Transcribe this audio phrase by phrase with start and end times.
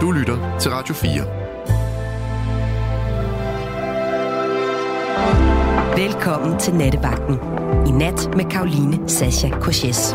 [0.00, 1.10] Du lytter til Radio 4.
[5.96, 7.34] Velkommen til Nattevagten.
[7.86, 10.14] I nat med Karoline Sasha Korses.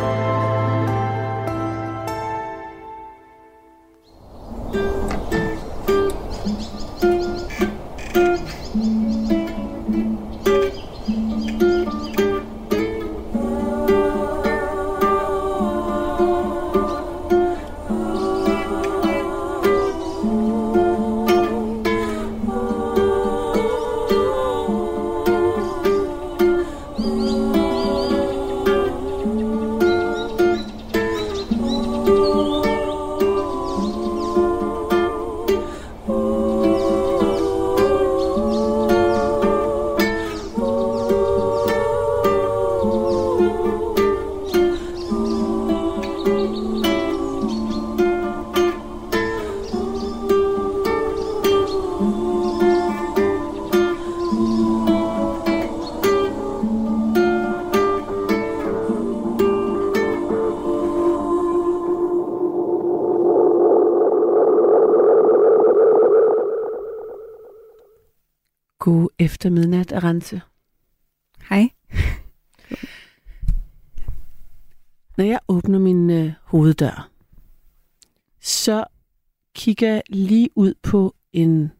[79.75, 81.71] Kigger lige ud på en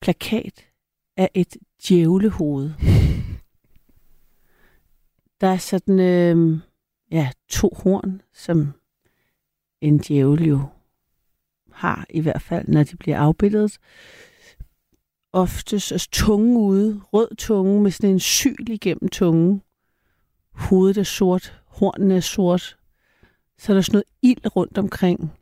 [0.00, 0.66] plakat
[1.16, 1.56] af et
[1.88, 2.70] djævlehoved.
[5.40, 6.60] Der er sådan øh,
[7.10, 8.72] ja, to horn, som
[9.80, 10.60] en djævel jo
[11.72, 13.78] har, i hvert fald, når de bliver afbildet
[15.32, 19.62] oftest altså, tunge ude, rød tunge med sådan en syl igennem tungen.
[20.52, 22.78] Hovedet er sort, hornene er sort.
[23.58, 25.32] Så er der sådan noget ild rundt omkring.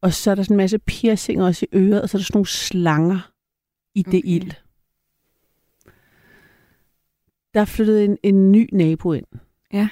[0.00, 2.24] Og så er der sådan en masse piercinger også i øret, og så er der
[2.24, 3.32] sådan nogle slanger
[3.94, 4.12] i okay.
[4.12, 4.52] det ild.
[7.54, 9.26] Der er flyttet en, en ny nabo ind.
[9.72, 9.88] Ja.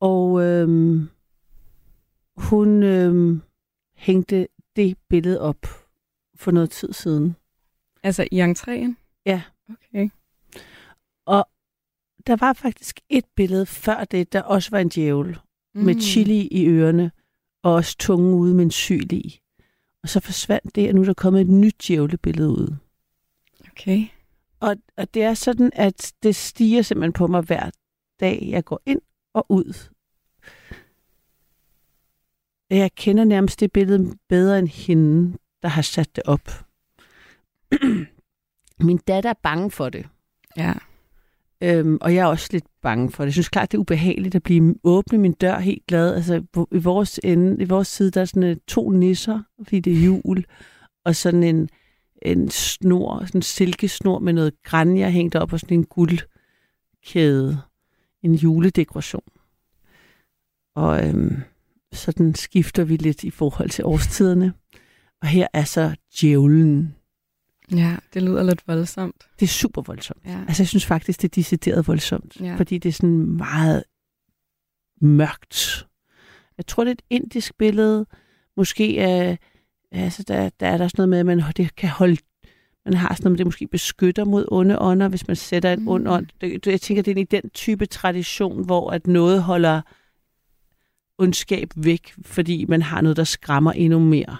[0.00, 1.08] Og øhm,
[2.36, 3.42] hun øhm,
[3.94, 5.66] hængte det billede op
[6.34, 7.36] for noget tid siden.
[8.02, 8.94] Altså i entréen?
[9.26, 9.42] Ja.
[9.70, 10.08] Okay.
[11.26, 11.48] Og
[12.26, 15.38] der var faktisk et billede før det, der også var en djævel.
[15.74, 15.82] Mm.
[15.82, 17.10] Med chili i ørerne,
[17.62, 19.40] og også tunge ude med en syl i.
[20.02, 22.76] Og så forsvandt det, og nu er der kommet et nyt djævlebillede ud.
[23.70, 24.06] Okay.
[24.60, 27.70] Og, og det er sådan, at det stiger simpelthen på mig hver
[28.20, 29.00] dag, jeg går ind
[29.32, 29.88] og ud.
[32.70, 36.64] Jeg kender nærmest det billede bedre end hende, der har sat det op.
[38.86, 40.08] Min datter er bange for det.
[40.56, 40.72] Ja.
[41.62, 43.26] Øhm, og jeg er også lidt bange for det.
[43.26, 46.14] Jeg synes klart, det er ubehageligt at blive åbne min dør helt glad.
[46.14, 49.92] Altså, i vores, ende, i vores side, der er sådan øh, to nisser, fordi det
[49.92, 50.44] er jul,
[51.06, 51.68] og sådan en,
[52.22, 57.58] en snor, sådan en silkesnor med noget grænje hængt op, og sådan en guldkæde.
[58.22, 59.24] En juledekoration.
[60.76, 61.42] Og øhm,
[61.92, 64.52] sådan skifter vi lidt i forhold til årstiderne.
[65.22, 66.94] Og her er så djævlen
[67.70, 69.28] Ja, det lyder lidt voldsomt.
[69.40, 70.20] Det er super voldsomt.
[70.24, 70.40] Ja.
[70.48, 72.40] Altså, jeg synes faktisk, det er decideret voldsomt.
[72.40, 72.54] Ja.
[72.56, 73.84] Fordi det er sådan meget
[75.00, 75.86] mørkt.
[76.56, 78.06] Jeg tror, det er et indisk billede.
[78.56, 79.36] Måske er,
[79.92, 82.16] altså, der, der er der sådan noget med, at man det kan holde
[82.84, 85.88] man har sådan noget, det måske beskytter mod onde ånder, hvis man sætter en mm.
[85.88, 86.26] ond ånd.
[86.66, 89.80] Jeg tænker, det er i den type tradition, hvor at noget holder
[91.18, 94.36] ondskab væk, fordi man har noget, der skræmmer endnu mere.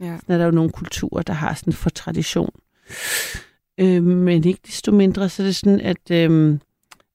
[0.00, 0.16] Ja.
[0.16, 2.50] Sådan er der jo nogle kulturer, der har sådan for tradition.
[3.80, 6.58] Øh, men ikke desto mindre, så er det sådan, at øh,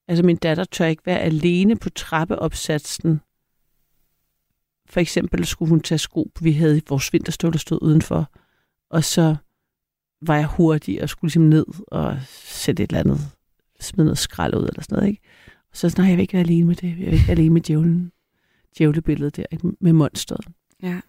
[0.07, 3.21] altså min datter tør ikke være alene på trappeopsatsen.
[4.89, 8.31] For eksempel skulle hun tage sko, vi havde vores vinterstøvler stod udenfor,
[8.89, 9.35] og så
[10.21, 13.19] var jeg hurtig og skulle ligesom ned og sætte et eller andet,
[13.79, 15.21] smide noget skrald ud eller sådan noget, ikke?
[15.71, 17.53] Og så sådan, jeg vil ikke være alene med det, jeg vil ikke være alene
[17.53, 18.11] med djævlen,
[18.77, 19.71] djævlebilledet der, ikke?
[19.79, 20.47] med monsteret.
[20.83, 20.99] Ja.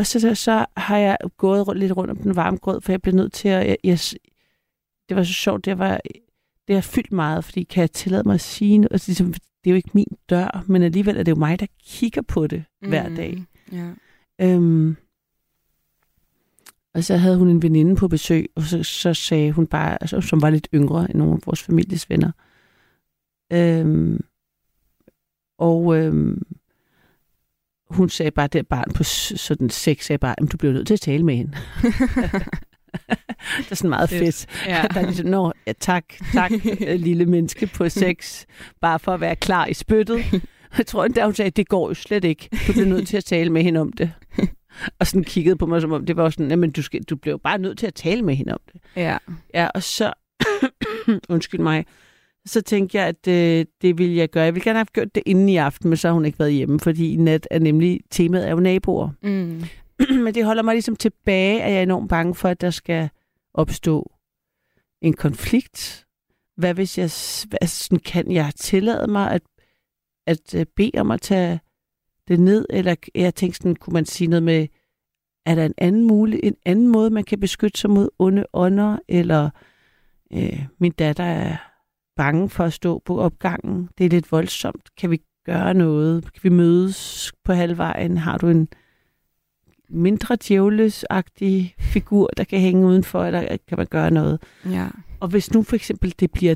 [0.00, 3.14] Og så, så har jeg gået lidt rundt om den varme grød, for jeg blev
[3.14, 3.66] nødt til at...
[3.66, 3.98] Jeg, jeg,
[5.08, 6.00] det var så sjovt, det var
[6.68, 8.92] det har fyldt meget, fordi kan jeg tillade mig at sige noget?
[8.92, 11.66] Altså, ligesom, det er jo ikke min dør, men alligevel er det jo mig, der
[11.84, 12.88] kigger på det mm.
[12.88, 13.44] hver dag.
[13.72, 13.90] Ja.
[14.40, 14.96] Øhm,
[16.94, 20.20] og så havde hun en veninde på besøg, og så, så sagde hun bare, altså,
[20.20, 22.32] som var lidt yngre end nogle af vores families venner.
[23.52, 24.24] Øhm,
[25.58, 26.42] og øhm,
[27.90, 31.00] hun sagde bare, det barn på sådan seks sagde bare, du bliver nødt til at
[31.00, 31.52] tale med hende.
[33.58, 34.46] det er sådan meget fedt.
[34.66, 34.84] Ja.
[34.94, 36.50] Der er ligesom, Nå, ja, tak, tak,
[37.06, 38.46] lille menneske på seks,
[38.80, 40.24] bare for at være klar i spyttet.
[40.78, 42.48] Jeg tror endda, hun sagde, det går jo slet ikke.
[42.66, 44.12] Du bliver nødt til at tale med hende om det.
[44.98, 47.38] og sådan kiggede på mig, som om det var sådan, men du, skal, du blev
[47.38, 48.80] bare nødt til at tale med hende om det.
[48.96, 49.18] Ja.
[49.54, 50.12] Ja, og så,
[51.28, 51.86] undskyld mig,
[52.46, 54.44] så tænkte jeg, at øh, det ville jeg gøre.
[54.44, 56.52] Jeg ville gerne have gjort det inden i aften, men så har hun ikke været
[56.52, 59.10] hjemme, fordi i nat er nemlig, temaet er jo naboer.
[59.22, 59.62] Mm.
[60.24, 63.10] men det holder mig ligesom tilbage, at jeg er enormt bange for, at der skal
[63.54, 64.12] opstå
[65.02, 66.06] en konflikt.
[66.56, 67.10] Hvad hvis jeg,
[67.48, 69.42] hvad, sådan, kan jeg tillade mig at,
[70.26, 71.60] at øh, bede om at tage
[72.28, 74.66] det ned, eller jeg tænkte sådan, kunne man sige noget med,
[75.46, 78.98] er der en anden, mulig, en anden måde, man kan beskytte sig mod onde ånder,
[79.08, 79.50] eller
[80.32, 81.69] øh, min datter er
[82.20, 86.40] bange for at stå på opgangen, det er lidt voldsomt, kan vi gøre noget, kan
[86.42, 88.68] vi mødes på halvvejen, har du en
[89.88, 94.42] mindre djævlesagtig figur, der kan hænge udenfor, eller kan man gøre noget?
[94.66, 94.88] Ja.
[95.20, 96.54] Og hvis nu for eksempel det bliver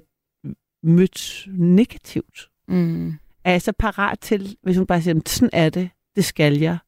[0.83, 3.09] mødt negativt, Mm.
[3.45, 6.79] er jeg så parat til, hvis hun bare siger, sådan er det, det skal jeg,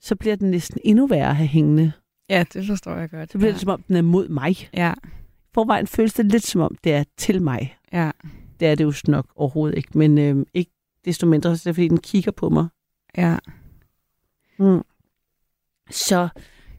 [0.00, 1.92] så bliver den næsten endnu værre at have hængende.
[2.28, 3.32] Ja, det forstår jeg godt.
[3.32, 3.52] Så bliver ja.
[3.52, 4.56] det som om, den er mod mig.
[4.74, 4.92] Ja,
[5.54, 7.76] Forvejen føles det lidt som om, det er til mig.
[7.92, 8.10] Ja,
[8.60, 10.70] Det er det jo nok overhovedet ikke, men øh, ikke
[11.04, 12.68] desto mindre, så er det fordi, den kigger på mig.
[13.16, 13.36] ja.
[14.58, 14.82] Mm.
[15.90, 16.28] Så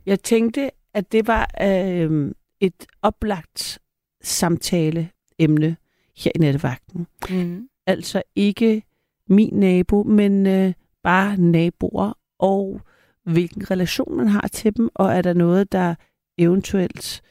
[0.05, 3.79] jeg tænkte, at det var øh, et oplagt
[4.21, 5.77] samtaleemne
[6.17, 7.07] her i nattevagten.
[7.29, 7.69] Mm.
[7.87, 8.83] Altså ikke
[9.29, 10.73] min nabo, men øh,
[11.03, 12.81] bare naboer, og
[13.23, 15.95] hvilken relation man har til dem, og er der noget, der
[16.37, 17.21] eventuelt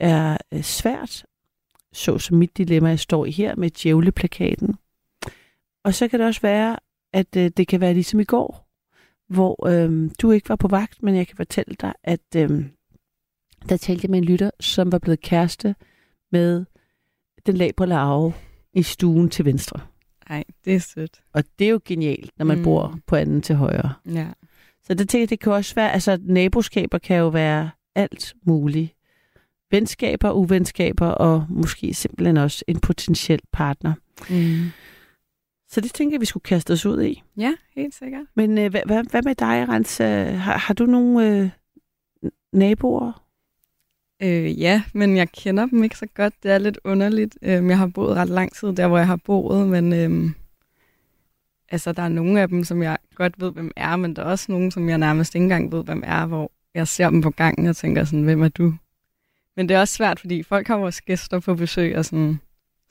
[0.00, 1.26] er øh, svært,
[1.96, 4.74] så som mit dilemma, jeg står i her med djævleplakaten.
[5.84, 6.76] Og så kan det også være,
[7.12, 8.68] at øh, det kan være ligesom i går,
[9.28, 12.64] hvor øh, du ikke var på vagt, men jeg kan fortælle dig, at øh,
[13.68, 15.74] der talte jeg med en lytter, som var blevet kæreste
[16.32, 16.64] med
[17.46, 18.32] den labre larve
[18.74, 19.80] i stuen til venstre.
[20.30, 21.20] Ej, det er sødt.
[21.32, 22.58] Og det er jo genialt, når man.
[22.58, 22.64] Mm.
[22.64, 23.92] bor på anden til højre.
[24.06, 24.28] Ja.
[24.82, 28.95] Så det tænker jeg, det kan også være, altså naboskaber kan jo være alt muligt.
[29.70, 33.92] Venskaber, uvenskaber og måske simpelthen også en potentiel partner.
[34.30, 34.70] Mm.
[35.68, 37.22] Så det tænker jeg, vi skulle kaste os ud i.
[37.36, 38.26] Ja, helt sikkert.
[38.34, 39.98] Men øh, hvad, hvad, hvad med dig, Rens?
[39.98, 41.50] Har, har du nogle øh,
[42.52, 43.26] naboer?
[44.22, 46.34] Øh, ja, men jeg kender dem ikke så godt.
[46.42, 47.38] Det er lidt underligt.
[47.42, 50.30] Øh, jeg har boet ret lang tid der, hvor jeg har boet, men øh,
[51.68, 54.26] altså, der er nogle af dem, som jeg godt ved, hvem er, men der er
[54.26, 57.30] også nogle, som jeg nærmest ikke engang ved, hvem er, hvor jeg ser dem på
[57.30, 58.74] gangen og tænker sådan, hvem er du?
[59.56, 62.40] Men det er også svært, fordi folk har vores gæster på besøg, og sådan,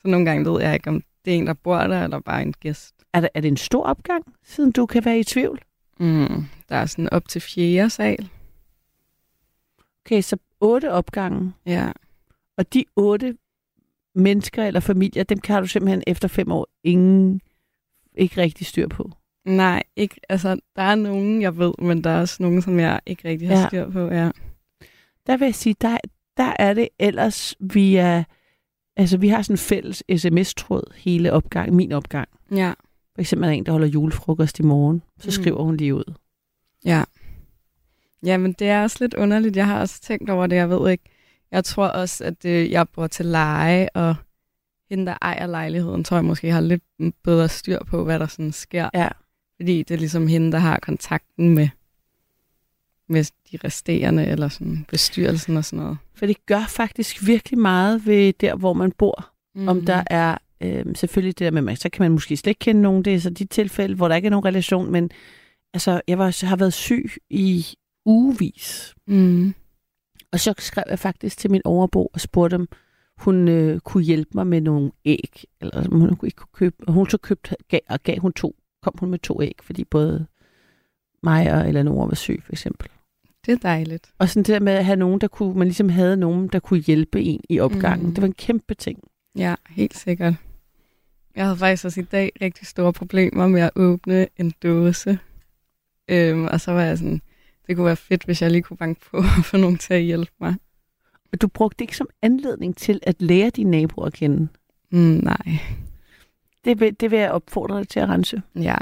[0.02, 2.42] så nogle gange ved jeg ikke, om det er en, der bor der, eller bare
[2.42, 2.94] en gæst.
[3.12, 5.60] Er, det, er det en stor opgang, siden du kan være i tvivl?
[6.00, 8.28] Mm, der er sådan op til fjerde sal.
[10.06, 11.52] Okay, så otte opgange.
[11.66, 11.92] Ja.
[12.56, 13.36] Og de otte
[14.14, 17.40] mennesker eller familier, dem kan du simpelthen efter fem år ingen,
[18.14, 19.12] ikke rigtig styr på.
[19.44, 23.00] Nej, ikke, altså, der er nogen, jeg ved, men der er også nogen, som jeg
[23.06, 23.66] ikke rigtig har Ja.
[23.68, 24.00] styr på.
[24.08, 24.30] Ja.
[25.26, 25.98] Der vil jeg sige, der,
[26.36, 28.24] der er det ellers via...
[28.96, 32.28] Altså, vi har sådan en fælles sms-tråd hele opgang, min opgang.
[32.52, 32.72] ja.
[33.14, 35.02] For eksempel er der en, der holder julefrokost i morgen.
[35.18, 35.30] Så Mm.
[35.30, 36.14] skriver hun lige ud.
[36.84, 37.04] Ja.
[38.26, 39.56] Ja, men det er også lidt underligt.
[39.56, 41.04] Jeg har også tænkt over det, jeg ved ikke.
[41.50, 44.14] Jeg tror også, at øh, jeg bor til leje, og
[44.90, 46.82] hende, der ejer lejligheden, tror jeg måske har lidt
[47.24, 48.90] bedre styr på, hvad der sådan sker.
[48.94, 49.08] Ja.
[49.56, 51.68] Fordi det er ligesom hende, der har kontakten med,
[53.08, 55.98] med de resterende, eller sådan bestyrelsen og sådan noget.
[56.14, 59.30] For det gør faktisk virkelig meget ved der, hvor man bor.
[59.54, 59.68] Mm.
[59.68, 59.86] Om Mhm.
[59.86, 62.82] der er øh, selvfølgelig det der med, man, så kan man måske slet ikke kende
[62.82, 63.04] nogen.
[63.04, 64.92] Det er så de tilfælde, hvor der ikke er nogen relation.
[64.92, 65.10] Men
[65.74, 67.66] altså, jeg var, har været syg i
[68.04, 68.94] ugevis.
[69.06, 69.54] Mm.
[70.32, 72.68] Og så skrev jeg faktisk til min overbo og spurgte, om
[73.18, 75.44] hun øh, kunne hjælpe mig med nogle æg.
[75.60, 76.76] Eller hun ikke kunne købe.
[76.86, 79.84] Og hun så købte, gav, og gav hun to, kom hun med to æg, fordi
[79.84, 80.26] både
[81.22, 82.88] mig og Eleanor var syg, for eksempel.
[83.46, 84.10] Det er dejligt.
[84.18, 86.58] Og sådan det der med at have nogen, der kunne, man ligesom havde nogen, der
[86.58, 88.06] kunne hjælpe en i opgangen.
[88.06, 88.14] Mm.
[88.14, 88.98] Det var en kæmpe ting.
[89.36, 90.34] Ja, helt sikkert.
[91.36, 95.18] Jeg havde faktisk også i dag rigtig store problemer med at åbne en dåse.
[96.08, 97.20] Øhm, og så var jeg sådan,
[97.66, 100.02] det kunne være fedt, hvis jeg lige kunne banke på og få nogen til at
[100.02, 100.54] hjælpe mig.
[101.32, 104.48] Og du brugte det ikke som anledning til at lære dine naboer at kende.
[104.90, 105.58] Mm, nej.
[106.64, 108.76] Det vil, det vil jeg opfordre dig til at rense Ja.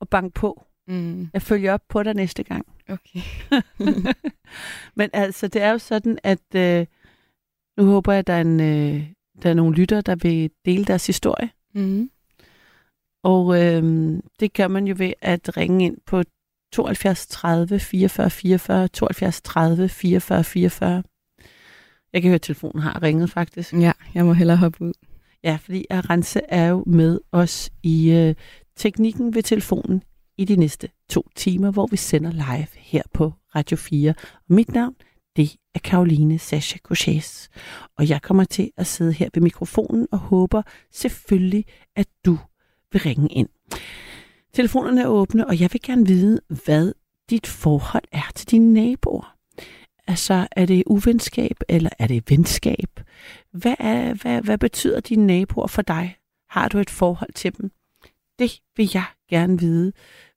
[0.00, 0.66] og banke på.
[0.88, 2.66] Mm, Jeg følger op på dig næste gang.
[2.88, 3.20] okay.
[4.96, 6.86] Men altså, det er jo sådan, at øh,
[7.76, 9.06] nu håber jeg, at der er, en, øh,
[9.42, 11.50] der er nogle lytter, der vil dele deres historie.
[11.74, 12.10] Mm.
[13.22, 13.82] Og øh,
[14.40, 16.22] det gør man jo ved at ringe ind på
[16.72, 21.02] 72 30 44 44, 72 30 44 44.
[22.12, 23.72] Jeg kan høre, at telefonen har ringet faktisk.
[23.72, 24.92] Ja, jeg må hellere hoppe ud.
[25.44, 28.34] Ja, fordi Arance er jo med os i øh,
[28.76, 30.02] teknikken ved telefonen
[30.38, 34.14] i de næste to timer, hvor vi sender live her på Radio 4.
[34.34, 34.94] Og mit navn,
[35.36, 37.48] det er Karoline Sascha Couchés.
[37.98, 40.62] Og jeg kommer til at sidde her ved mikrofonen og håber
[40.92, 41.64] selvfølgelig,
[41.96, 42.38] at du
[42.92, 43.48] vil ringe ind.
[44.52, 46.92] Telefonerne er åbne, og jeg vil gerne vide, hvad
[47.30, 49.36] dit forhold er til dine naboer.
[50.06, 53.00] Altså, er det uvenskab, eller er det venskab?
[53.52, 56.16] Hvad, er, hvad, hvad betyder dine naboer for dig?
[56.48, 57.70] Har du et forhold til dem?
[58.38, 59.92] Det vil jeg gerne vide,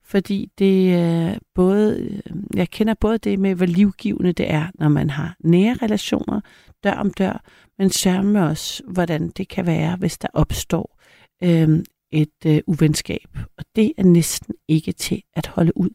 [0.07, 4.89] fordi det er både, øh, jeg kender både det med, hvor livgivende det er, når
[4.89, 6.41] man har nære relationer,
[6.83, 7.43] dør om dør,
[7.77, 11.01] men sørme også, hvordan det kan være, hvis der opstår
[11.43, 13.37] øh, et øh, uvenskab.
[13.57, 15.89] Og det er næsten ikke til at holde ud,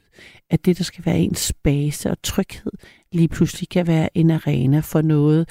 [0.51, 2.73] at det, der skal være ens base og tryghed,
[3.13, 5.49] lige pludselig kan være en arena for noget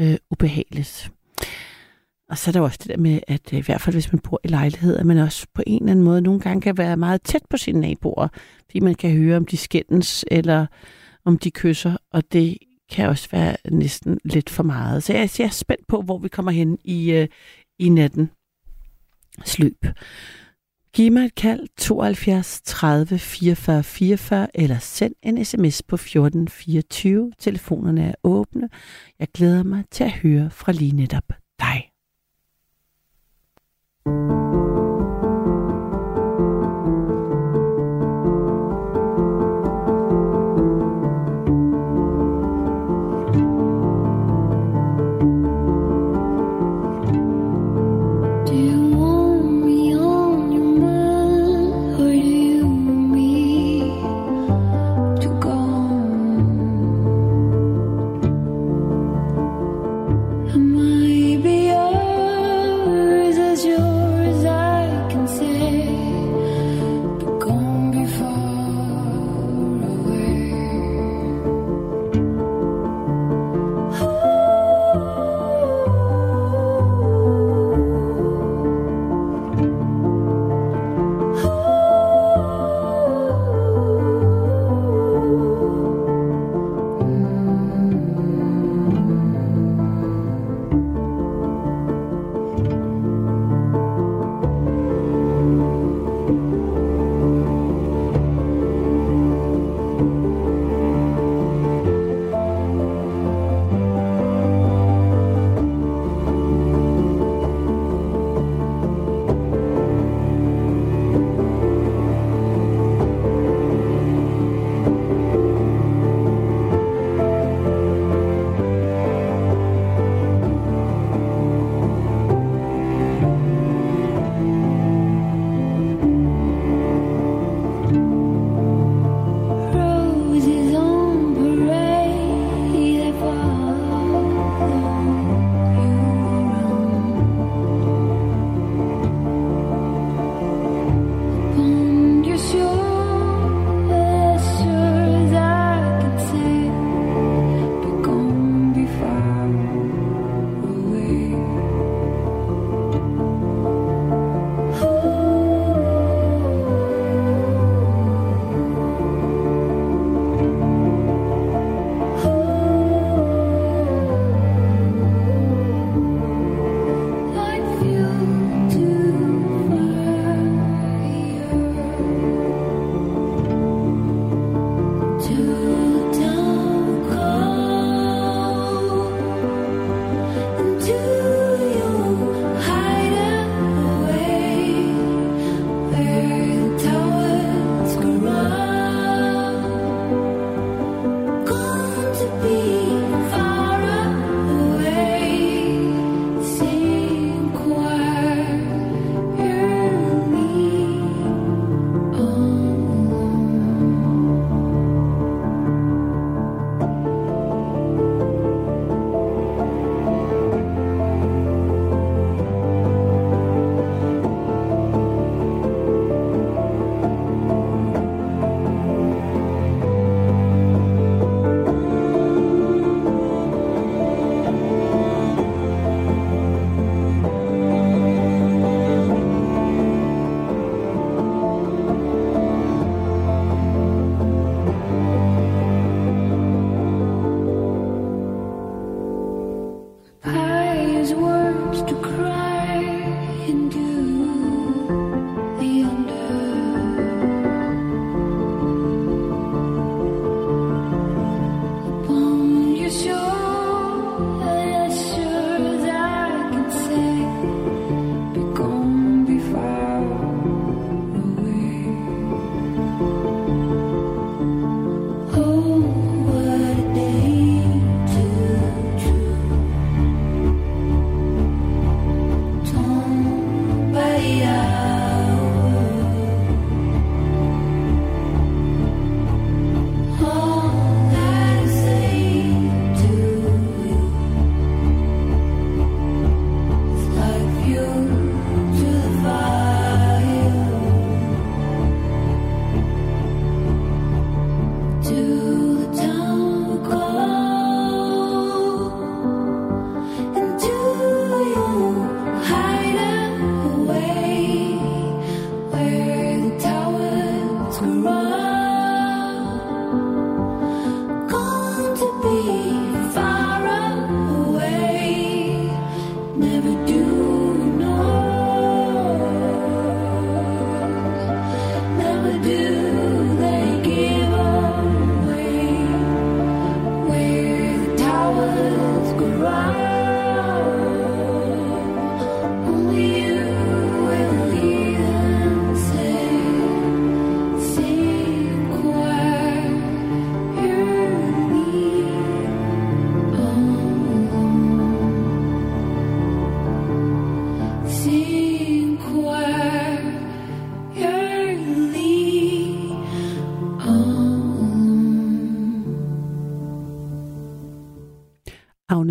[0.00, 1.10] øh, ubehageligt.
[2.28, 4.20] Og så er der også det der med, at øh, i hvert fald hvis man
[4.20, 6.96] bor i lejlighed, at man også på en eller anden måde nogle gange kan være
[6.96, 8.28] meget tæt på sine naboer,
[8.64, 10.66] fordi man kan høre, om de skændes eller
[11.24, 12.58] om de kysser, og det
[12.90, 15.02] kan også være næsten lidt for meget.
[15.02, 17.28] Så jeg, jeg er spændt på, hvor vi kommer hen i, øh,
[17.78, 18.30] i natten
[19.44, 19.86] sløb.
[20.92, 27.32] Giv mig et kald 72 30 44 44 eller send en sms på 1424.
[27.38, 28.68] Telefonerne er åbne.
[29.18, 31.43] Jeg glæder mig til at høre fra lige netop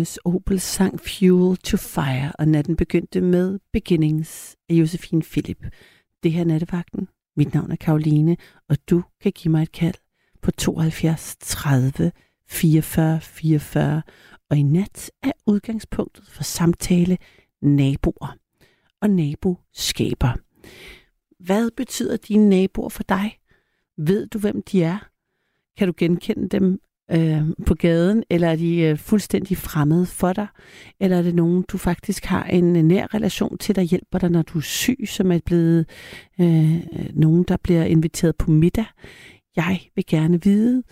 [0.04, 5.66] Thomas Opel sang Fuel to Fire, og natten begyndte med Beginnings af Josefine Philip.
[6.22, 7.08] Det her er nattevagten.
[7.36, 8.36] Mit navn er Karoline,
[8.68, 9.94] og du kan give mig et kald
[10.42, 12.12] på 72 30
[12.48, 14.02] 44 44.
[14.50, 17.18] Og i nat er udgangspunktet for samtale
[17.62, 18.36] naboer
[19.00, 20.36] og naboskaber.
[21.38, 23.38] Hvad betyder dine naboer for dig?
[23.96, 25.08] Ved du, hvem de er?
[25.76, 30.46] Kan du genkende dem øh, på gaden, eller er de øh, fuldstændig fremmede for dig?
[31.00, 34.30] Eller er det nogen, du faktisk har en øh, nær relation til, der hjælper dig,
[34.30, 35.86] når du er syg, som er blevet
[36.40, 38.86] øh, nogen, der bliver inviteret på middag?
[39.56, 40.82] Jeg vil gerne vide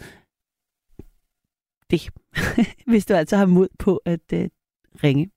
[1.90, 2.10] det,
[2.90, 4.48] hvis du altså har mod på at øh,
[5.04, 5.30] ringe.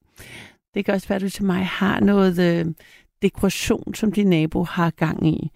[0.74, 2.74] Det kan også være, at du til mig har noget øh,
[3.22, 5.50] dekoration, som din nabo har gang i,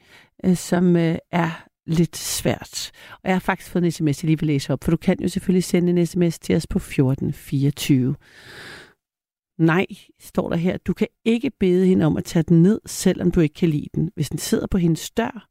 [0.45, 2.91] øh, som øh, er lidt svært.
[3.11, 5.17] Og jeg har faktisk fået en sms, jeg lige vil læse op, for du kan
[5.21, 8.15] jo selvfølgelig sende en sms til os på 1424.
[9.57, 9.85] Nej,
[10.19, 10.77] står der her.
[10.77, 13.89] Du kan ikke bede hende om at tage den ned, selvom du ikke kan lide
[13.95, 14.11] den.
[14.15, 15.49] Hvis den sidder på hendes dør,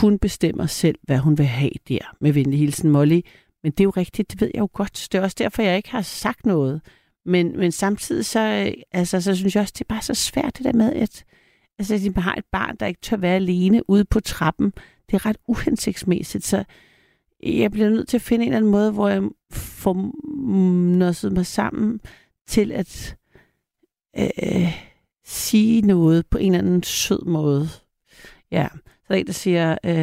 [0.00, 2.16] hun bestemmer selv, hvad hun vil have der.
[2.20, 3.20] Med venlig hilsen, Molly.
[3.62, 5.08] Men det er jo rigtigt, det ved jeg jo godt.
[5.12, 6.80] Det er også derfor, jeg ikke har sagt noget.
[7.24, 10.58] Men, men samtidig så, øh, altså, så synes jeg også, det er bare så svært
[10.58, 11.24] det der med, at
[11.78, 14.72] altså, at har et barn, der ikke tør være alene ude på trappen
[15.12, 16.64] det er ret uhensigtsmæssigt, så
[17.42, 19.22] jeg bliver nødt til at finde en eller anden måde, hvor jeg
[19.52, 20.12] får
[20.96, 22.00] nosset mig sammen
[22.46, 23.16] til at
[24.18, 24.82] øh,
[25.24, 27.68] sige noget på en eller anden sød måde.
[28.50, 29.94] Ja, så der er en, der siger øh,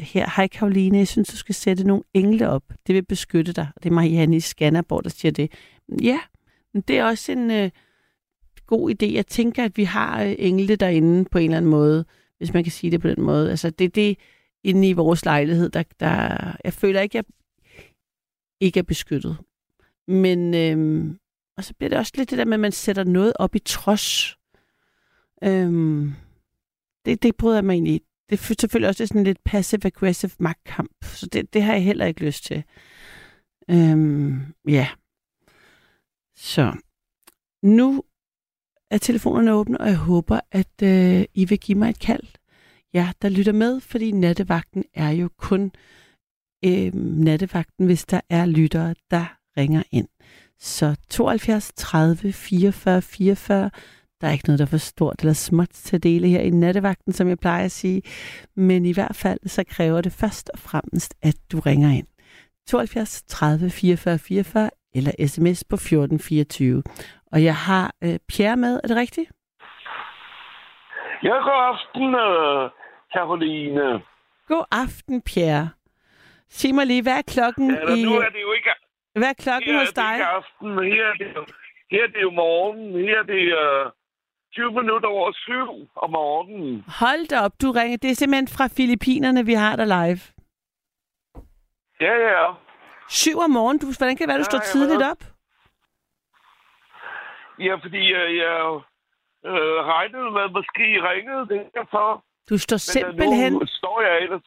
[0.00, 2.62] her, hej Karoline, jeg synes, du skal sætte nogle engle op.
[2.86, 3.68] Det vil beskytte dig.
[3.82, 5.52] Det er Marianne i Skanderborg, der siger det.
[6.02, 6.18] Ja,
[6.74, 7.70] men det er også en øh,
[8.66, 9.06] god idé.
[9.06, 12.04] Jeg tænker, at vi har øh, engle derinde på en eller anden måde,
[12.38, 13.50] hvis man kan sige det på den måde.
[13.50, 14.18] Altså, det, det,
[14.64, 17.24] inde i vores lejlighed, der, der jeg føler ikke, jeg
[18.60, 19.36] ikke er beskyttet.
[20.08, 21.18] Men, øhm,
[21.56, 23.58] og så bliver det også lidt det der med, at man sætter noget op i
[23.58, 24.36] trods.
[25.44, 26.12] Øhm,
[27.04, 28.00] det, det bryder jeg mig egentlig
[28.30, 32.24] Det er selvfølgelig også sådan lidt passive-aggressive magtkamp, så det, det har jeg heller ikke
[32.24, 32.64] lyst til.
[33.70, 34.88] Øhm, ja.
[36.36, 36.72] Så
[37.62, 38.02] nu
[38.90, 42.26] er telefonerne åbne, og jeg håber, at øh, I vil give mig et kald
[42.94, 45.72] Ja, der lytter med, fordi nattevagten er jo kun
[46.64, 49.24] øh, nattevagten, hvis der er lyttere, der
[49.56, 50.08] ringer ind.
[50.58, 53.70] Så 72 30 44 44.
[54.20, 56.50] Der er ikke noget, der er for stort eller småt til at dele her i
[56.50, 58.02] nattevagten, som jeg plejer at sige.
[58.56, 62.06] Men i hvert fald, så kræver det først og fremmest, at du ringer ind.
[62.68, 66.82] 72 30 44 44 eller sms på 1424.
[67.32, 69.30] Og jeg har øh, Pierre med, er det rigtigt?
[71.22, 72.70] Ja, god aften, øh,
[73.14, 74.02] Karoline.
[74.48, 75.68] God aften, Pierre.
[76.48, 78.04] Sig mig lige, hvad er klokken ja, i...
[78.04, 78.70] nu er det jo ikke...
[79.14, 80.04] Hvad er klokken her hos dig?
[80.04, 81.46] Her er det aften, her er det jo,
[81.90, 82.92] her er det jo morgen.
[83.06, 83.92] Her er det uh, øh,
[84.52, 86.84] 20 minutter over syv om morgenen.
[87.00, 87.96] Hold da op, du ringer.
[87.96, 90.20] Det er simpelthen fra Filippinerne, vi har dig live.
[92.00, 92.52] Ja, ja.
[93.08, 93.78] Syv om morgenen?
[93.80, 95.22] Du, hvordan kan det være, du ja, står tidligt op?
[97.58, 98.56] Ja, fordi uh, jeg
[99.50, 102.24] uh, regnede med, at måske ringede det derfor.
[102.50, 103.52] Du står simpelthen...
[103.52, 104.42] Nu står jeg ellers...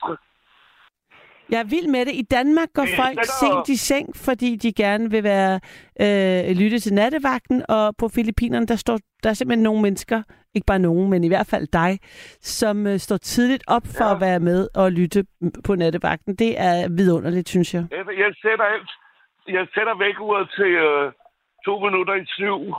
[1.49, 2.13] Jeg er vild med det.
[2.15, 5.59] I Danmark går folk sent i seng, fordi de gerne vil være
[6.01, 10.23] øh, lytte til nattevagten, og på Filippinerne, der står der er simpelthen nogle mennesker,
[10.55, 11.99] ikke bare nogen, men i hvert fald dig,
[12.41, 14.15] som øh, står tidligt op for ja.
[14.15, 15.25] at være med og lytte
[15.65, 16.35] på nattevagten.
[16.35, 17.85] Det er vidunderligt, synes jeg.
[17.91, 18.89] Jeg sætter, alt,
[19.47, 21.11] jeg sætter væk uret til øh,
[21.65, 22.73] to minutter i syv,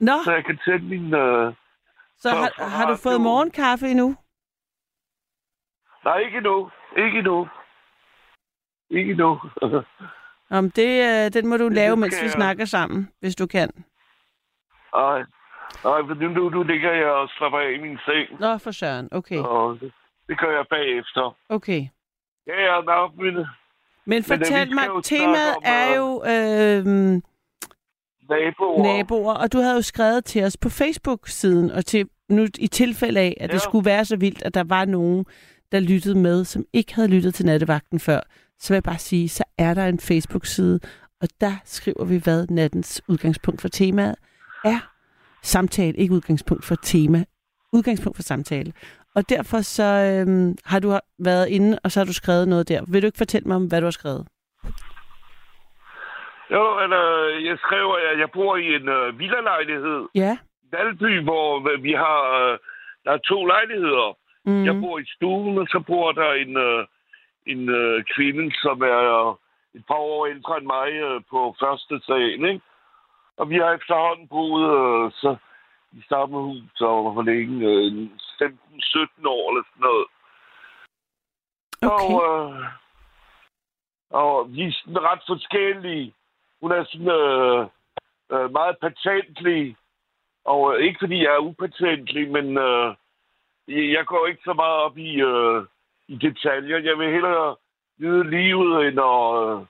[0.00, 0.12] Nå.
[0.24, 1.14] så jeg kan tænde min...
[1.14, 1.52] Øh,
[2.18, 4.16] så har, har du fået morgenkaffe endnu?
[6.04, 6.70] Nej, ikke endnu.
[6.96, 7.48] Ikke endnu.
[8.90, 9.40] Ikke endnu.
[10.58, 12.30] Om det, øh, den må du lave, mens vi jeg...
[12.30, 13.70] snakker sammen, hvis du kan.
[14.94, 15.18] Nej.
[15.84, 18.40] Nej, for nu, nu ligger jeg og slapper af i min seng.
[18.40, 19.08] Nå, for søren.
[19.12, 19.38] Okay.
[19.38, 19.92] Og det,
[20.28, 21.36] det gør jeg bagefter.
[21.48, 21.82] Okay.
[22.46, 23.46] Ja, ja, nok, men...
[24.04, 26.22] Men fortæl men, mig, temaet om, er jo...
[26.32, 26.84] Øh,
[28.30, 28.82] naboer.
[28.82, 33.20] Naboer, og du havde jo skrevet til os på Facebook-siden, og til nu i tilfælde
[33.20, 33.52] af, at ja.
[33.52, 35.26] det skulle være så vildt, at der var nogen,
[35.72, 38.20] der lyttede med, som ikke havde lyttet til nattevagten før,
[38.58, 40.80] så vil jeg bare sige, så er der en Facebook-side,
[41.22, 44.16] og der skriver vi, hvad nattens udgangspunkt for temaet
[44.64, 44.80] er.
[45.42, 47.24] Samtale, ikke udgangspunkt for tema.
[47.72, 48.72] Udgangspunkt for samtale.
[49.16, 52.80] Og derfor så øhm, har du været inde, og så har du skrevet noget der.
[52.88, 54.26] Vil du ikke fortælle mig om, hvad du har skrevet?
[56.50, 57.02] Jo, eller
[57.48, 60.08] jeg skriver, at jeg bor i en uh, villalejlighed.
[60.14, 60.38] Ja.
[60.72, 62.58] Valby, hvor vi har, uh,
[63.04, 64.19] der er to lejligheder.
[64.44, 64.64] Mm.
[64.64, 66.84] Jeg bor i stuen, og så bor der en, uh,
[67.46, 69.38] en øh, kvinde, som er
[69.74, 72.64] et par år ældre end mig øh, på første salen, ikke?
[73.36, 75.36] Og vi har efterhånden boet øh, så
[75.92, 77.66] i samme hus og hvor længe?
[77.66, 78.08] Øh,
[78.42, 80.06] 15-17 år eller sådan noget.
[81.82, 81.92] Okay.
[81.92, 82.64] Og, øh,
[84.10, 86.14] og vi er sådan ret forskellige.
[86.60, 87.66] Hun er sådan øh,
[88.32, 89.76] øh, meget patentlig.
[90.44, 92.94] Og øh, ikke fordi jeg er upatentlig, men øh,
[93.70, 95.64] jeg går ikke så meget op i, øh,
[96.08, 96.78] i detaljer.
[96.78, 97.56] Jeg vil hellere
[97.98, 99.66] nyde livet, end at, øh,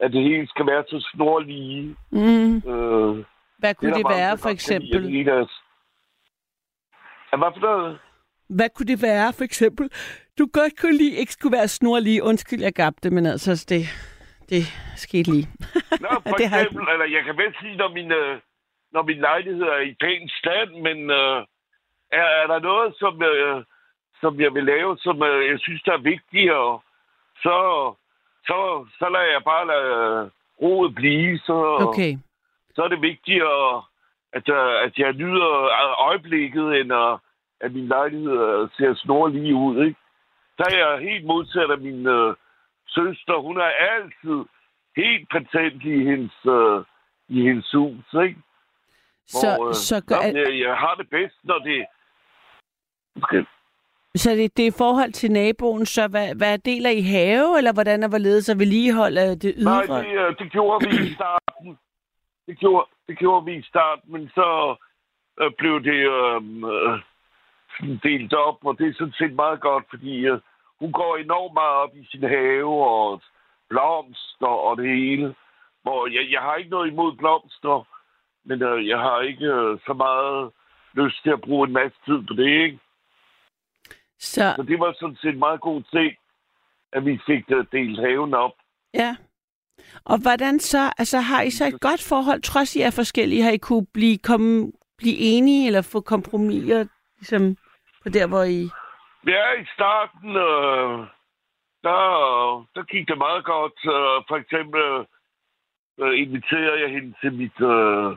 [0.00, 1.96] at det hele skal være så snorlige.
[2.10, 2.56] Mm.
[2.56, 3.24] Øh,
[3.58, 5.02] Hvad kunne det mange, være, for eksempel?
[5.02, 5.48] det
[7.38, 7.98] hvad for noget?
[8.48, 9.90] Hvad kunne det være, for eksempel?
[10.38, 12.22] Du godt kunne lide, ikke skulle være snorlige.
[12.22, 13.82] Undskyld, jeg gabte, men altså, det,
[14.50, 14.62] det
[14.96, 15.48] skete lige.
[16.00, 18.40] Nå, for Det har eksempel, eller jeg kan vel sige, når min, øh,
[18.92, 21.46] når min lejlighed er i pæn stand, men øh,
[22.12, 23.64] er, er der noget, som, øh,
[24.20, 26.82] som jeg vil lave, som øh, jeg synes, der er vigtigt, og
[27.36, 27.56] så,
[28.46, 30.30] så, så lader jeg bare lade
[30.62, 31.56] roet blive, så,
[31.88, 32.12] Okay.
[32.74, 33.82] så er det vigtigt, at,
[34.32, 35.50] at, øh, at jeg nyder
[36.08, 37.18] øjeblikket, end at,
[37.60, 40.00] at min lejlighed øh, ser snorlige ud, ikke?
[40.58, 42.34] Der er jeg helt modsat af min øh,
[42.86, 43.36] søster.
[43.40, 44.44] Hun er altid
[44.96, 46.84] helt patent i hendes, øh,
[47.28, 48.40] i hendes hus, ikke?
[49.26, 51.86] Så, Hvor, øh, så, gør, nå, jeg, jeg har det bedst, når det...
[53.22, 53.44] Okay.
[54.14, 57.72] så det, det er i forhold til naboen, så hvad, hvad deler I have, eller
[57.72, 59.98] hvordan er hvorledes at vedligeholde det Nej, ydre?
[59.98, 61.78] det, øh, det gjorde vi i starten.
[62.46, 64.76] Det gjorde, det gjorde vi i starten, men så
[65.40, 66.36] øh, blev det øh,
[66.72, 66.98] øh,
[67.76, 70.40] sådan delt op, og det er sådan set meget godt, fordi øh,
[70.80, 73.20] hun går enormt meget op i sin have og
[73.68, 75.34] blomster og det hele.
[75.82, 77.86] Hvor jeg, jeg har ikke noget imod blomster,
[78.44, 80.50] men øh, jeg har ikke øh, så meget
[80.94, 82.78] lyst til at bruge en masse tid på det, ikke?
[84.18, 86.16] Så, Så det var sådan set meget god ting,
[86.92, 88.52] at vi fik øh, delt haven op.
[88.94, 89.16] ja.
[90.04, 93.50] Og hvordan så, altså har I så et godt forhold, trods I er forskellige, har
[93.50, 96.86] I kunne blive, komme, blive enige, eller få kompromiser,
[97.18, 97.56] ligesom
[98.02, 98.60] på der, hvor I...
[99.26, 101.06] Ja, i starten, øh,
[101.82, 102.00] der,
[102.74, 103.78] der gik det meget godt.
[103.84, 104.82] Øh, for eksempel
[106.00, 108.16] øh, inviterede jeg hende til mit, øh,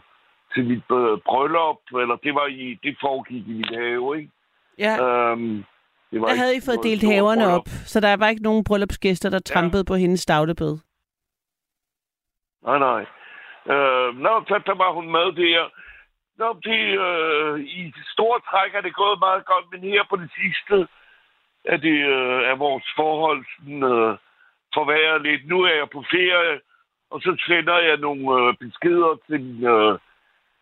[0.53, 4.31] til mit øh, bryllup, eller det var i, det foregik i min have, ikke?
[4.77, 5.63] Ja, Øhm,
[6.11, 7.59] det var der ikke havde I fået delt haverne bryllup.
[7.59, 10.77] op, så der var ikke nogen bryllupsgæster, der trampede på hendes stavlebed.
[12.63, 13.01] Nej, nej.
[13.73, 15.69] Øh, nå, så der var hun med der.
[16.41, 20.31] Nå, det, øh, i store træk er det gået meget godt, men her på det
[20.41, 20.87] sidste
[21.65, 24.17] er det øh, er vores forhold sådan, øh,
[24.73, 25.47] forværret lidt.
[25.47, 26.59] Nu er jeg på ferie,
[27.11, 29.99] og så sender jeg nogle øh, beskeder til øh,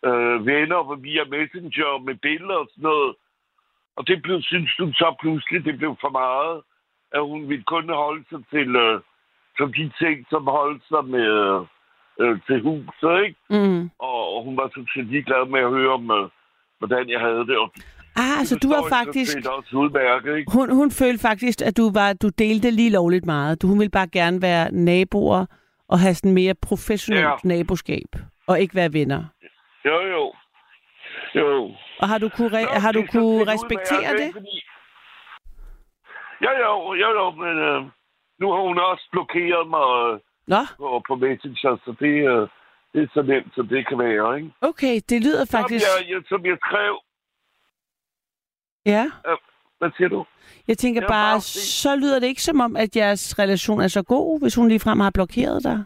[0.08, 3.16] øh, venner via Messenger med billeder og sådan noget.
[3.98, 6.56] Og det blev, synes du så pludselig, det blev for meget,
[7.18, 9.02] at hun ville kun holde sig til, øh,
[9.58, 11.30] til de ting, som holdt sig med,
[12.22, 13.40] øh, til huset, ikke?
[13.50, 13.90] Mm.
[14.00, 16.30] Og, og hun var sådan set ligeglad med at høre om, øh,
[16.80, 17.58] hvordan jeg havde det.
[17.58, 17.70] Og
[18.18, 19.32] Ah, altså du var faktisk...
[19.32, 20.52] set også udmærket, ikke?
[20.52, 23.62] Hun, hun følte faktisk, at du var du delte lige lovligt meget.
[23.62, 25.46] Du, hun ville bare gerne være naboer
[25.88, 27.36] og have sådan mere professionelt Ja.
[27.44, 28.10] naboskab,
[28.48, 29.24] og ikke være venner.
[29.86, 30.34] Jo, jo.
[31.36, 31.72] Jo.
[32.00, 34.30] Og har du kunne, re- Nå, har du kunne respektere det?
[34.34, 34.62] Fordi...
[36.42, 37.82] Jo, jo, jo, jo, men øh,
[38.40, 42.48] nu har hun også blokeret mig øh, Nå, på, på Messenger, så det, øh,
[42.94, 44.52] det er så nemt, som det kan være, ikke?
[44.62, 45.86] okay, det lyder faktisk...
[45.86, 47.00] Som jeg, jeg, som jeg skrev...
[48.86, 49.06] Ja,
[49.78, 50.26] Hvad siger du?
[50.68, 51.42] jeg tænker Ja, bare, bare
[51.82, 55.00] så lyder det ikke som om, at jeres relation er så god, hvis hun ligefrem
[55.00, 55.86] har blokeret dig.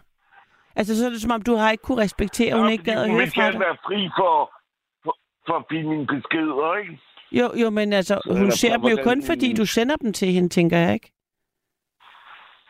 [0.80, 3.02] Altså, så er det som om, du har ikke kunne respektere, at hun ikke gad
[3.04, 3.60] at hun høre fra dig.
[3.60, 4.34] være fri for,
[5.04, 5.14] for,
[5.48, 7.00] for at finde mine beskeder, ikke?
[7.32, 10.14] Jo, jo, men altså, Så hun ser dem jo kun, hun- fordi du sender dem
[10.14, 11.12] til hende, tænker jeg, ikke?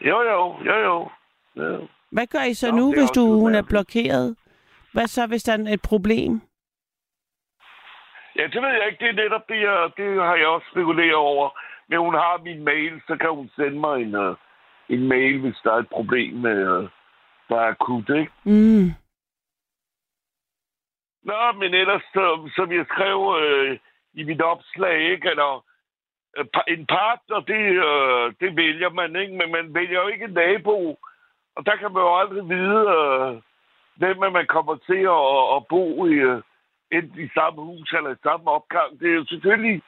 [0.09, 1.09] Jo, jo, jo, jo.
[1.55, 1.77] Ja.
[2.11, 4.35] Hvad gør I så Nå, nu, hvis du hun er blokeret?
[4.93, 6.41] Hvad så, hvis der er et problem?
[8.35, 8.99] ja, det ved jeg ikke.
[9.05, 11.49] Det er netop det, jeg, det har jeg også spekuleret over.
[11.89, 14.35] Men hun har min mail, så kan hun sende mig en, uh,
[14.89, 16.89] en mail, hvis der er et problem, med, uh,
[17.49, 18.31] der er akut, ikke?
[18.43, 18.87] Mm.
[21.23, 23.79] Nå, men ellers, så, som jeg skrev øh,
[24.13, 25.29] i mit opslag, ikke?
[25.29, 25.65] Eller,
[26.37, 29.37] øh, en partner, det, øh, det vælger man, ikke?
[29.37, 30.99] Men man vælger jo ikke en nabo.
[31.55, 33.41] Og der kan man jo aldrig vide, øh,
[33.95, 36.41] hvem man kommer til at, at bo i, øh,
[36.91, 38.99] enten i samme hus eller i samme opgang.
[38.99, 39.81] Det er jo selvfølgelig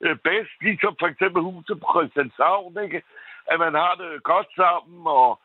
[0.00, 3.02] øh, bedst, ligesom for eksempel huset på Christianshavn, ikke?
[3.46, 5.40] At man har det godt sammen, og,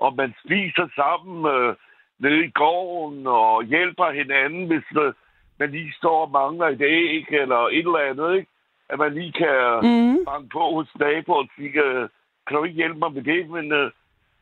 [0.00, 1.74] og man spiser sammen øh,
[2.18, 5.12] nede i gården, og hjælper hinanden, hvis øh,
[5.58, 8.50] man lige står og mangler et æg, eller et eller andet, ikke?
[8.88, 10.24] At man lige kan Mm.
[10.24, 12.08] banke på hos naboen og sige, øh,
[12.46, 13.50] kan du ikke hjælpe mig med det?
[13.50, 13.90] Men øh,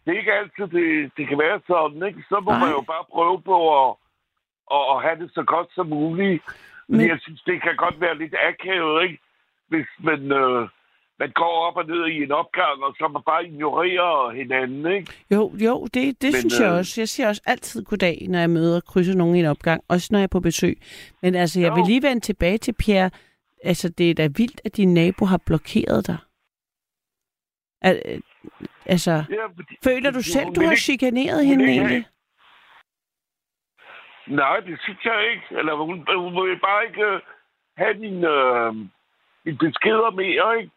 [0.04, 2.22] det er ikke altid, det, det kan være sådan, ikke?
[2.28, 2.60] Så må Nej.
[2.60, 3.94] man jo bare prøve på at,
[4.76, 6.42] at, at have det så godt som muligt.
[6.88, 9.18] Men jeg synes, det kan godt være lidt akavet, ikke?
[9.68, 10.68] Hvis man, øh,
[11.18, 15.12] man går op og ned i en opgang, og så man bare ignorerer hinanden, ikke?
[15.30, 17.00] Jo, jo, det, det Men, synes jeg øh, også.
[17.00, 20.08] Jeg siger også altid goddag, når jeg møder og krydser nogen i en opgang, også
[20.10, 20.78] når jeg er på besøg.
[21.22, 21.74] Men altså, jeg Jo.
[21.74, 23.10] vil lige vende tilbage til Pierre.
[23.64, 26.16] Altså, det er da vildt, at din nabo har blokeret dig.
[27.82, 28.20] Al, øh,
[28.86, 32.04] altså, Ja, fordi, føler du selv, du har ikke- chikaneret hende ikke egentlig?
[34.26, 35.58] Nej, det synes jeg ikke.
[35.58, 37.20] Eller hun, hun vil bare ikke øh,
[37.76, 38.74] have din, øh,
[39.44, 40.72] din beskeder mere, ikke?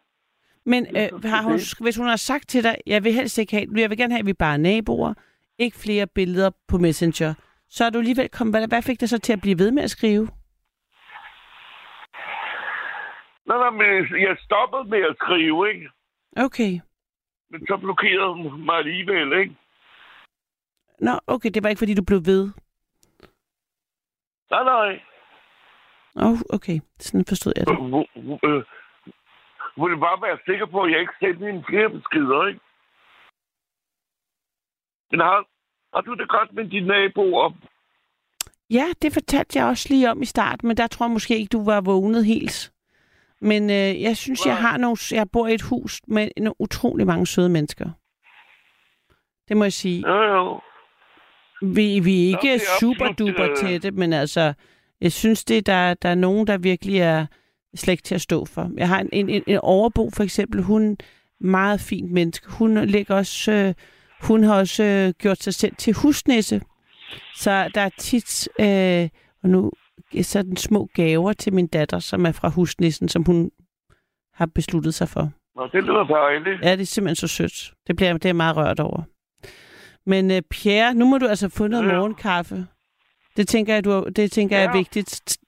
[0.64, 1.74] Men Det øh, har hun, det.
[1.80, 4.20] hvis hun har sagt til dig, jeg vil helst ikke have, jeg vil gerne have,
[4.20, 5.14] at vi bare er naboer,
[5.58, 7.34] ikke flere billeder på Messenger,
[7.68, 9.82] så er du alligevel kommet, hvad, hvad fik dig så til at blive ved med
[9.82, 10.28] at skrive?
[13.46, 15.88] Nej, nej, men jeg stoppede med at skrive, ikke?
[16.36, 16.80] Okay.
[17.50, 19.56] Men så blokerede hun mig alligevel, ikke?
[21.00, 22.50] Nå, okay, det var ikke, fordi du blev ved.
[24.50, 25.00] Nej, nej.
[26.16, 26.80] Åh, oh, okay.
[26.98, 27.76] Sådan forstod jeg det.
[29.76, 32.60] Hun ville bare være sikker på, at jeg ikke sendte hende flere beskeder, ikke?
[35.10, 35.44] Men har,
[35.94, 37.52] har du det godt med dine naboer?
[38.70, 41.50] Ja, det fortalte jeg også lige om i starten, men der tror jeg måske ikke,
[41.52, 42.72] du var vågnet helt.
[43.40, 47.06] Men øh, jeg synes, jeg har nogle, jeg bor i et hus med nogle utrolig
[47.06, 47.90] mange søde mennesker.
[49.48, 50.08] Det må jeg sige.
[50.08, 50.60] Jo, jo.
[51.62, 54.54] Vi, vi er ikke er super duper øh, tætte, men altså,
[55.00, 57.26] jeg synes, det der, der er nogen, der virkelig er
[57.74, 58.70] slet ikke til at stå for.
[58.76, 60.62] Jeg har en, en, en, overbo, for eksempel.
[60.62, 60.96] Hun er
[61.46, 62.50] meget fint menneske.
[62.50, 63.74] Hun, ligger også, øh,
[64.22, 66.60] hun har også øh, gjort sig selv til husnæse.
[67.36, 69.08] Så der er tit, øh,
[69.42, 69.70] og nu
[70.22, 73.50] sådan små gaver til min datter, som er fra husnissen, som hun
[74.34, 75.30] har besluttet sig for.
[75.56, 76.62] Nå, det lyder dejligt.
[76.64, 77.72] Ja, det er simpelthen så sødt.
[77.86, 79.02] Det bliver det er jeg meget rørt over.
[80.06, 81.94] Men uh, Pierre, nu må du altså få noget Ja.
[81.94, 82.66] morgenkaffe.
[83.36, 84.76] Det tænker jeg, du, det tænker jeg er Ja.
[84.78, 85.38] vigtigt.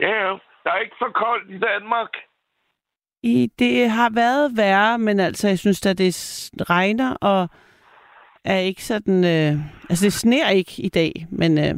[0.00, 0.32] Ja, ja.
[0.64, 2.08] Der er ikke for koldt i Danmark.
[3.22, 6.14] I, det har været værre, men altså, jeg synes, at det
[6.70, 7.48] regner, og
[8.44, 9.24] er ikke sådan...
[9.24, 9.52] Øh,
[9.90, 11.74] altså, det sner ikke i dag, men øh,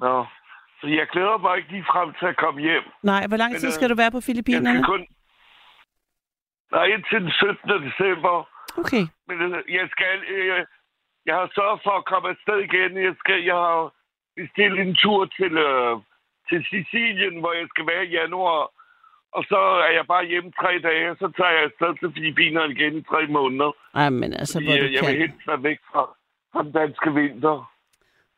[0.00, 0.26] Nå.
[0.80, 2.82] Så jeg glæder mig ikke lige frem til at komme hjem.
[3.02, 4.78] nej, hvor lang Men, tid øh, skal du være på Jeg Filippinerne?
[4.78, 5.06] skal kun...
[6.72, 7.82] Nej, indtil den 17.
[7.88, 8.34] december.
[8.80, 9.04] Okay.
[9.28, 10.16] Men øh, jeg skal...
[10.34, 10.66] Øh,
[11.26, 12.90] jeg har sørget for at komme afsted igen.
[13.06, 13.92] Jeg, skal, jeg har
[14.36, 15.94] bestilt en tur til, øh,
[16.52, 18.62] til Sicilien, hvor jeg skal være i januar.
[19.36, 22.72] Og så er jeg bare hjemme tre dage, og så tager jeg afsted til Filippinerne
[22.76, 23.70] igen i tre måneder.
[23.94, 26.02] Ej, men altså, Fordi hvor du øh, jeg vil helst være væk fra,
[26.52, 27.56] fra den danske vinter.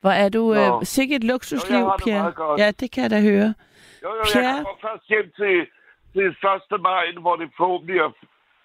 [0.00, 0.42] Hvor er du...
[0.54, 2.32] Øh, sikkert et luksusliv, Jo, jeg det Pierre.
[2.32, 2.60] godt.
[2.60, 3.50] Ja, det kan jeg da høre.
[4.04, 4.54] Jo, jo, Pierre?
[4.56, 5.56] jeg kommer først hjem til,
[6.12, 6.26] til
[6.76, 6.80] 1.
[6.88, 8.10] maj, hvor det forhåbentlig er,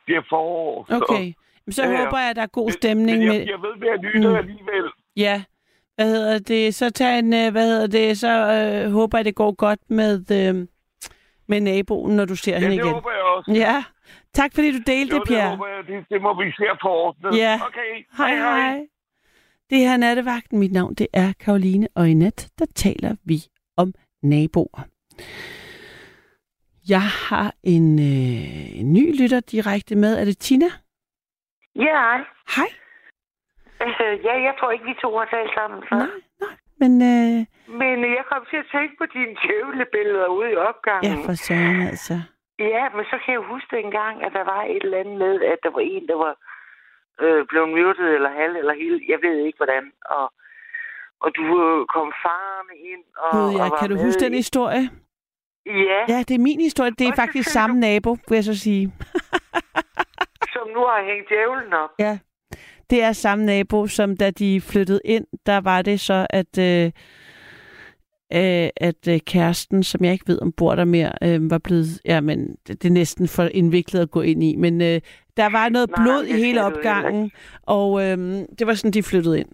[0.05, 0.85] bliver forår.
[0.89, 1.25] Så- Okay.
[1.65, 3.35] Men så Ja, håber jeg, at der er god Men- stemning men med...
[3.37, 4.35] jeg, jeg ved, hvad jeg lytter Mm.
[4.35, 4.39] mm.
[4.43, 4.85] alligevel.
[5.25, 5.43] Ja,
[5.99, 6.75] hvad hedder det?
[6.75, 8.17] Så tag en, øh, hvad hedder det?
[8.17, 10.67] Så øh, håber jeg, det går godt med, øh,
[11.47, 12.93] med naboen, når du ser Ja, hende det igen.
[12.93, 13.51] håber jeg også.
[13.51, 13.83] Ja,
[14.33, 15.49] tak fordi du delte Jo, det, det Pierre.
[15.49, 15.83] håber jeg.
[15.87, 17.37] Det, det må vi se på ordnet.
[17.39, 17.59] Ja.
[17.67, 18.05] Okay.
[18.17, 18.79] Hej, hej.
[19.69, 20.59] Det her er Nattevagten.
[20.59, 23.37] Mit navn det er Karoline, og i nat, der taler vi
[23.77, 24.85] om naboer.
[26.89, 30.17] Jeg har en, øh, en ny lytter direkte med.
[30.19, 30.65] Er det Tina?
[31.75, 32.17] Ja,
[32.55, 32.67] hej.
[33.85, 35.79] Øh, ja, jeg tror ikke, vi to har talt sammen.
[35.89, 35.95] Så.
[35.95, 36.07] Nej,
[36.43, 36.53] nej.
[36.81, 37.37] Men øh,
[37.81, 41.23] Men øh, jeg kom til at tænke på dine djævlebilleder ude i ja, opgangen.
[41.25, 42.15] for søren altså.
[42.59, 45.59] Ja, men så kan jeg huske dengang, at der var et eller andet med, at
[45.63, 46.33] der var en, der var
[47.23, 48.97] øh, blevet myrdet eller halv eller hele.
[49.13, 49.83] Jeg ved ikke, hvordan.
[50.05, 50.33] Og,
[51.23, 53.03] og du øh, kom farne ind.
[53.17, 54.83] Og, Gud, og ja, var kan du huske den historie?
[55.65, 56.91] Ja, Ja, det er min historie.
[56.91, 58.85] Det er Og faktisk samme du- nabo, vil jeg så sige.
[60.53, 61.89] som nu har hængt djævlen op.
[61.99, 62.17] Ja.
[62.89, 66.85] Det er samme nabo, som da de flyttede ind, der var det så, at, øh,
[68.33, 72.01] øh, at øh, kæresten, som jeg ikke ved, om bor der mere, øh, var blevet...
[72.05, 74.55] Ja, men det, det er næsten for indviklet at gå ind i.
[74.55, 75.01] Men øh,
[75.37, 77.31] der var noget Nej, blod i hele opgangen,
[77.63, 78.17] og øh,
[78.59, 79.49] det var sådan, de flyttede ind.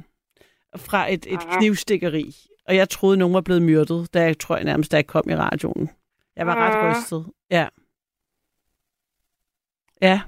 [0.78, 2.36] Fra et, et knivstikkeri.
[2.68, 5.30] Og jeg troede, nogen var blevet myrdet, da jeg tror jeg nærmest, da jeg kom
[5.30, 5.90] i radioen.
[6.36, 6.92] Jeg var ret Mhm.
[7.02, 7.26] rystet.
[7.52, 7.68] Ja.
[10.02, 10.22] Ja.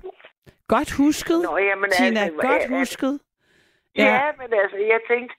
[0.68, 1.40] Godt husket.
[1.42, 3.20] Nå, jamen, Tina, altså, godt altså, husket.
[3.98, 4.06] Ja.
[4.06, 4.22] Ja.
[4.40, 5.36] men altså, jeg tænkte,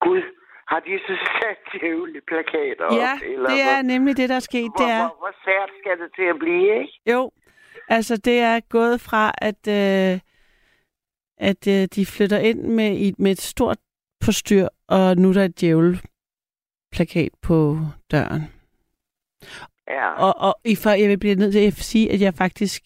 [0.00, 0.22] gud,
[0.68, 2.96] har de så sat djævleplakater op?
[2.96, 4.70] Ja, eller det hvor- er nemlig det, der er sket.
[4.70, 6.92] Hvor, Det er, hvor, hvor sært skal det til at blive, ikke?
[7.12, 7.30] jo,
[7.88, 10.20] altså det er gået fra, at, øh,
[11.48, 13.78] at øh, de flytter ind med, med et stort
[14.24, 17.76] forstyr, og nu er der et djævelplakat på
[18.10, 18.42] døren.
[19.88, 20.08] Ja.
[20.12, 22.82] Og, og i for, jeg vil blive nødt til at sige, at jeg faktisk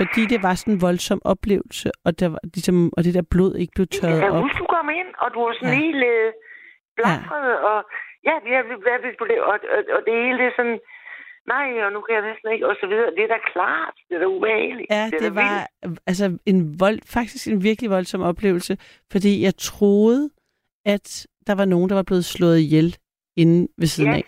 [0.00, 3.54] fordi det var sådan en voldsom oplevelse, og, der var, ligesom, og det der blod
[3.62, 4.42] ikke blev tørret Jeg kan op.
[4.44, 5.74] huske, du kom ind, og du var sådan Ja.
[5.78, 5.82] ja.
[5.84, 6.28] helt øh,
[6.98, 7.56] blafret, ja.
[7.70, 7.78] og
[8.28, 10.78] ja, vi har været ved på det, og, og, og det hele det sådan,
[11.54, 13.10] nej, og nu kan jeg næsten ikke, og så videre.
[13.16, 14.88] Det er da klart, det er da ubehageligt.
[14.96, 15.50] Ja, da det var
[15.84, 16.00] vildt.
[16.10, 18.72] altså en vold, faktisk en virkelig voldsom oplevelse,
[19.12, 20.22] fordi jeg troede,
[20.94, 21.06] at
[21.48, 22.90] der var nogen, der var blevet slået ihjel
[23.42, 24.16] inde ved siden Ja.
[24.16, 24.26] af.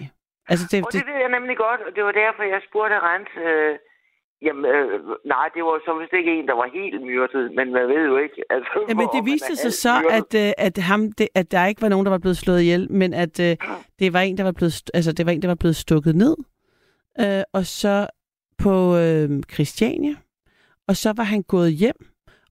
[0.53, 2.97] Altså det, Og det, det ved jeg nemlig godt, og det var derfor, jeg spurgte
[3.09, 3.73] Rens, øh,
[4.43, 7.89] jamen, øh, nej, det var så vist ikke en, der var helt myrdet, men man
[7.89, 8.43] ved jo ikke.
[8.51, 10.35] Altså, Jamen, hvor det viste sig så, myrdet.
[10.35, 12.93] at, øh, at, ham, det, at der ikke var nogen, der var blevet slået ihjel,
[12.93, 13.57] men at øh,
[13.99, 16.37] det var en, der var blevet, altså, det var en, der var blevet stukket ned,
[17.21, 18.07] øh, og så
[18.59, 20.15] på øh, Christiania,
[20.89, 22.01] og så var han gået hjem,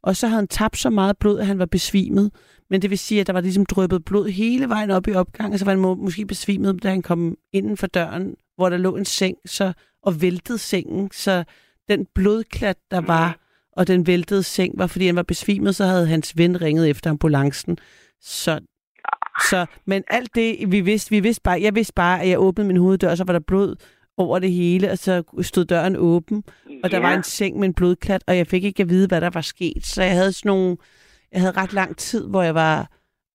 [0.03, 2.31] og så havde han tabt så meget blod, at han var besvimet.
[2.69, 5.53] Men det vil sige, at der var ligesom dryppet blod hele vejen op i opgangen,
[5.53, 8.77] og så var han må, måske besvimet, da han kom inden for døren, hvor der
[8.77, 11.43] lå en seng, så, og væltede sengen, så
[11.89, 13.37] den blodklat, der var,
[13.71, 17.09] og den væltede seng, var fordi han var besvimet, så havde hans ven ringet efter
[17.09, 17.77] ambulancen.
[18.21, 18.59] Så,
[19.49, 22.67] så, men alt det, vi vidste, vi vidste bare, jeg vidste bare, at jeg åbnede
[22.67, 23.75] min hoveddør, og så var der blod
[24.17, 26.43] over det hele, og så stod døren åben,
[26.83, 27.03] og der Ja.
[27.07, 29.41] var en seng med en blodklat, og jeg fik ikke at vide, hvad der var
[29.41, 29.85] sket.
[29.85, 30.77] Så jeg havde sådan nogle,
[31.31, 32.91] jeg havde ret lang tid, hvor jeg var,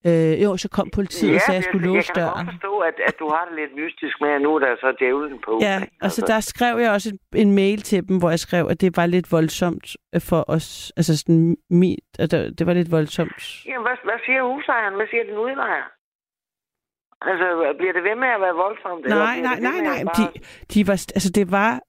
[0.07, 2.47] øh, jo, så kom politiet og sagde, at jeg skulle låse jeg kan døren.
[2.53, 5.39] forstå, at, at du har det lidt mystisk med, at nu er der så djævlen
[5.47, 5.59] på.
[5.63, 5.97] Ja, ikke?
[6.01, 8.97] altså der skrev jeg også en, en mail til dem, hvor jeg skrev, at det
[8.97, 10.93] var lidt voldsomt øh, for os.
[10.97, 13.41] Altså sådan, mit, at det var lidt voldsomt.
[13.67, 14.95] Jamen, hvad, hvad siger husejeren?
[14.95, 15.87] Hvad siger den udlejer?
[17.31, 17.47] Altså,
[17.79, 19.05] bliver det ved med at være voldsomt?
[19.09, 19.99] Nej, nej, nej, nej.
[20.01, 20.33] at De, bare-
[20.75, 21.81] de var, altså det var,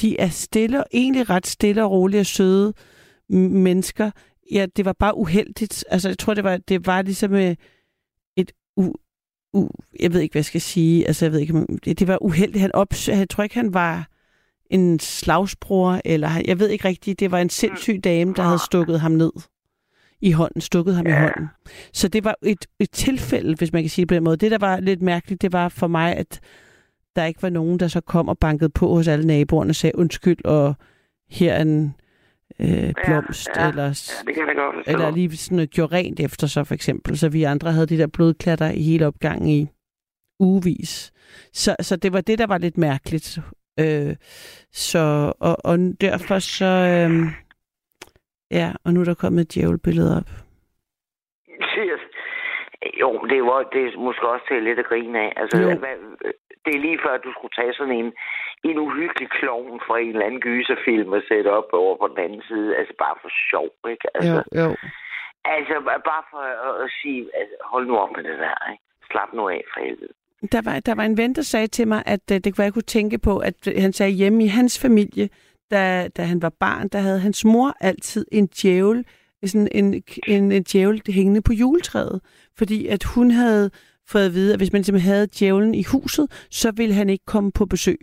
[0.00, 2.72] de er stille, egentlig ret stille og rolige og søde
[3.68, 4.10] mennesker.
[4.52, 5.84] Ja, det var bare uheldigt.
[5.90, 7.56] Altså jeg tror, det var, det var ligesom øh,
[8.36, 8.92] et u,
[9.52, 9.68] u,
[10.00, 11.06] jeg ved ikke, hvad jeg skal sige.
[11.06, 12.60] Altså jeg ved ikke, det, det var uheldigt.
[12.60, 14.08] Han ops, jeg tror ikke, han var
[14.70, 18.58] en slagsbror, eller han- jeg ved ikke rigtigt, det var en sindssyg dame, der havde
[18.58, 19.32] stukket ham ned
[20.20, 21.16] i hånden, stukket ham ja.
[21.16, 21.48] i hånden.
[21.92, 24.36] Så det var et, et tilfælde, hvis man kan sige det på den måde.
[24.36, 26.40] Det, der var lidt mærkeligt, det var for mig, at
[27.16, 29.98] der ikke var nogen, der så kom og bankede på hos alle naboerne og sagde
[29.98, 30.74] undskyld, og
[31.30, 31.94] her er en
[32.58, 33.88] øh, blomst, ja, eller, Ja,
[34.26, 34.92] det kan jeg godt forstå.
[34.92, 37.18] eller lige sådan noget, gjorde rent efter sig, for eksempel.
[37.18, 39.66] Så vi andre havde de der blodklatter i hele opgangen i
[40.40, 41.12] ugevis.
[41.52, 43.38] Så, så det var det, der var lidt mærkeligt.
[43.80, 44.16] Øh,
[44.72, 46.64] så, og, og derfor så...
[46.66, 47.26] Øh,
[48.50, 50.30] ja, og nu er der kommet et djævelbillede op.
[53.02, 55.32] Jo, det er, jo, det er måske også til lidt at grine af.
[55.36, 55.68] Altså, Jo.
[55.82, 55.96] hvad,
[56.64, 58.12] det er lige før, at du skulle tage sådan en,
[58.64, 62.42] en uhyggelig klovn fra en eller anden gyserfilm og sætte op over på den anden
[62.48, 62.76] side.
[62.76, 64.06] Altså bare for sjov, ikke?
[64.16, 64.68] Altså, jo.
[65.44, 65.74] altså
[66.10, 68.84] bare for at, at sige, altså, hold nu op med det der, ikke?
[69.10, 70.12] Slap nu af for helvede.
[70.52, 72.64] Der var, der var en ven, der sagde til mig, at øh, det kunne være,
[72.70, 75.28] jeg kunne tænke på, at øh, han sagde hjemme i hans familie,
[75.70, 79.04] da, da han var barn, der havde hans mor altid en djævel,
[79.46, 82.20] sådan en, en, en djævel hængende på juletræet.
[82.58, 83.70] Fordi at hun havde
[84.08, 87.24] fået at vide, at hvis man simpelthen havde djævlen i huset, så ville han ikke
[87.26, 87.98] komme på besøg.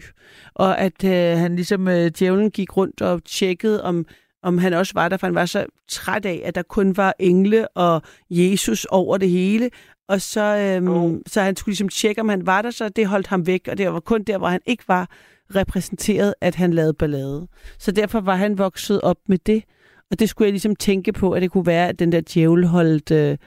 [0.55, 4.05] Og at øh, han ligesom, øh, djævlen gik rundt og tjekkede, om,
[4.43, 7.13] om han også var der, for han var så træt af, at der kun var
[7.19, 9.69] engle og Jesus over det hele.
[10.09, 11.15] Og så, øhm, Oh.
[11.27, 13.67] så han skulle ligesom tjekke, om han var der, så det holdt ham væk.
[13.71, 15.09] Og det var kun der, hvor han ikke var
[15.55, 17.47] repræsenteret, at han lavede ballade.
[17.79, 19.63] Så derfor var han vokset op med det.
[20.11, 22.65] Og det skulle jeg ligesom tænke på, at det kunne være, at den der djævel
[22.75, 23.37] holdt, øh,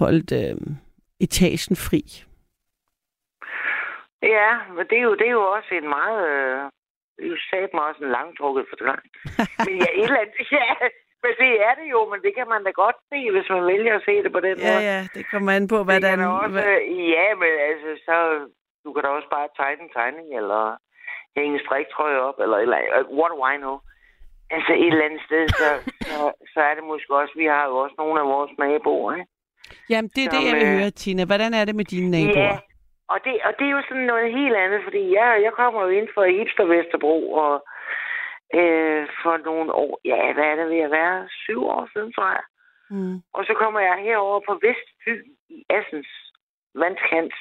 [0.00, 0.56] holdt øh,
[1.20, 2.02] etagen fri.
[4.36, 6.20] Ja, men det er jo, det er jo også en meget...
[6.34, 6.60] Øh,
[7.16, 9.10] det er jo sat mig også en langtrukket forklaring.
[9.66, 10.36] men ja, et eller andet...
[10.58, 10.70] Ja,
[11.22, 13.94] men det er det jo, men det kan man da godt se, hvis man vælger
[13.96, 14.84] at se det på den Ja, måde.
[14.90, 16.58] ja, det kommer an på, hvad det der også,
[17.16, 18.16] Ja, men altså, så...
[18.84, 20.62] Du kan da også bare tegne en tegning, eller
[21.36, 22.78] hænge en striktrøje op, eller, eller
[23.18, 23.76] what do I know?
[24.50, 25.68] Altså et eller andet sted, så,
[26.08, 29.26] så, så er det måske også, vi har jo også nogle af vores naboer, ikke?
[29.90, 31.24] Jamen, det er det, jeg vil øh, høre, Tina.
[31.24, 32.44] Hvordan er det med dine naboer?
[32.44, 32.58] Ja,
[33.12, 35.88] og det, og det er jo sådan noget helt andet, fordi jeg, jeg kommer jo
[35.88, 37.54] ind fra Hipster Vesterbro, og
[38.58, 41.28] øh, for nogle år, ja, hvad er det ved at være?
[41.44, 42.44] Syv år siden, tror jeg.
[42.90, 43.16] Mm.
[43.36, 46.10] Og så kommer jeg herover på Vestfyn i Assens,
[46.74, 47.34] vandkant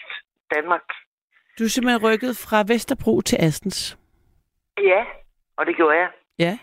[0.56, 0.88] Danmark.
[1.60, 3.98] Du er simpelthen rykket fra Vesterbro til Astens.
[4.78, 5.06] Ja,
[5.58, 6.10] og det gjorde jeg.
[6.40, 6.58] Ja.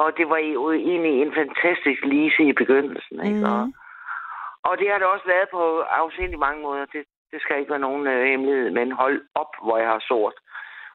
[0.00, 3.40] Og det var jo egentlig en fantastisk lise i begyndelsen, ikke?
[3.46, 3.52] Mhm.
[3.52, 3.62] Og,
[4.68, 6.84] og det har det også været på afsindelig mange måder.
[6.92, 10.34] Det, det skal ikke være nogen øh, hemmelighed, men hold op, hvor jeg har sort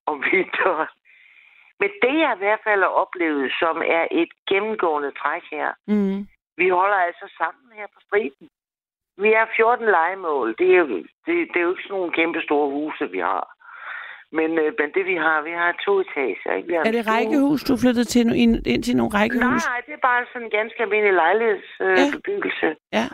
[0.05, 0.87] om vinteren.
[1.79, 6.27] Men det jeg i hvert fald har oplevet, som er et gennemgående træk her, Mm.
[6.57, 8.49] vi holder altså sammen her på striden.
[9.17, 10.55] Vi har 14 legemål.
[10.59, 10.87] Det er, jo,
[11.25, 13.56] det, det er jo ikke sådan nogle kæmpe store huse, vi har.
[14.31, 16.53] Men, øh, men det vi har, vi har to etager.
[16.55, 16.67] Ikke?
[16.67, 19.63] Vi har Er det rækkehus, du flyttet til, ind, ind til nogle rækkehus?
[19.67, 21.95] nej, det er bare sådan en ganske almindelig lejlighedsbebyggelse.
[22.01, 22.05] Ja.
[22.07, 22.69] Øh, bebyggelse.
[22.97, 23.05] Ja.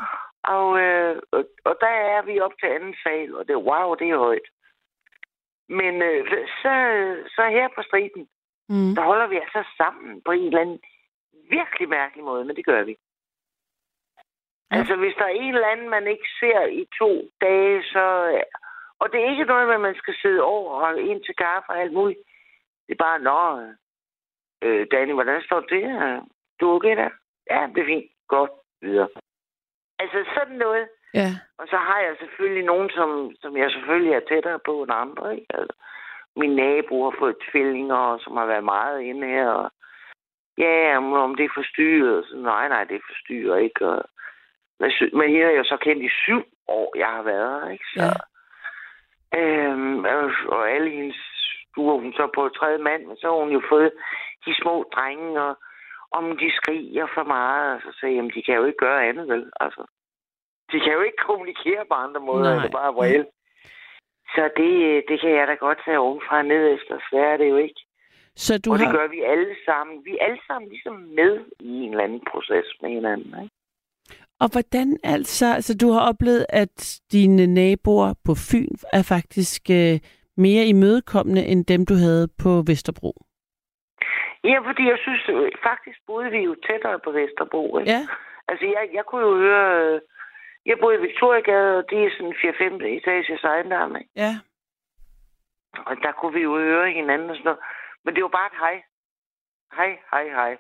[0.55, 4.09] og, øh, og, og der er vi op til anden sal, og det wow, det
[4.09, 4.47] er højt.
[5.69, 6.27] Men øh,
[6.61, 6.73] så,
[7.35, 8.27] så her på striden,
[8.69, 8.95] Mm.
[8.95, 10.79] der holder vi altså sammen på en eller anden
[11.49, 12.95] virkelig mærkelig måde, men det gør vi.
[14.71, 14.77] Ja.
[14.77, 17.11] Altså, hvis der er en eller anden, man ikke ser i to
[17.41, 18.05] dage, så...
[19.03, 21.69] Og det er ikke noget med, at man skal sidde over og ind til kaffe
[21.69, 22.19] og alt muligt.
[22.87, 23.39] Det er bare, nå,
[24.65, 25.83] øh, Danny, hvordan står det?
[26.03, 26.21] Øh,
[26.59, 27.09] Du er okay der?
[27.51, 28.11] Ja, det er fint.
[28.27, 28.51] Godt.
[28.81, 29.07] Videre.
[29.99, 30.87] Altså, sådan noget.
[31.13, 31.29] Ja.
[31.57, 35.35] Og så har jeg selvfølgelig nogen, som, som jeg selvfølgelig er tættere på end andre.
[35.35, 35.47] Ikke?
[35.53, 35.75] Altså,
[36.35, 39.49] min nabo har fået tvillinger, som har været meget inde her.
[39.49, 39.71] Og,
[40.57, 42.25] ja, om, om det er forstyrret.
[42.25, 43.87] Så, nej, nej, det er forstyrret ikke.
[43.87, 44.03] Og,
[44.79, 44.91] men,
[45.29, 47.69] hende har jeg så kendt i syv år, jeg har været her.
[47.69, 47.85] Ikke?
[47.93, 48.11] Så, Ja.
[49.39, 51.19] Øhm, og, og alle hendes
[51.69, 53.91] stuer, hun så på tredje mand, men så har hun jo fået
[54.45, 55.53] de små drenge, og
[56.11, 59.27] om de skriger for meget, og så sagde jeg, de kan jo ikke gøre andet,
[59.27, 59.51] vel?
[59.59, 59.83] Altså,
[60.71, 62.69] de kan jo ikke kommunikere på andre måder, Nej.
[62.71, 63.25] Bare vrede.
[64.35, 66.99] Så det, det kan jeg da godt tage unge fra ned efter.
[67.09, 67.81] Svær er det jo ikke.
[68.35, 68.93] Så du og det har...
[68.97, 70.05] gør vi alle sammen.
[70.05, 73.43] Vi er alle sammen ligesom med i en eller anden proces med hinanden.
[73.43, 73.52] Ikke?
[74.43, 75.45] Og hvordan altså...
[75.57, 76.75] Altså, du har oplevet, at
[77.11, 79.95] dine naboer på Fyn er faktisk øh,
[80.37, 83.11] mere imødekommende, end dem, du havde på Vesterbro.
[84.43, 87.77] Ja, fordi jeg synes, øh, faktisk boede vi jo tættere på Vesterbro.
[87.79, 87.91] Ikke?
[87.91, 88.01] Ja.
[88.47, 89.65] Altså, jeg, jeg kunne jo høre...
[89.95, 90.01] øh,
[90.65, 92.35] Jeg boede i Victoriagade, og det er sådan
[92.81, 93.95] 4-5 etages ejendom.
[93.95, 94.09] Ikke?
[94.15, 94.33] Ja.
[95.87, 97.59] Og der kunne vi jo høre hinanden og sådan noget.
[98.03, 98.75] Men det var bare et hej.
[99.77, 100.57] Hej, hej, hej.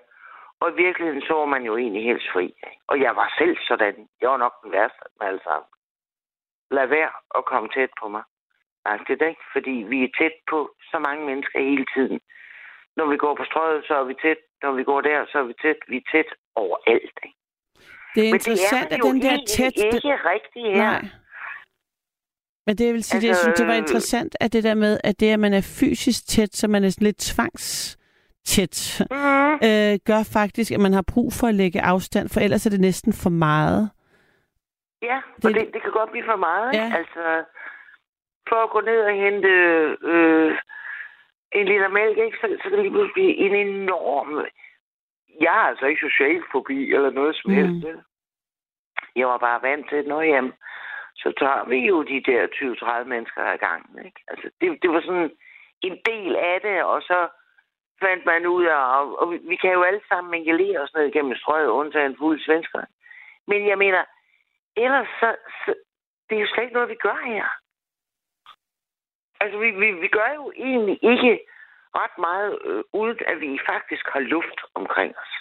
[0.63, 2.45] Og i virkeligheden så var man jo egentlig helst fri.
[2.91, 4.07] Og jeg var selv sådan.
[4.21, 5.69] Jeg var nok den værste dem alle sammen.
[6.77, 8.23] Lad være at komme tæt på mig.
[9.07, 10.59] Det er ikke, fordi vi er tæt på
[10.91, 12.19] så mange mennesker hele tiden.
[12.97, 14.39] Når vi går på strøget, så er vi tæt.
[14.63, 15.79] Når vi går der, så er vi tæt.
[15.87, 17.17] Vi er tæt overalt.
[17.25, 17.37] Ikke?
[18.15, 19.75] Det er Men interessant, det er at den der tæt...
[19.97, 20.91] ikke rigtigt her.
[20.91, 21.05] Nej.
[22.65, 24.53] Men det jeg vil sige, altså, det, jeg Altså, synes, det var øh, interessant, at
[24.53, 27.21] det der med, at det, at man er fysisk tæt, så man er sådan lidt
[28.47, 29.53] tvangstæt, Mm.
[29.67, 32.79] øh, gør faktisk, at man har brug for at lægge afstand, for ellers er det
[32.81, 33.89] næsten for meget.
[35.01, 36.73] Ja, Det- det, det, det kan godt blive for meget.
[36.73, 36.77] Ja.
[36.85, 36.97] Ja.
[36.97, 37.23] Altså,
[38.49, 39.47] for at gå ned og hente
[40.13, 40.51] øh,
[41.51, 44.45] en liter mælk, ikke, så, så kan det lige pludselig blive en enorm...
[45.41, 47.55] Jeg har altså ikke social fobi eller noget som Mm.
[47.57, 47.85] helst.
[49.15, 50.53] Jeg var bare vant til, at hjem,
[51.15, 54.05] så tager vi jo de der 20-30 mennesker ad gangen.
[54.05, 54.19] Ikke?
[54.27, 55.31] Altså, det, det var sådan
[55.81, 57.19] en del af det, og så
[58.05, 61.11] fandt man ud af, og, og vi, vi kan jo alle sammen mingelere os ned
[61.11, 62.81] gennem strøget, undtagen fuld svensker.
[63.47, 64.03] Men jeg mener,
[64.75, 65.35] ellers så,
[65.65, 65.75] så
[66.29, 67.47] det er jo slet ikke noget, vi gør her.
[69.41, 71.33] Altså, vi, vi, vi gør jo egentlig ikke
[71.95, 75.33] ret meget, øh, uden at vi faktisk har luft omkring os.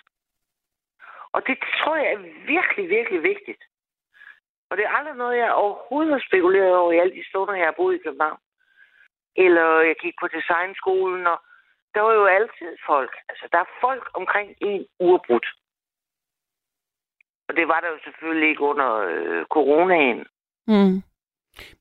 [1.33, 2.19] Og det tror jeg er
[2.55, 3.63] virkelig, virkelig vigtigt.
[4.71, 7.67] Og det er aldrig noget, jeg overhovedet har spekuleret over i alle de stunder, jeg
[7.67, 8.41] har boet i København.
[9.37, 11.39] Eller jeg gik på designskolen, og
[11.95, 13.15] der var jo altid folk.
[13.29, 15.47] Altså, der er folk omkring en uafbrudt.
[17.49, 20.27] Og det var der jo selvfølgelig ikke under øh, coronaen.
[20.67, 21.03] Mm.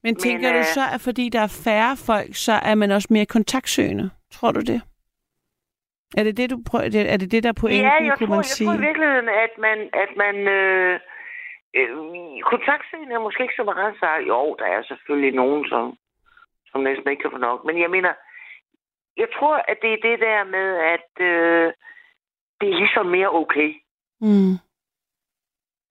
[0.04, 2.92] Men tænker Men, du øh, så, at fordi der er færre folk, så er man
[2.92, 4.10] også mere kontaktsøgende?
[4.32, 4.82] Tror du det?
[6.18, 8.36] Er det det, du prøver, er det det, der er pointen, ja, jeg kunne tror,
[8.36, 8.68] man jeg sige?
[8.68, 11.00] tror i virkeligheden, at man, at man øh,
[11.78, 11.90] øh,
[12.52, 14.28] kontaktsøgende er måske ikke så meget sagt.
[14.28, 15.98] Jo, der er selvfølgelig nogen, som,
[16.72, 17.60] som næsten ikke kan få nok.
[17.66, 18.14] Men jeg mener,
[19.18, 21.74] jeg tror, at det er det der med, at øh,
[22.62, 23.70] det er ligesom mere okay.
[24.22, 24.54] Mm.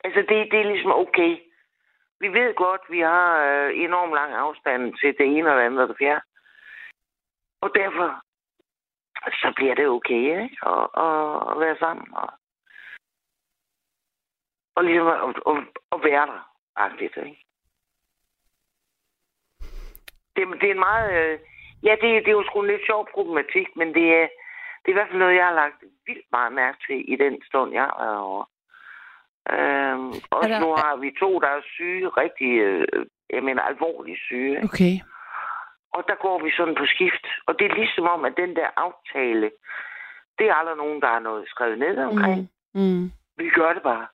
[0.05, 1.37] Altså, det, det er ligesom okay.
[2.21, 5.83] Vi ved godt, vi har øh, enormt lang afstand til det ene og det andet
[5.83, 6.21] og det fjerde.
[7.61, 8.09] Og derfor,
[9.31, 10.57] så bliver det okay, ikke?
[10.67, 12.15] At, at, at være sammen.
[12.15, 12.29] Og,
[14.75, 15.57] og ligesom at, at,
[15.93, 17.45] at være der, agtigt, ikke?
[20.37, 21.13] Det, det er en meget...
[21.13, 21.39] Øh,
[21.83, 24.27] ja, det, det er jo sgu en lidt sjov problematik, men det er,
[24.81, 27.43] det er i hvert fald noget, jeg har lagt vildt meget mærke til i den
[27.49, 28.45] stund, jeg har været over.
[29.53, 34.21] Øhm, også der- nu har vi to, der er syge, rigtig, øh, jeg mener alvorligt
[34.21, 34.61] syge.
[34.65, 34.95] Okay.
[35.93, 37.27] Og der går vi sådan på skift.
[37.47, 39.51] Og det er ligesom om, at den der aftale,
[40.39, 42.51] det er aldrig nogen, der har noget skrevet ned omkring.
[42.75, 42.81] Mm.
[42.81, 43.13] Mm.
[43.37, 44.07] Vi gør det bare.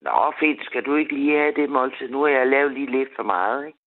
[0.00, 2.08] Nå, fedt, skal du ikke lige have det måltid?
[2.08, 3.78] Nu har jeg lavet lige lidt for meget, ikke?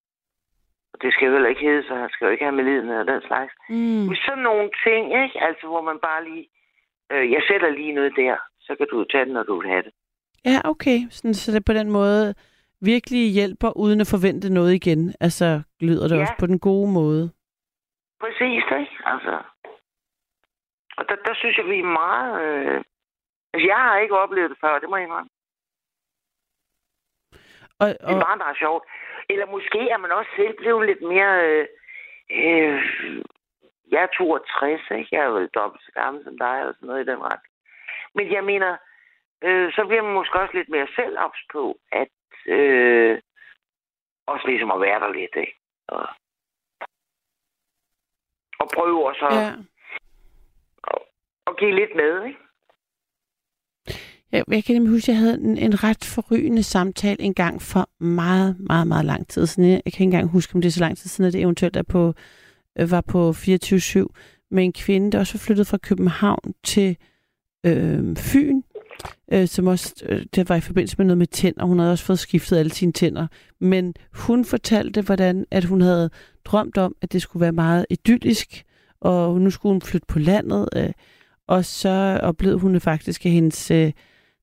[0.98, 2.98] Og det skal jo heller ikke hedde, så han skal jo ikke have med lidenhed
[3.00, 3.54] og den slags.
[3.70, 3.76] Mm.
[4.10, 5.36] Men sådan nogle ting, ikke?
[5.48, 6.48] Altså, hvor man bare lige...
[7.12, 9.84] Øh, jeg sætter lige noget der, så kan du tage den, når du vil have
[9.84, 9.94] det.
[10.46, 10.98] Ja, okay.
[11.10, 12.36] Sådan, så det på den måde
[12.82, 15.14] virkelig hjælper uden at forvente noget igen.
[15.20, 16.22] Altså, lyder det Ja.
[16.22, 17.32] også på den gode måde.
[18.20, 18.98] Præcis, ikke?
[19.06, 19.36] Altså.
[20.98, 22.42] Og der, der synes jeg, vi er meget...
[22.46, 22.84] Øh...
[23.54, 25.30] Altså, jeg har ikke oplevet det før, det må jeg indrømme.
[27.80, 28.84] Og, Det er og, bare, der er sjovt.
[29.30, 31.34] Eller måske er man også selv blevet lidt mere...
[31.48, 31.68] Øh,
[32.32, 33.24] øh,
[33.92, 35.08] jeg er 62, ikke?
[35.12, 37.40] Jeg er vel dobbelt så gammel som dig, eller sådan noget i den ret.
[38.16, 38.78] Men jeg mener,
[39.44, 42.08] øh, så bliver man måske også lidt mere selv ops på, at
[42.46, 43.22] øh,
[44.28, 45.56] også ligesom at være der lidt, ikke?
[45.88, 46.08] Og,
[48.60, 49.42] og prøve også at, ja.
[49.42, 49.54] ja.
[51.48, 52.40] at give lidt med, ikke?
[54.32, 57.62] Jeg, jeg kan nemlig huske, at jeg havde en, en ret forrygende samtale en gang
[57.62, 59.70] for meget, meget, meget lang tid siden.
[59.70, 61.76] Jeg kan ikke engang huske, om det er så lang tid siden, at det eventuelt
[61.76, 62.14] er på,
[62.80, 64.06] øh, var på 24-7
[64.52, 66.98] med en kvinde, der også var flyttet fra København til
[67.66, 68.62] øh, Fyn,
[69.32, 71.66] øh, som også, øh, det var i forbindelse med noget med tænder.
[71.66, 73.28] Hun havde også fået skiftet alle sine tænder.
[73.60, 76.10] Men hun fortalte, hvordan at hun havde
[76.46, 78.64] drømt om, at det skulle være meget idyllisk,
[79.02, 80.90] og nu skulle hun flytte på landet, øh,
[81.48, 83.92] og så oplevede hun faktisk, at hendes, øh,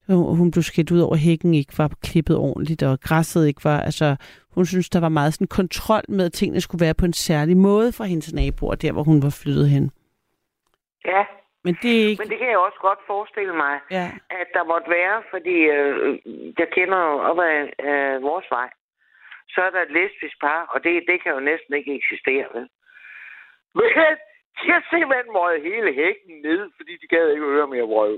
[0.08, 3.80] hun blev skidt ud over, at hækken ikke var klippet ordentligt, og græsset ikke var,
[3.80, 4.16] altså
[4.54, 7.56] hun synes, der var meget sådan kontrol med, at tingene skulle være på en særlig
[7.56, 9.90] måde fra hendes naboer, der hvor hun var flyttet hen.
[11.04, 11.24] Ja,
[11.64, 12.22] Men det er ikke...
[12.22, 16.18] men det kan jeg også godt forestille mig, Ja, at der måtte være, fordi øh,
[16.58, 18.70] jeg kender jo op ad øh, vores vej,
[19.52, 22.68] så er der et lesbisk par, og det, det kan jo næsten ikke eksistere, vel?
[23.78, 23.88] Men
[24.58, 28.14] de har simpelthen røget hele hækken ned, fordi de gad ikke høre mere røg.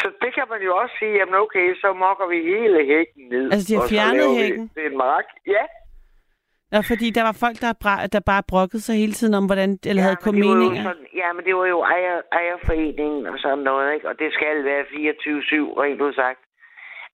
[0.00, 3.44] Så det kan man jo også sige, jamen okay, så mokker vi hele hækken ned.
[3.52, 4.70] Altså, de har fjernet hækken?
[4.74, 5.24] Det er en mark.
[5.46, 5.64] Ja.
[6.72, 9.70] Nå, fordi der var folk, der, bra- der bare brokkede sig hele tiden om, hvordan,
[9.90, 10.82] eller ja, havde jo meninger.
[10.82, 14.08] Sådan, ja, men det var jo ejer, ejerforeningen og sådan noget, ikke?
[14.10, 16.42] Og det skal være 24-7, rent udsagt.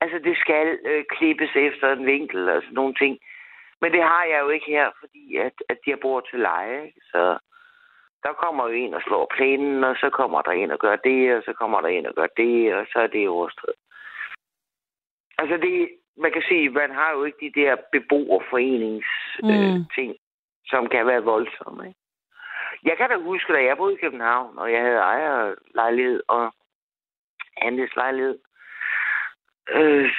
[0.01, 3.19] Altså, det skal øh, klippes efter en vinkel og sådan nogle ting.
[3.81, 7.01] Men det har jeg jo ikke her, fordi at, at jeg bor til leje, ikke?
[7.13, 7.23] Så
[8.27, 11.37] der kommer jo en og slår plænen, og så kommer der en og gør det,
[11.37, 13.79] og så kommer der en og gør det, og så er det overstået.
[15.39, 19.07] Altså, det, man kan sige, man har jo ikke de der beboerforenings
[19.43, 19.51] Mm.
[19.51, 20.17] øh, ting,
[20.67, 21.87] som kan være voldsomme.
[21.89, 22.01] Ikke?
[22.85, 26.55] Jeg kan da huske, da jeg boede i København, og jeg havde ejerlejlighed og
[27.57, 28.39] andelslejlighed.
[29.69, 30.11] Øh,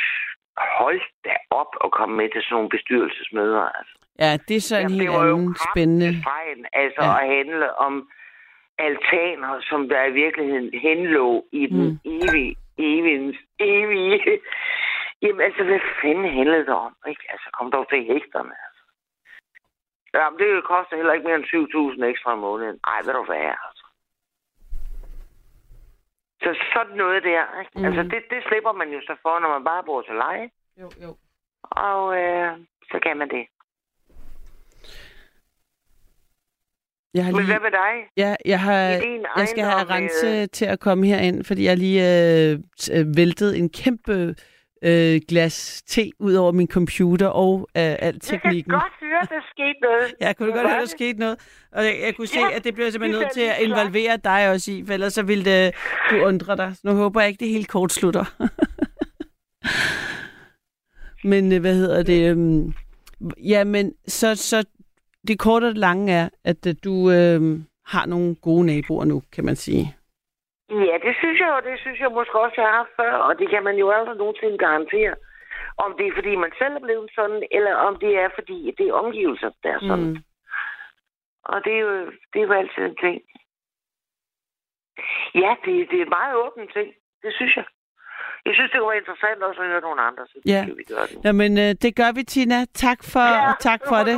[0.57, 3.61] hold da op og komme med til sådan nogle bestyrelsesmøder.
[3.61, 3.96] Altså.
[4.19, 6.09] Ja, det er så en Jamen, helt anden spændende...
[6.23, 7.19] Fejl, altså Ja.
[7.21, 8.09] at handle om
[8.77, 11.99] altaner, som der i virkeligheden henlå i den Mm.
[12.05, 14.39] evige, evige, evige...
[15.21, 16.95] Jamen altså, hvad fanden handlede det om?
[17.07, 17.23] Ikke?
[17.29, 18.55] Altså, kom dog til hægterne.
[18.67, 18.83] Altså.
[20.13, 22.79] Ja, men det koster heller ikke mere end 7.000 ekstra om måneden.
[22.83, 23.37] Ej, hvad du hvad,
[23.67, 23.85] altså.
[26.43, 27.71] Så sådan noget der, ikke?
[27.75, 27.85] Mm.
[27.85, 30.49] Altså, det, det slipper man jo så for, når man bare bor til leje.
[30.81, 31.15] Jo, jo.
[31.61, 32.51] Og øh,
[32.91, 33.45] så kan man det.
[37.17, 37.45] Jeg har Men lige...
[37.47, 37.93] hvad med dig?
[38.17, 38.79] Ja, jeg, har,
[39.37, 42.01] jeg skal have Rense øh, til at komme herind, fordi jeg lige
[42.51, 42.59] øh,
[42.93, 44.35] øh, væltet en kæmpe
[44.83, 48.71] øh, glas te ud over min computer og øh, al Jeg kan teknikken.
[48.73, 50.13] godt høre, der skete noget.
[50.27, 50.89] Jeg kunne Hvad godt høre, der det?
[50.89, 51.37] skete noget.
[51.71, 54.17] Og jeg, jeg kunne se, Ja, at det bliver simpelthen det nødt til at involvere
[54.23, 55.75] dig også i, for ellers så ville det,
[56.11, 56.75] du undre dig.
[56.83, 58.25] Nu håber jeg ikke, det helt kort slutter.
[61.31, 62.29] men øh, hvad hedder det?
[62.31, 62.73] øhm,
[63.43, 64.63] Ja, men så, så
[65.27, 67.41] det korte og det lange er, at øh, du øh,
[67.93, 69.85] har nogle gode naboer nu, kan man sige.
[70.69, 71.69] Ja, det synes jeg jo.
[71.69, 73.13] Det synes jeg måske også, jeg har haft før.
[73.27, 75.15] Og det kan man jo aldrig nogensinde garantere.
[75.77, 78.87] Om det er, fordi man selv er blevet sådan, eller om det er, fordi det
[78.87, 80.09] er omgivelser, der er sådan.
[80.09, 80.17] Mm.
[81.43, 83.17] Og det er, jo, det er jo altid en ting.
[85.35, 86.89] Ja, det, det er en meget åben ting.
[87.23, 87.65] Det synes jeg.
[88.47, 90.61] Jeg synes, det kunne være interessant også at høre nogle andre, så Ja.
[90.63, 91.17] skal vi gøre det.
[91.25, 92.65] Jamen, øh, det gør vi, Tina.
[92.85, 94.17] Tak for, ja, tak nu for det.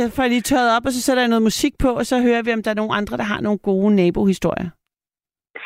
[0.00, 2.42] Jeg får lige tørret op, og så sætter jeg noget musik på, og så hører
[2.42, 4.68] vi, om der er nogen andre, der har nogle gode nabohistorier.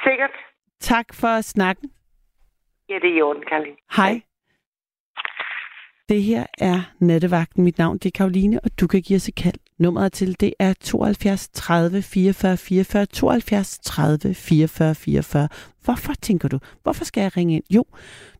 [0.04, 0.34] Sikkert.
[0.80, 1.90] Tak for snakken.
[2.88, 3.76] Ja, det er i orden, Karin.
[3.96, 4.20] Hej.
[6.08, 7.64] Det her er Nattevagten.
[7.64, 9.60] Mit navn det er Karoline, og du kan give os et kald.
[9.78, 15.48] Nummeret til det er 72 30 44 44 72 30 44 44.
[15.84, 16.58] Hvorfor tænker du?
[16.82, 17.64] Hvorfor skal jeg ringe ind?
[17.70, 17.84] Jo,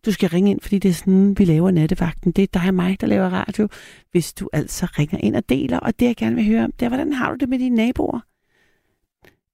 [0.07, 2.33] du skal ringe ind, fordi det er sådan, vi laver Nattevagten.
[2.33, 3.69] Det er dig og mig, der laver radio.
[4.11, 6.87] Hvis du altså ringer ind og deler, og det jeg gerne vil høre om, det
[6.87, 8.21] er, hvordan har du det med dine naboer?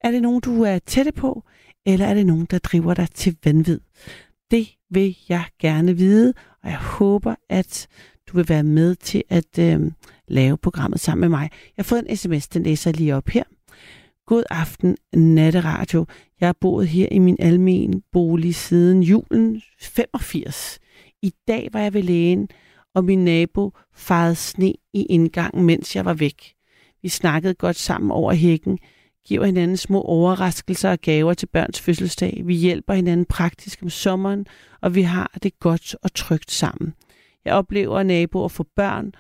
[0.01, 1.45] Er det nogen, du er tætte på,
[1.87, 3.81] eller er det nogen, der driver dig til vanvid?
[4.51, 7.87] Det vil jeg gerne vide, og jeg håber, at
[8.27, 9.91] du vil være med til at øh,
[10.29, 11.51] lave programmet sammen med mig.
[11.51, 13.45] Jeg har fået en sms, den læser jeg lige op her.
[14.27, 16.07] God aften, natteradio.
[16.41, 20.79] Jeg har boet her i min almen bolig siden julen 85.
[21.23, 22.49] I dag var jeg ved lægen,
[22.95, 26.55] og min nabo farede sne i indgangen, mens jeg var væk.
[27.03, 28.79] Vi snakkede godt sammen over hækken,
[29.27, 32.43] giver hinanden små overraskelser og gaver til børns fødselsdag.
[32.45, 34.47] Vi hjælper hinanden praktisk om sommeren,
[34.81, 36.95] og vi har det godt og trygt sammen.
[37.45, 39.13] Jeg oplever naboer få børn,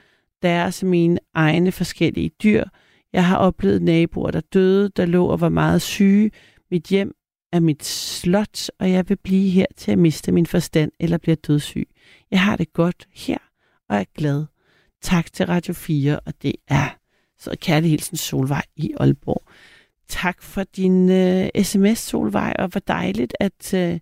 [0.44, 2.64] deres mine egne forskellige dyr.
[3.12, 6.30] Jeg har oplevet naboer, der døde, der lå og var meget syge.
[6.70, 7.14] Mit hjem
[7.52, 11.36] er mit slot, og jeg vil blive her til at miste min forstand eller bliver
[11.36, 11.88] dødssyg.
[12.30, 13.38] Jeg har det godt her,
[13.88, 14.44] og er glad.
[15.02, 16.98] Tak til Radio 4, og det er
[17.38, 19.42] så kærlig hilsen Solvej i Aalborg.
[20.08, 24.00] Tak for din øh, sms, Solvej, og hvor dejligt, at øh,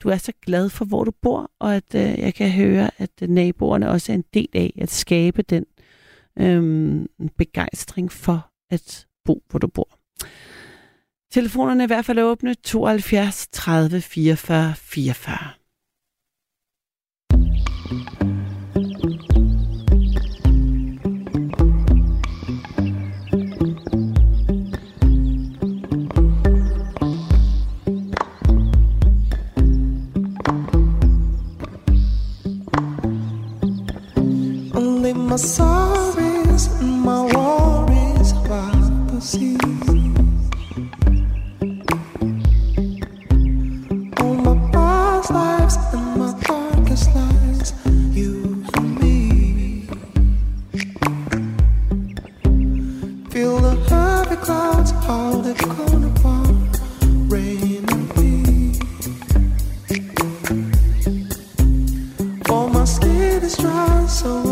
[0.00, 3.10] du er så glad for, hvor du bor, og at øh, jeg kan høre, at
[3.22, 5.64] øh, naboerne også er en del af at skabe den
[6.40, 7.06] øhm,
[7.38, 9.88] begejstring for at bo, hvor du bor.
[11.32, 15.38] Telefonerne er i hvert fald åbne 72 30 44 44.
[34.74, 35.99] Only my sorries
[64.20, 64.49] so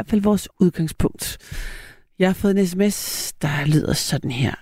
[0.00, 1.38] hvert fald vores udgangspunkt.
[2.18, 4.54] Jeg har fået en sms, der lyder sådan her.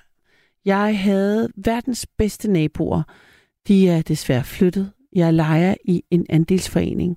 [0.65, 3.03] Jeg havde verdens bedste naboer.
[3.69, 4.93] De er desværre flyttet.
[5.13, 7.17] Jeg leger i en andelsforening.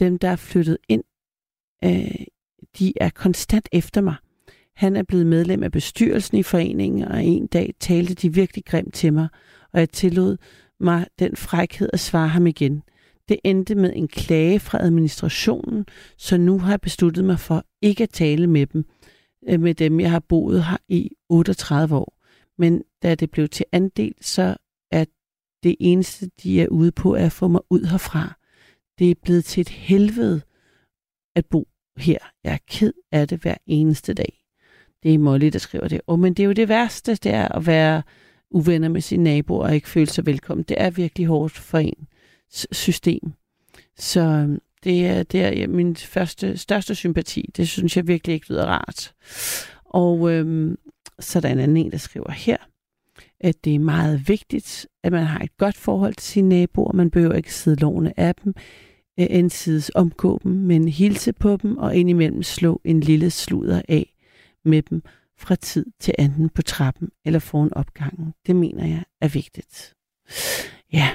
[0.00, 1.04] Dem, der er flyttet ind,
[1.84, 2.26] øh,
[2.78, 4.14] de er konstant efter mig.
[4.76, 8.94] Han er blevet medlem af bestyrelsen i foreningen, og en dag talte de virkelig grimt
[8.94, 9.28] til mig,
[9.72, 10.36] og jeg tillod
[10.80, 12.82] mig den frækhed at svare ham igen.
[13.28, 18.02] Det endte med en klage fra administrationen, så nu har jeg besluttet mig for ikke
[18.02, 18.84] at tale med dem,
[19.48, 22.18] øh, med dem jeg har boet her i 38 år.
[22.58, 24.56] Men da det blev til andel, så
[24.90, 25.04] er
[25.62, 28.38] det eneste, de er ude på, er at få mig ud herfra.
[28.98, 30.42] Det er blevet til et helvede
[31.36, 32.18] at bo her.
[32.44, 34.42] Jeg er ked af det hver eneste dag.
[35.02, 36.00] Det er Molly, der skriver det.
[36.06, 38.02] Og men det er jo det værste, det er at være
[38.50, 40.64] uvenner med sine naboer og ikke føle sig velkommen.
[40.64, 42.08] Det er virkelig hårdt for en
[42.72, 43.32] system.
[43.98, 47.50] Så øhm, det er, det er min første, største sympati.
[47.56, 49.14] Det synes jeg virkelig ikke lyder rart.
[49.84, 50.78] Og øhm,
[51.18, 52.56] så er der en anden en, der skriver her,
[53.40, 56.92] at det er meget vigtigt, at man har et godt forhold til sine naboer.
[56.92, 58.54] Man behøver ikke sidde lovende af dem,
[59.20, 64.14] øh, ensides omgå dem, men hilse på dem og indimellem slå en lille sluder af
[64.64, 65.02] med dem
[65.38, 68.34] fra tid til anden på trappen eller foran opgangen.
[68.46, 69.94] Det mener jeg er vigtigt.
[70.92, 71.10] Ja.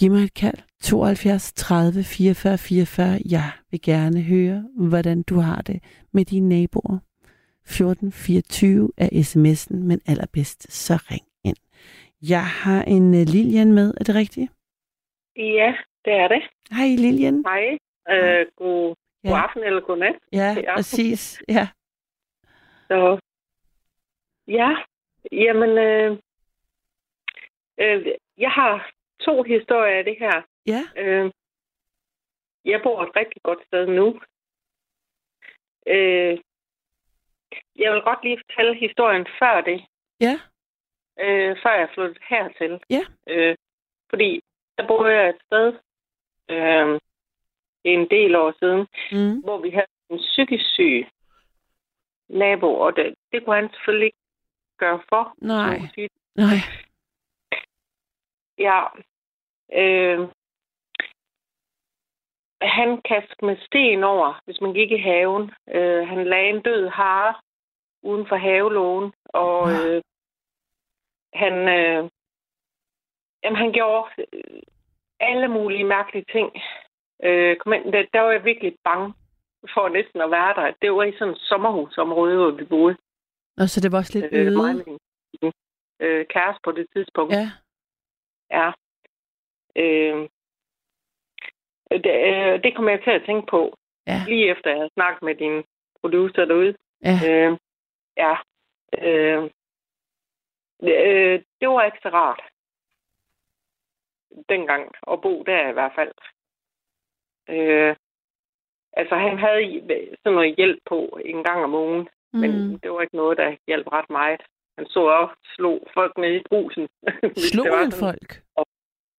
[0.00, 0.58] Giv mig et kald.
[0.82, 3.18] 72 30 44 44.
[3.30, 5.82] Jeg vil gerne høre, hvordan du har det
[6.12, 6.98] med dine naboer.
[7.64, 11.56] 1424 er sms'en, men allerbedst så ring ind.
[12.22, 14.52] Jeg har en uh, Lilian med, er det rigtigt?
[15.36, 15.74] Ja,
[16.04, 16.42] det er det.
[16.70, 17.44] Hej Lilian.
[17.46, 17.78] Hej.
[18.10, 18.94] Øh, god,
[19.24, 19.28] Ja.
[19.28, 20.14] god aften eller god nat.
[20.32, 20.74] Ja, Ja.
[20.76, 21.42] præcis.
[21.48, 21.68] Ja.
[22.88, 23.18] Så,
[24.48, 24.70] ja,
[25.32, 26.18] jamen, øh,
[27.80, 28.06] øh,
[28.38, 28.90] jeg har
[29.24, 30.42] to historier af det her.
[30.66, 30.82] Ja.
[30.96, 31.30] Øh,
[32.64, 34.20] jeg bor et rigtig godt sted nu.
[35.86, 36.38] Øh,
[37.76, 39.84] jeg vil godt lige fortælle historien før det,
[40.20, 40.34] Ja.
[41.20, 42.80] øh, før jeg flyttede hertil.
[42.90, 43.02] Ja.
[43.28, 43.56] Øh,
[44.10, 44.40] fordi
[44.78, 45.72] der boede jeg et sted
[46.50, 47.00] øh,
[47.84, 49.40] en del år siden, Mm.
[49.40, 51.06] hvor vi havde en psykisk syg
[52.28, 54.18] nabo, og det, det kunne han selvfølgelig ikke
[54.78, 55.34] gøre for.
[55.38, 55.78] Nej.
[56.36, 56.58] Nej.
[58.60, 58.80] Ja.
[59.72, 60.28] Øh,
[62.62, 65.50] han kastede med sten over, hvis man gik i haven.
[65.74, 67.34] Øh, han lagde en død hare
[68.02, 69.72] uden for havelågen, og Nå.
[69.86, 70.02] øh,
[71.34, 72.10] han, øh,
[73.44, 74.62] jamen, han gjorde øh,
[75.20, 76.50] alle mulige mærkelige ting.
[77.24, 79.14] Øh, kom ind, der, der var jeg virkelig bange
[79.74, 80.74] for næsten at være der.
[80.82, 82.96] Det var i sådan et sommerhusområde, hvor vi boede.
[83.56, 84.56] Og så det var også lidt Øh, øde.
[84.56, 84.98] mig og
[85.42, 85.52] min
[86.00, 87.32] øh, kæreste på det tidspunkt.
[87.34, 87.50] Ja.
[88.50, 88.70] Ja.
[89.76, 90.28] Øh,
[91.90, 93.76] det, øh, det kom jeg til at tænke på,
[94.06, 94.20] Ja.
[94.26, 95.64] lige efter jeg havde snakket med din
[96.00, 96.74] producer derude.
[97.04, 97.16] Ja.
[97.28, 97.58] Øh,
[98.16, 98.34] ja.
[98.98, 99.42] Øh,
[100.82, 102.42] øh, det var ikke så rart.
[104.48, 106.12] Dengang at bo der i hvert fald.
[107.48, 107.96] Øh,
[108.92, 109.80] altså, han havde
[110.22, 112.40] sådan noget hjælp på en gang om ugen, mm.
[112.40, 114.40] men det var ikke noget, der hjalp ret meget.
[114.80, 116.88] Han så også slog folk ned i brusen.
[117.52, 118.42] Slog han folk?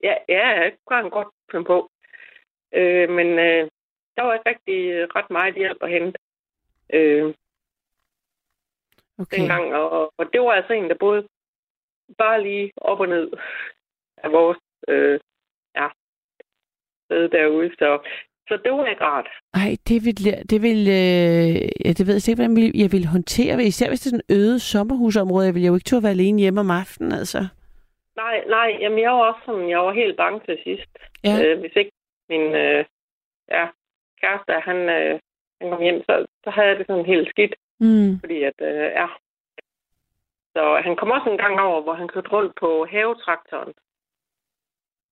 [0.04, 1.92] Ja, ja, det kunne han godt finde på.
[2.74, 3.70] Øh, men øh,
[4.16, 6.20] der var ikke rigtig øh, ret meget hjælp at hente
[6.94, 7.34] øh,
[9.22, 9.38] Okay.
[9.38, 9.76] dengang.
[9.76, 11.28] Og, og det var altså en, der boede
[12.18, 13.32] bare lige op og ned
[14.18, 14.58] af vores
[14.88, 15.20] øh,
[15.76, 15.88] ja,
[17.06, 17.70] sted derude.
[17.80, 18.00] Så,
[18.48, 19.30] så det var ikke rart.
[19.54, 20.18] Ej, det vil,
[20.52, 23.64] det vil øh, ja, det ved jeg ikke, hvordan jeg vil håndtere.
[23.64, 25.46] Især hvis det er sådan øde sommerhusområde.
[25.46, 27.42] Jeg vil jo ikke turde være alene hjemme om aftenen, altså.
[28.16, 30.92] Nej, nej, jamen jeg var også sådan, jeg var helt bange til sidst.
[31.24, 31.36] Ja.
[31.44, 31.92] Øh, hvis ikke
[32.30, 32.86] min øh,
[33.52, 33.66] ja,
[34.22, 35.20] kæreste, han, øh,
[35.62, 37.56] han kom hjem, så, så havde jeg det sådan helt skidt.
[37.80, 38.20] Mm.
[38.20, 39.08] Fordi at, øh, ja.
[40.56, 43.74] Så han kom også en gang over, hvor han kørte rundt på havetraktoren.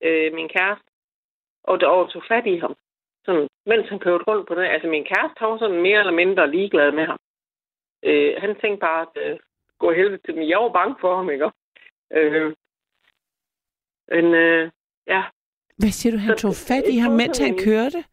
[0.04, 0.90] Øh, min kæreste.
[1.64, 2.76] Og, og tog fat i ham.
[3.26, 4.66] Sådan, mens han kørte rundt på det.
[4.68, 7.20] Altså min kæreste, han var sådan mere eller mindre ligeglad med ham.
[8.04, 9.40] Øh, han tænkte bare, at øh,
[9.80, 10.50] gå helvede til mig.
[10.50, 11.52] Jeg var bange for ham, ikke?
[12.18, 12.56] Øh,
[14.12, 14.72] men øh,
[15.08, 15.24] ja,
[15.78, 18.04] Hvad siger du, han Så- tog fat i ham, mens han kørte?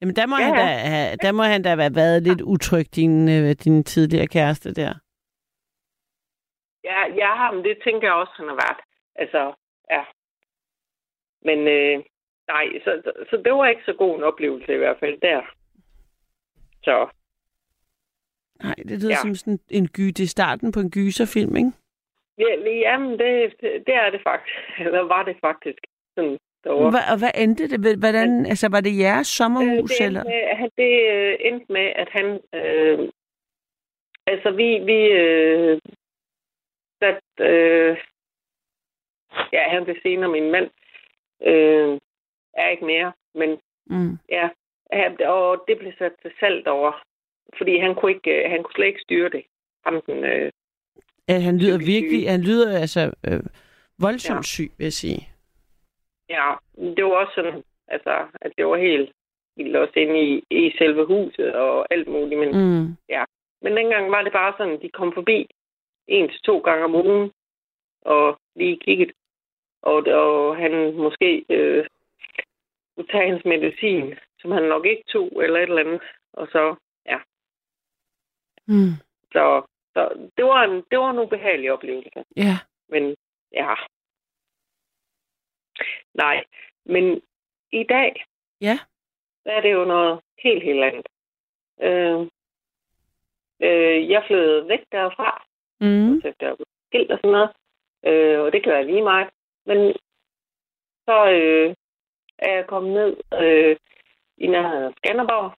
[0.00, 2.86] Jamen, der må, Ja, han, da, have, der må han da have været lidt utryg,
[2.96, 4.94] din, øh, din tidligere kæreste der.
[6.84, 8.80] Ja, ja, ham, det tænker jeg også, han har været.
[9.14, 9.52] Altså,
[9.90, 10.04] ja.
[11.42, 12.04] Men øh,
[12.48, 15.42] nej, så, så, det var ikke så god en oplevelse i hvert fald der.
[16.84, 17.08] Så,
[18.62, 19.16] Nej, det lyder Ja.
[19.16, 20.02] som sådan en gy.
[20.06, 21.72] Det er starten på en gyserfilm, ikke?
[22.38, 24.56] Ja, jamen, det, det er det faktisk.
[24.78, 25.78] Eller var det faktisk.
[26.14, 26.90] Sådan, derovre.
[26.90, 27.98] Hva, og hvad endte det?
[27.98, 30.20] Hvordan, altså, var det jeres Øh, sommerhus, det, eller?
[30.22, 32.26] endte med, han- det øh, endte med, at han...
[32.54, 33.08] Øh,
[34.26, 34.78] altså, vi...
[34.90, 35.80] vi øh,
[37.02, 37.96] sat, øh,
[39.52, 40.70] ja, han blev senere min mand.
[41.42, 41.98] Øh,
[42.56, 43.58] er ikke mere, men
[43.90, 44.18] Mm.
[44.28, 44.48] ja.
[45.28, 47.02] Og det blev sat til salg over.
[47.58, 49.44] Fordi han kunne, ikke, øh, han kunne slet ikke styre det.
[49.86, 50.50] Ham, den, øh,
[51.28, 52.28] At han lyder virkelig, syge.
[52.30, 53.40] han lyder altså øh,
[53.98, 54.38] voldsomt Ja.
[54.38, 54.42] ja.
[54.42, 55.28] syg, vil jeg sige.
[56.28, 56.54] ja,
[56.96, 59.12] det var også sådan, altså, at det var helt
[59.56, 62.40] vildt også inde i, i selve huset og alt muligt.
[62.40, 62.96] Men Mm.
[63.62, 65.48] Men dengang var det bare sådan, de kom forbi
[66.08, 67.30] en til to gange om ugen
[68.00, 69.12] og lige kiggede.
[69.82, 71.86] Og, og han måske øh,
[72.96, 76.02] kunne tage hans medicin, som han nok ikke tog, eller et eller andet.
[76.32, 76.74] Og så,
[77.06, 77.18] ja.
[78.66, 78.92] Mm.
[79.32, 79.62] Så,
[79.94, 82.24] så det, var en, det var en ubehagelig oplevelse.
[82.36, 82.56] Ja.
[82.88, 83.16] Men
[83.52, 83.74] ja.
[86.14, 86.44] Nej,
[86.84, 87.22] men
[87.72, 88.24] i dag,
[88.60, 88.78] Ja.
[89.44, 91.06] der er det jo noget helt, helt andet.
[91.80, 92.20] Øh,
[93.60, 95.42] øh, jeg flyttede væk derfra,
[95.80, 96.20] Mm.
[96.20, 97.50] så der er skilt og sådan noget.
[98.06, 99.30] Øh, og det kan være lige meget.
[99.66, 99.94] Men
[101.04, 101.74] så øh,
[102.38, 103.76] er jeg kommet ned øh,
[104.38, 105.52] i nærheden af Skanderborg,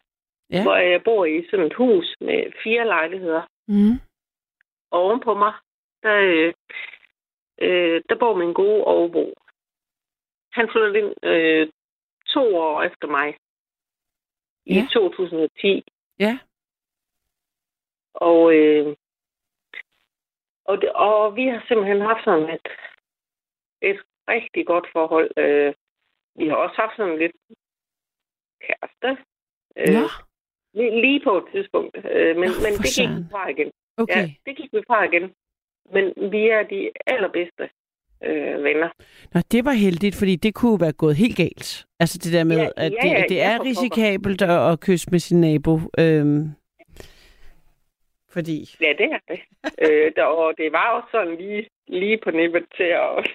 [0.51, 0.63] Ja.
[0.63, 3.43] hvor jeg bor i sådan et hus med fire lejligheder.
[3.69, 3.95] Mm.
[4.91, 5.53] Og ovenpå mig,
[6.03, 6.55] der, øh,
[7.61, 9.35] øh, der bor min gode overbo.
[10.53, 11.69] Han flyttede ind øh,
[12.27, 13.37] to år efter mig.
[14.67, 14.87] I Ja.
[14.93, 15.85] 2010.
[16.19, 16.39] Ja.
[18.15, 18.97] Og, øh,
[20.65, 22.69] og, det, og vi har simpelthen haft sådan et,
[23.83, 25.31] et rigtig godt forhold.
[25.37, 25.75] Øh,
[26.39, 27.33] vi har også haft sådan lidt
[28.67, 29.23] kæreste.
[29.77, 30.09] Øh, Nå,
[30.75, 31.97] lige, på et tidspunkt.
[32.11, 33.71] Øh, men, Nå, men det gik vi fra igen.
[33.97, 34.17] okay.
[34.17, 35.33] Ja, det gik vi fra igen.
[35.95, 37.69] Men vi er de allerbedste
[38.23, 38.89] øh, venner.
[39.35, 41.87] Nå, det var heldigt, fordi det kunne være gået helt galt.
[42.01, 45.09] Altså det der med, Ja, at ja, det, ja, det er risikabelt at, at kysse
[45.11, 45.75] med sin nabo.
[45.99, 46.45] Øhm,
[48.31, 48.57] fordi...
[48.81, 49.41] Ja, det er det.
[49.89, 53.31] øh, der, og det var også sådan lige, lige på nippet til at,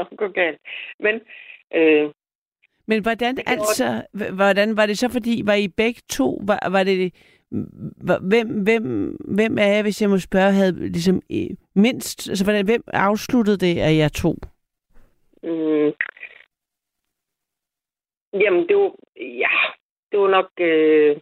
[0.00, 0.60] at gå galt.
[0.98, 1.14] Men
[1.74, 2.10] øh,
[2.86, 7.14] Men hvordan altså, hvordan var det så, fordi, var I begge to, var, var det,
[8.20, 12.64] hvem, hvem, hvem af jer, hvis jeg må spørge, havde ligesom øh, mindst, altså hvordan,
[12.64, 14.34] hvem afsluttede det af jer to?
[15.42, 15.92] mm,
[18.42, 19.54] jamen, det var, ja,
[20.12, 21.16] det var nok, øh,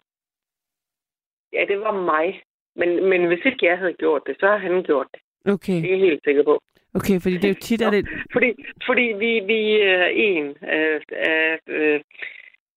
[1.53, 2.43] ja, det var mig.
[2.75, 5.21] Men, men hvis ikke jeg havde gjort det, så har han gjort det.
[5.53, 6.61] Okay, Det er jeg helt sikker på.
[6.95, 8.49] Okay, fordi det er jo tit, at det, Fordi,
[8.85, 10.45] fordi vi, vi er en.
[10.73, 12.01] Øh, øh, øh,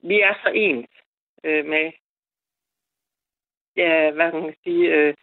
[0.03, 0.89] vi er så ens
[1.45, 1.93] øh, med,
[3.77, 5.15] ja, hvad kan man sige, øh,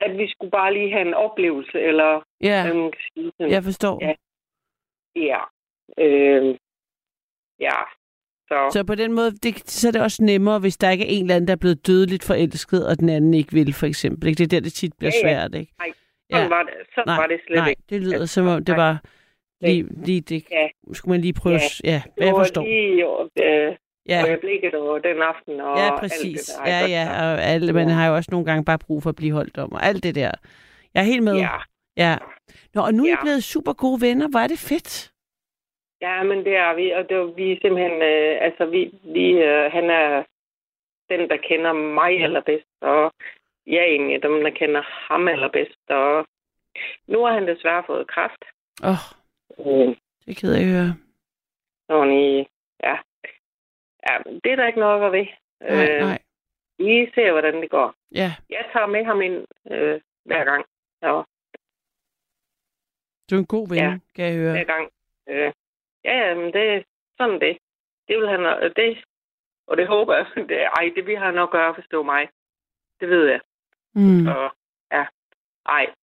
[0.00, 3.32] at vi skulle bare lige have en oplevelse, eller ja, hvad man kan sige.
[3.36, 3.98] Sådan, jeg forstår.
[4.04, 4.14] Ja.
[5.16, 5.40] Ja.
[5.98, 6.58] Øh,
[7.60, 7.78] ja.
[8.48, 11.08] Så, Så på den måde, det, så er det også nemmere, hvis der ikke er
[11.10, 14.28] en eller anden, der er blevet dødeligt forelsket, og den anden ikke vil, for eksempel.
[14.28, 14.38] Ikke?
[14.38, 15.34] Det er der, det tit bliver Ja, ja.
[15.34, 15.72] svært, ikke?
[16.32, 17.82] Sådan, var, det, sådan Nej, var det slet Nej, ikke.
[17.90, 18.94] det lyder Altså, som om, det var
[19.60, 20.44] lige, lige det.
[20.50, 20.68] Ja.
[20.92, 21.60] Skulle man lige prøve, Ja.
[21.84, 22.62] ja, ja Det jeg forstår.
[22.64, 23.04] lige
[23.46, 23.76] øh,
[24.08, 24.22] Ja.
[24.26, 26.40] øjeblikket og den aften og Ja, alt præcis.
[26.44, 26.70] det der.
[26.72, 26.94] Ja, ikke?
[26.96, 27.94] ja, og alle, man Ja.
[27.94, 30.14] har jo også nogle gange bare brug for at blive holdt om, og alt det
[30.14, 30.30] der.
[30.94, 31.36] Jeg er helt med.
[31.36, 31.56] Ja.
[31.96, 32.16] ja.
[32.74, 33.22] Nå, og nu er I Ja.
[33.22, 34.28] blevet super gode venner.
[34.28, 35.12] Hvor er det fedt.
[36.00, 38.80] Ja, men det er vi, og det er, vi simpelthen, øh, altså vi,
[39.16, 40.24] vi øh, han er
[41.12, 43.12] den, der kender mig allerbedst, og
[43.66, 46.26] jeg er egentlig dem, der kender ham allerbedst, og
[47.06, 48.44] nu har han desværre fået kræft.
[48.84, 48.98] Åh, oh,
[49.58, 50.94] Øh, det er ked af at høre.
[51.88, 52.46] når I,
[52.82, 52.96] ja.
[54.08, 55.26] ja, men det er der ikke noget at ved.
[55.60, 56.18] Nej, nej.
[56.78, 57.94] Vi ser, hvordan det går.
[58.14, 60.64] Ja, Jeg tager med ham ind øh, hver gang,
[61.02, 61.26] og
[63.30, 63.98] du er en god ven, Ja.
[64.14, 64.52] kan jeg høre.
[64.52, 64.90] hver gang.
[65.28, 65.52] Øh,
[66.04, 66.82] ja, ja, men det er
[67.18, 67.58] sådan det.
[68.08, 69.04] Det vil han, øh, det,
[69.66, 72.28] og det håber jeg, det, ej, det vil han nok gøre, var mig.
[73.00, 73.40] Det ved jeg.
[73.94, 74.26] Mm.
[74.26, 74.56] Og
[74.92, 75.06] ja,
[75.66, 75.94] ej.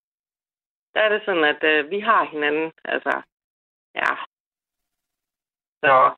[0.94, 3.22] Der er det sådan, at øh, vi har hinanden, altså,
[3.96, 4.12] ja.
[5.84, 6.16] Så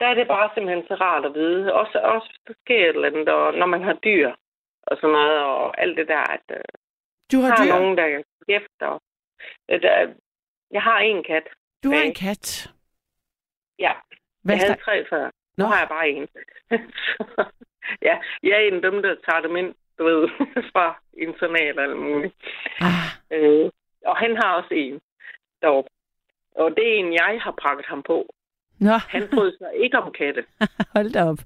[0.00, 1.74] der er det bare simpelthen så rart at vide.
[1.74, 4.34] Også, også hvis der sker et eller andet, og når man har dyr
[4.82, 6.64] og sådan noget, og alt det der, at øh,
[7.32, 7.72] Du har har dyr.
[7.74, 8.98] nogen, der efter.
[9.70, 10.14] Øh, der,
[10.70, 11.48] jeg har en kat.
[11.84, 12.72] Du har en kat.
[13.78, 13.92] Ja,
[14.44, 15.24] Hvad jeg havde tre før.
[15.24, 15.64] Nu Nå.
[15.64, 16.28] har jeg bare en.
[18.08, 20.28] ja, jeg er en af dem, der tager dem ind, du ved,
[20.72, 20.86] fra
[21.18, 22.34] internat og alt muligt.
[22.80, 23.04] Ah,
[23.36, 23.70] Øh,
[24.06, 25.00] og han har også en
[25.62, 25.90] deroppe.
[26.56, 28.34] Og det er en, jeg har prakket ham på.
[28.78, 30.44] nå, Han bryder sig ikke om katte.
[30.94, 31.38] hold da op.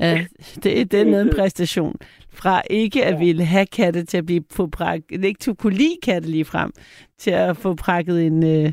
[0.00, 0.26] Ja,
[0.62, 1.96] det, det er noget en præstation.
[2.32, 5.74] fra ikke at ville have katte til at blive få prakket, ikke til at kunne
[5.74, 6.70] lide katte lige frem,
[7.18, 8.72] til at få prakket en, øh,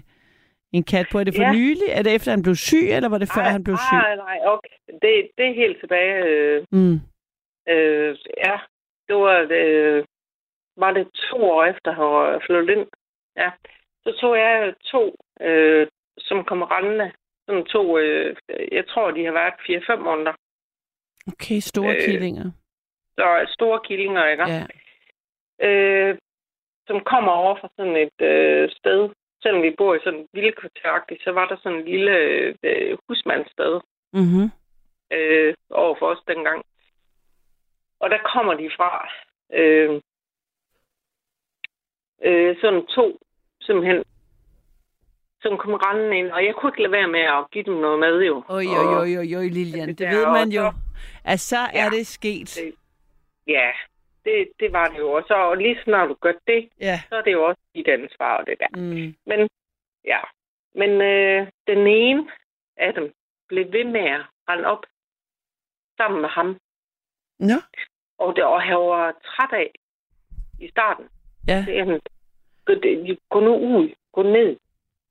[0.73, 1.19] en kat på.
[1.19, 1.51] Er det for Ja.
[1.53, 1.87] nylig?
[1.89, 3.95] Er det efter, han blev syg, eller var det før, nej, han blev syg?
[3.97, 4.75] Nej, nej, okay.
[5.01, 6.15] Det, det er helt tilbage.
[6.25, 6.99] Øh, Mm.
[7.73, 8.55] øh, ja,
[9.07, 10.03] det var, øh,
[10.77, 12.87] var det to år efter, han var flyttet ind.
[13.37, 13.51] Ja,
[14.03, 15.87] så tog jeg to, øh,
[16.17, 17.11] som kom rendende.
[17.45, 18.35] Sådan to, øh,
[18.71, 19.53] jeg tror, de har været
[19.99, 20.33] 4-5 måneder.
[21.27, 22.51] Okay, store Øh, killinger.
[23.17, 24.43] Så store killinger, ikke?
[24.43, 24.65] Ja.
[25.67, 26.17] øh,
[26.87, 29.09] som kommer over fra sådan et øh, sted.
[29.41, 32.11] Selvom vi bor i sådan et lille kvarteragtigt, så var der sådan en lille
[32.63, 33.79] øh, husmandssted
[34.13, 34.47] Mm-hmm.
[35.11, 36.65] øh, over for os dengang.
[37.99, 39.09] Og der kommer de fra.
[39.53, 40.01] Øh,
[42.23, 43.19] øh, sådan to,
[43.61, 44.03] simpelthen,
[45.41, 46.31] som kom rendende ind.
[46.31, 48.43] Og jeg kunne ikke lade være med at give dem noget mad, jo.
[48.49, 49.87] Oj, oj, oj, oj, oj, Lilian.
[49.87, 50.73] det Det ved man jo.
[51.25, 51.89] At så er Ja.
[51.89, 52.55] det sket.
[52.55, 52.75] Det-
[53.47, 53.71] Ja,
[54.25, 55.11] det, det var det jo.
[55.11, 56.99] Og så og lige snart du gør det, Ja.
[57.09, 58.67] så er det jo også dit ansvar, og det der.
[58.79, 59.15] Mm.
[59.25, 59.49] Men
[60.05, 60.19] ja,
[60.75, 62.31] men øh, den ene
[62.77, 63.13] af dem
[63.47, 64.85] blev ved med at rende op
[65.97, 66.57] sammen med ham.
[67.39, 67.59] Nå,
[68.17, 69.71] Og, det, og han var træt af
[70.59, 71.05] i starten.
[71.47, 71.65] ja.
[71.65, 71.99] Så jeg,
[72.65, 72.73] gå,
[73.29, 74.57] gå nu ud, gå ned,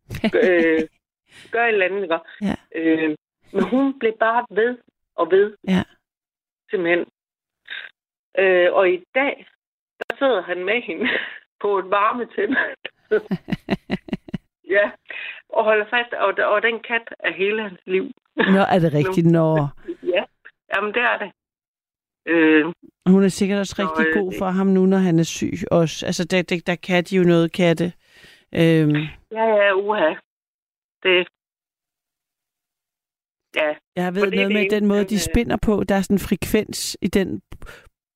[0.43, 0.81] øh,
[1.53, 2.03] gør et eller andet.
[2.03, 2.19] Ikke?
[2.43, 2.55] Ja.
[2.75, 3.17] Øh,
[3.53, 4.79] men hun blev bare ved
[5.17, 5.57] og ved.
[5.69, 5.83] Ja.
[6.71, 7.07] Simpelthen.
[8.39, 9.47] Øh, og i dag,
[9.99, 11.09] der sidder han med hende
[11.63, 12.57] på et varmetænd.
[14.77, 14.91] ja,
[15.49, 18.05] og holder fast, og, og den kat er hele hans liv.
[18.37, 19.27] Nå, er det rigtigt?
[19.27, 19.69] Nå.
[20.03, 20.25] Ja,
[20.77, 21.33] jamen det er det.
[22.27, 22.65] Øh,
[23.07, 25.53] Hun er sikkert også Så, rigtig øh, god for ham nu, når han er syg
[25.71, 26.07] også.
[26.07, 27.85] Altså, der, der, der kan de jo noget katte.
[28.55, 28.97] Øhm,
[29.31, 30.15] ja, ja, uha.
[31.03, 31.29] Det,
[33.57, 35.85] ja, jeg ved noget det med den måde, de øh, spinder på.
[35.89, 37.43] Der er sådan en frekvens i den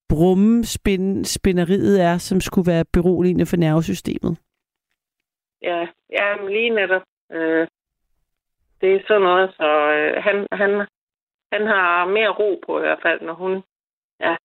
[0.09, 4.39] brumme spin, spinderiet er, som skulle være beroligende for nervesystemet.
[5.63, 7.03] ja, ja, men lige netop.
[7.33, 7.67] Øh,
[8.81, 10.71] det er sådan noget, så øh, han, han,
[11.53, 13.63] han har mere ro på i hvert fald, når hun,
[14.21, 14.37] ja.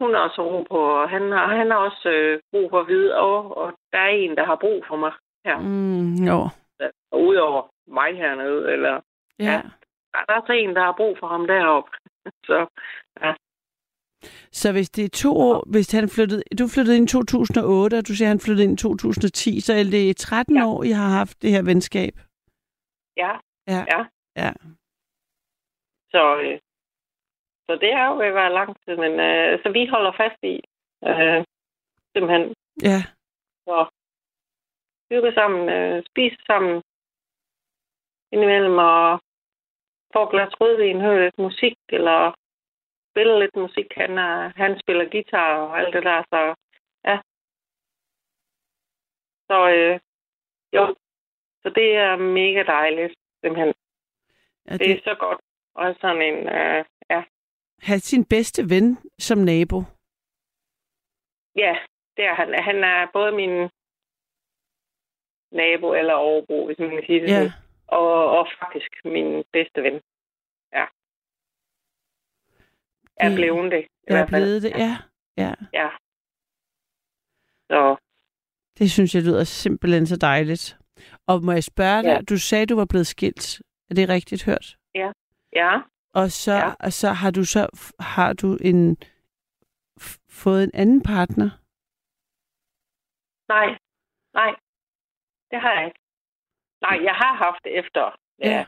[0.00, 2.88] Hun har også ro på, og han har, han har også øh, brug for at
[2.88, 5.12] vide, og, og der er en, der har brug for mig
[5.46, 5.58] her.
[5.58, 6.38] Mm, jo.
[7.12, 9.00] Og udover mig hernede, eller
[9.38, 9.44] Ja.
[9.44, 9.62] Ja.
[10.12, 11.90] der er også en, der har brug for ham deroppe.
[12.48, 12.66] Så
[14.52, 18.08] Så hvis det er to år, hvis han flyttede, du flyttede ind i 2008, og
[18.08, 20.66] du siger, han flyttede ind i 2010, så er det 13 Ja.
[20.66, 22.14] år, I har haft det her venskab.
[23.16, 23.32] ja,
[23.68, 23.84] Ja.
[23.92, 24.04] ja.
[24.36, 24.52] Ja.
[26.10, 26.58] Så, øh,
[27.68, 30.40] så det er jo ved at være lang tid, men øh, så vi holder fast
[30.42, 30.54] i
[31.08, 31.44] øh,
[32.12, 32.98] simpelthen Ja.
[33.78, 33.88] at
[35.10, 36.82] hygge sammen, øh, spise sammen
[38.32, 39.20] indimellem og
[40.12, 42.32] få et glas rødvin, høre lidt musik, eller
[43.10, 43.86] spille lidt musik.
[43.96, 46.54] Han, er, han spiller guitar og alt det der, så
[47.04, 47.16] ja.
[49.50, 50.00] Så øh,
[50.72, 50.96] jo,
[51.62, 53.74] så det er mega dejligt, simpelthen.
[54.66, 55.40] ja Det er det, så godt.
[55.74, 56.84] Og sådan en, øh,
[57.82, 59.78] have sin bedste ven som nabo.
[61.56, 61.74] Ja,
[62.16, 62.48] det er han.
[62.64, 63.68] Han er både min
[65.52, 67.52] nabo eller overbo, hvis man kan sige det Ja.
[67.86, 70.00] Og, og faktisk min bedste ven.
[70.72, 70.86] Ja.
[73.16, 73.82] Er blevet det.
[73.82, 74.42] i er hvert fald.
[74.42, 74.96] blevet det, ja.
[75.36, 75.54] ja.
[75.72, 75.88] Ja.
[77.70, 77.96] Så
[78.78, 80.76] Det synes jeg lyder simpelthen så dejligt.
[81.26, 82.20] Og må jeg spørge dig, Ja.
[82.28, 83.62] du sagde, du var blevet skilt.
[83.90, 84.76] Er det rigtigt hørt?
[85.52, 85.80] ja,
[86.14, 86.72] Og så, Ja.
[86.80, 88.96] og så har du så har du en
[90.30, 91.50] fået en anden partner.
[93.48, 93.68] nej,
[94.34, 94.52] nej,
[95.50, 96.00] det har jeg ikke.
[96.82, 98.18] Nej, jeg har haft det efter.
[98.44, 98.64] Ja.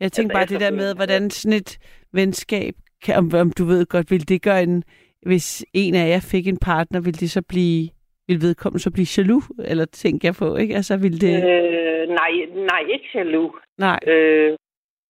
[0.00, 1.78] Jeg tænker bare det der med, hvordan sådan et
[2.12, 2.74] venskab,
[3.04, 4.84] kan, om, om du ved godt, vil det gøre en,
[5.22, 7.90] hvis en af jer fik en partner, vil det så blive,
[8.28, 9.44] vil vedkommende så blive jaloux?
[9.58, 10.74] Eller tænker jeg på, ikke?
[10.76, 11.34] Altså, vil det...
[11.36, 12.30] Øh, nej,
[12.70, 13.54] nej, ikke jaloux.
[13.78, 13.98] Nej.
[14.06, 14.58] Øh,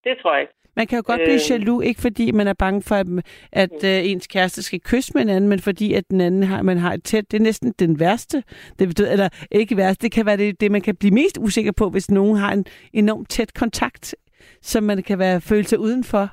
[0.04, 0.55] det tror jeg ikke.
[0.76, 1.50] Man kan jo godt blive Øh.
[1.50, 3.06] jaloux, ikke fordi man er bange for, at,
[3.52, 6.62] at øh, ens kæreste skal kysse med en anden, men fordi at den anden har,
[6.62, 8.42] man har et tæt, det er næsten den værste.
[8.78, 11.72] Det betyder, eller ikke værste, det kan være det, det, man kan blive mest usikker
[11.72, 14.14] på, hvis nogen har en enormt tæt kontakt,
[14.62, 16.30] som man kan være føle sig udenfor.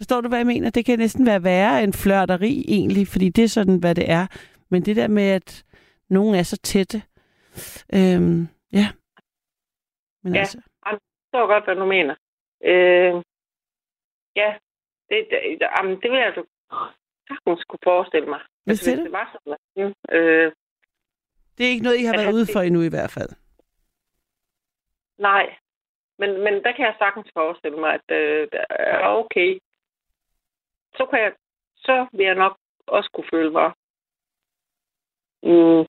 [0.00, 0.70] Forstår du, hvad jeg mener?
[0.70, 4.26] Det kan næsten være værre end flørteri egentlig, fordi det er sådan, hvad det er.
[4.70, 5.64] Men det der med, at
[6.10, 7.02] nogen er så tætte,
[7.94, 8.88] øhm, ja.
[10.24, 10.40] Men Ja.
[10.40, 12.14] altså, Jeg forstår godt, hvad du mener.
[12.64, 13.22] Øh,
[14.36, 14.58] ja,
[15.08, 16.44] det, det, jamen, det vil jeg du
[17.28, 18.40] sagtens kunne forestille mig.
[18.64, 19.04] Hvad Altså, siger du?
[19.04, 19.94] det var sådan.
[20.10, 20.52] Øh,
[21.58, 23.30] det er ikke noget, I har været ude for endnu i hvert fald.
[25.18, 25.56] nej,
[26.18, 29.58] men, men der kan jeg sagtens forestille mig, at øh, er okay.
[30.96, 31.32] Så, kan jeg,
[31.76, 33.70] så vil jeg nok også kunne føle var
[35.42, 35.86] mm,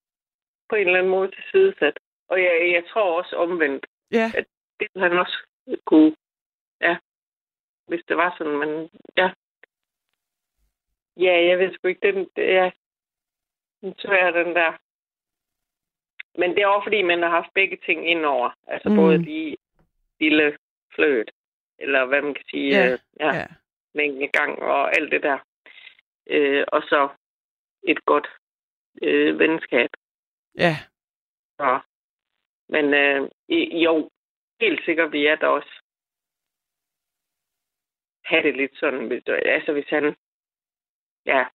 [0.69, 1.99] på en eller anden måde tilsidesat.
[2.27, 4.31] Og jeg, jeg tror også omvendt, Ja.
[4.35, 4.45] det
[4.79, 5.37] ville han også
[5.85, 6.15] kunne,
[6.81, 6.97] ja,
[7.88, 9.29] hvis det var sådan, men ja.
[11.17, 12.71] Ja, jeg ved sgu ikke, den, er,
[13.81, 14.71] den svær, den der.
[16.39, 18.49] Men det er også fordi, man har haft begge ting indover.
[18.67, 18.95] Altså Mm.
[18.95, 19.55] både de
[20.19, 20.57] lille
[20.95, 21.31] fløt,
[21.79, 23.33] eller hvad man kan sige, Ja, øh, ja, ja.
[23.36, 23.47] ja.
[23.93, 25.39] mængden gang og alt det der.
[26.27, 27.09] Øh, og så
[27.83, 28.27] et godt
[29.01, 29.89] øh, venskab.
[30.57, 30.75] Ja.
[31.59, 31.79] Så.
[32.69, 33.29] Men øh,
[33.83, 34.09] jo,
[34.61, 35.81] helt sikkert vil jeg da også
[38.26, 39.23] have det lidt sådan, hvis-
[39.55, 40.15] altså hvis han,
[41.26, 41.45] ja,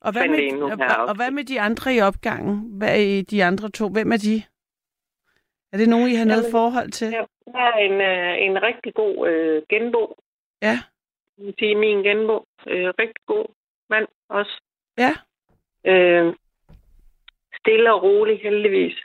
[0.00, 2.78] Og hvad, med, og, og, og hvad med de andre i opgangen?
[2.78, 3.88] Hvad er de andre to?
[3.88, 4.36] Hvem er de?
[5.72, 7.12] Er det nogen, I har noget Jamen, forhold til?
[7.12, 10.16] Der er en, øh, en rigtig god øh, genbo.
[10.62, 10.76] Ja.
[11.38, 12.36] Jeg vil sige, min genbo.
[12.66, 13.46] Øh, rigtig god
[13.90, 14.60] mand også.
[14.98, 15.12] Ja.
[15.90, 16.34] Øh,
[17.60, 18.96] stille og rolig, heldigvis.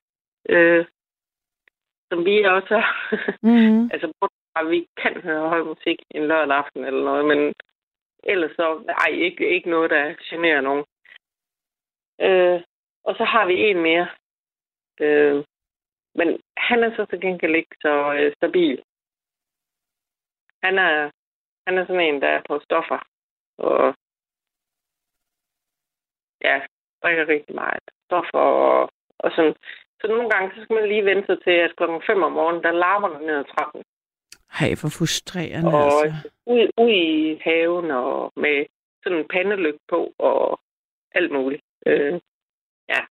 [0.49, 0.85] Øh,
[2.11, 2.87] som vi også er.
[3.41, 3.89] Mm-hmm.
[3.93, 4.07] altså,
[4.59, 7.53] at vi kan høre høj musik en lørdag aften eller noget, men
[8.23, 10.85] ellers så, nej, ikke, ikke noget, der generer nogen.
[12.21, 12.61] Øh,
[13.03, 14.07] og så har vi en mere.
[14.99, 15.43] Øh,
[16.15, 18.83] men han er så til gengæld ikke så øh, stabil.
[20.63, 21.11] Han er,
[21.67, 22.99] han er sådan en, der er på stoffer.
[23.57, 23.95] Og
[26.41, 26.61] ja,
[27.03, 28.89] drikker rigtig meget stoffer og,
[29.19, 29.55] og sådan.
[30.01, 32.63] Så nogle gange, så skal man lige vente sig til, at klokken 5 om morgenen,
[32.63, 33.83] der larmer der ned ad trappen.
[34.57, 36.29] Hej, hvor frustrerende, Og altså.
[36.45, 38.65] ud, ud i haven og med
[39.03, 40.59] sådan en pandelyg på og
[41.11, 41.63] alt muligt.
[41.85, 42.13] Øh,
[42.89, 43.01] ja.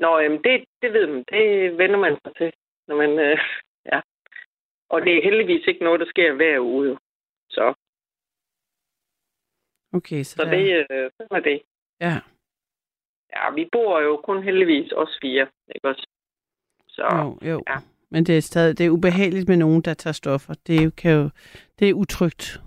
[0.00, 1.24] Nå, jamen det, det ved man.
[1.30, 2.52] Det vender man sig til,
[2.88, 3.18] når man...
[3.18, 3.38] Øh,
[3.92, 4.00] ja.
[4.88, 6.98] Og det er heldigvis ikke noget, der sker hver uge.
[7.50, 7.74] Så,
[9.92, 10.50] Okay, så, så der...
[10.50, 11.62] det, øh, sådan er det.
[12.00, 12.14] Ja.
[13.36, 16.06] Ja, vi bor jo kun heldigvis os fire, ikke også?
[16.88, 17.62] Så, Jo, jo.
[17.68, 17.76] ja.
[18.10, 20.54] Men det er stadig det er ubehageligt med nogen, der tager stoffer.
[20.66, 21.30] Det er kan jo,
[21.78, 22.60] det er utrygt.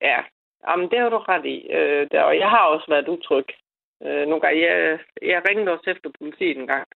[0.00, 0.22] Ja,
[0.68, 1.66] Jamen, det har du ret i.
[1.70, 3.46] Øh, der, og jeg har også været utryg.
[4.02, 6.88] Øh, nogle gange, jeg, jeg ringede også efter politiet en gang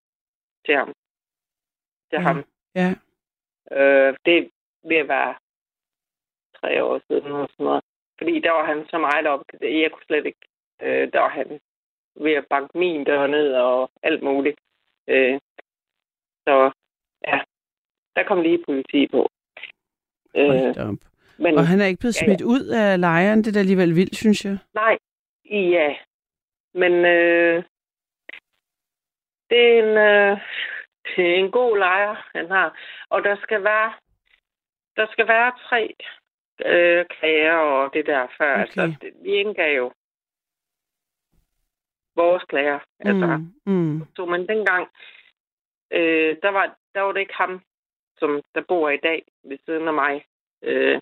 [0.67, 0.93] til ham.
[2.11, 2.21] Til Ja.
[2.21, 2.45] ham.
[2.75, 2.91] Ja.
[3.77, 4.51] Øh, det
[4.91, 5.35] at være
[6.61, 7.85] tre år siden og sådan noget.
[8.19, 9.45] Fordi der var han så meget op.
[9.61, 10.45] Jeg kunne slet ikke.
[10.83, 11.61] Øh, der var han
[12.17, 14.61] ved at banke min dør ned og alt muligt.
[15.09, 15.41] Øh,
[16.49, 16.71] så
[17.27, 17.41] ja,
[18.17, 19.29] der kom lige politi på.
[20.37, 20.97] Øh,
[21.39, 22.27] men, Og han er ikke blevet Ja, ja.
[22.27, 23.39] smidt ud af lejren.
[23.39, 24.59] Det er da alligevel vildt, synes jeg.
[24.75, 24.99] Nej,
[25.51, 25.97] ja.
[26.75, 27.65] Men øh,
[29.51, 30.41] det, er en, øh,
[31.17, 32.79] det er en god lejer, han har.
[33.09, 33.93] Og der skal være,
[34.97, 35.95] der skal være tre
[36.67, 38.53] øh, klager og det der før.
[38.53, 38.61] Okay.
[38.63, 39.93] Altså, det, vi indgav jo
[42.17, 42.79] vores klager.
[43.01, 43.27] Altså,
[43.67, 44.03] Mm, mm.
[44.17, 44.89] så, men dengang,
[45.99, 47.61] øh, der, var, der var det ikke ham,
[48.19, 50.25] som der bor i dag ved siden af mig.
[50.63, 51.01] Øh,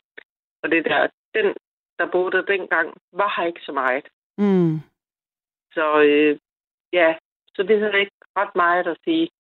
[0.63, 1.55] og det der, den,
[1.99, 4.09] der boede der dengang, var her ikke så meget.
[4.39, 4.79] Mm.
[5.73, 6.39] Så øh,
[6.93, 7.15] ja,
[7.55, 9.31] så det havde ikke ret meget at sige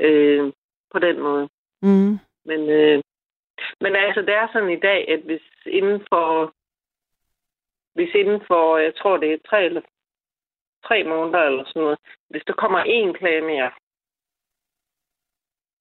[0.00, 0.52] øh,
[0.92, 1.48] på den måde.
[1.82, 2.18] Mm.
[2.44, 3.02] Men, øh,
[3.80, 6.54] men altså, det er sådan i dag, at hvis inden for,
[7.94, 9.82] hvis inden for, jeg tror det er tre eller
[10.84, 11.98] tre måneder eller sådan noget,
[12.28, 13.70] hvis der kommer én klage mere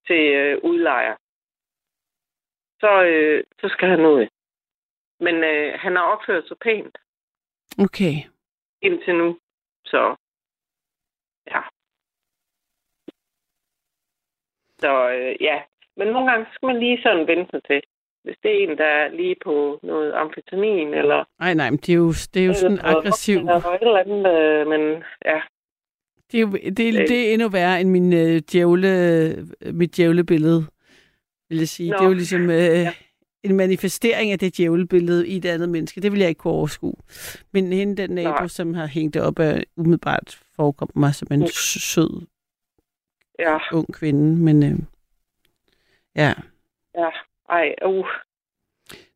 [0.07, 1.15] til øh, udlejer,
[2.79, 4.27] så, øh, så skal han ud.
[5.19, 6.97] Men øh, han har opført sig pænt
[7.79, 8.15] Okay.
[8.81, 9.39] indtil nu,
[9.85, 10.15] så
[11.47, 11.61] ja.
[14.79, 15.61] Så øh, ja,
[15.97, 17.81] men nogle gange skal man lige sådan vente sig til.
[18.23, 21.23] Hvis det er en, der er lige på noget amfetamin, eller...
[21.39, 23.37] Nej, nej, men det er jo, det er jo sådan aggressiv.
[23.37, 25.41] Eller noget eller andet, øh, men ja.
[26.31, 30.65] Det er, jo, det, er, det er endnu værre end min øh, djævle, mit djævlebillede,
[31.49, 31.89] vil jeg sige.
[31.91, 31.97] Nå.
[31.97, 32.87] Det er jo ligesom øh,
[33.43, 36.01] en manifestering af det djævlebillede i et andet menneske.
[36.01, 36.95] Det vil jeg ikke kunne overskue.
[37.53, 38.47] Men hende, den nabo, Nej.
[38.47, 41.47] som har hængt det op, er umiddelbart forekommer mig som en Mm.
[41.47, 42.25] sød,
[43.39, 44.35] Ja, ung kvinde.
[44.43, 44.79] Men øh,
[46.15, 46.33] ja.
[46.97, 47.09] ja.
[47.49, 48.05] Ej, uh.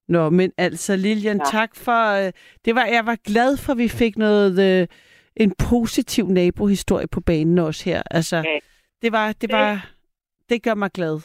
[0.07, 1.43] Nå, men altså Lilian, Ja.
[1.51, 2.25] tak for...
[2.25, 2.31] Øh,
[2.65, 4.81] det var, jeg var glad for, at vi fik noget...
[4.81, 4.87] Øh,
[5.39, 8.01] en positiv nabohistorie på banen også her.
[8.11, 8.59] Altså, Ja.
[9.01, 9.31] det var...
[9.31, 9.89] Det, var,
[10.49, 11.15] det gør mig glad.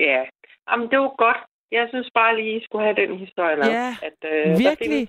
[0.00, 0.22] Ja.
[0.70, 1.36] Jamen, det var godt.
[1.72, 3.66] Jeg synes bare lige, I skulle have den historie med.
[3.66, 5.08] Ja, at, øh, Virkelig.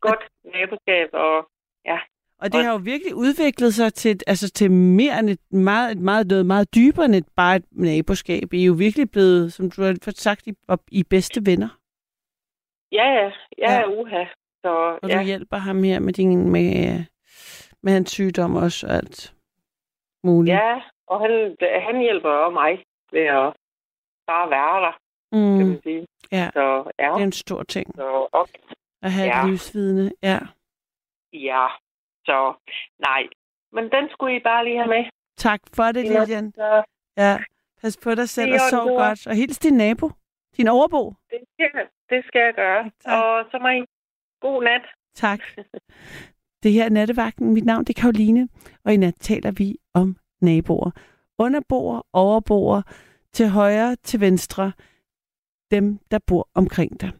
[0.00, 1.48] godt naboskab, og
[2.38, 5.98] Og det har jo virkelig udviklet sig til, altså til mere end et meget, et
[5.98, 8.52] meget, noget meget dybere end et, bare et naboskab.
[8.52, 10.52] I er jo virkelig blevet, som du har sagt, I,
[10.92, 11.68] I bedste venner.
[12.92, 13.72] ja, ja, ja, Ja.
[13.72, 13.86] ja.
[14.00, 14.24] uha.
[14.62, 17.04] Så Og ja, du hjælper ham her med, din, med,
[17.84, 19.34] med hans sygdom også og alt
[20.24, 20.54] muligt.
[20.54, 21.56] ja, og han,
[21.88, 22.72] han hjælper også mig
[23.12, 23.52] ved at
[24.30, 24.92] bare være der,
[25.32, 26.06] kan mm, man sige.
[26.32, 26.50] ja.
[26.52, 26.64] Så
[26.98, 28.58] ja, det er en stor ting så okay.
[29.02, 29.42] at have Ja.
[29.44, 30.12] et livsvidne.
[30.22, 30.38] Ja.
[31.32, 31.66] Ja,
[32.26, 32.54] så
[32.98, 33.22] nej.
[33.72, 35.04] Men den skulle I bare lige have med.
[35.36, 36.04] Tak for det.
[36.04, 36.52] Lilian.
[37.16, 37.38] Ja.
[37.80, 39.26] Pas på dig selv og sov du godt.
[39.26, 40.10] Og hils din nabo.
[40.56, 41.10] Din overbo.
[41.30, 42.90] det skal, det skal jeg gøre.
[43.04, 43.22] Tak.
[43.24, 43.84] Og så må I
[44.40, 44.82] god nat.
[45.14, 45.40] Tak.
[46.64, 47.54] Det her er Nattevagten.
[47.54, 48.48] Mit navn det er Karoline,
[48.84, 50.90] og i nat taler vi om naboer.
[51.38, 52.82] Underboer, overboer,
[53.32, 54.72] til højre, til venstre.
[55.70, 57.10] Dem, der bor omkring dig.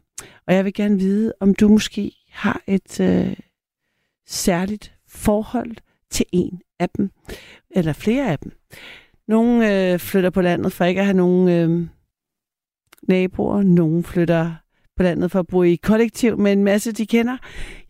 [0.47, 3.37] Og jeg vil gerne vide, om du måske har et øh,
[4.27, 5.75] særligt forhold
[6.09, 7.11] til en af dem,
[7.69, 8.51] eller flere af dem.
[9.27, 11.87] Nogle øh, flytter på landet for ikke at have nogen øh,
[13.07, 13.63] naboer.
[13.63, 14.55] Nogle flytter
[14.97, 17.37] på landet for at bo i kollektiv med en masse, de kender.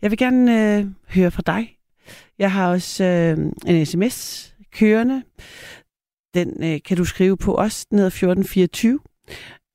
[0.02, 1.76] Jeg vil gerne øh, høre fra dig.
[2.38, 5.22] Jeg har også øh, en sms kørende.
[6.34, 7.86] Den øh, kan du skrive på os.
[7.86, 9.00] Den hedder 1424.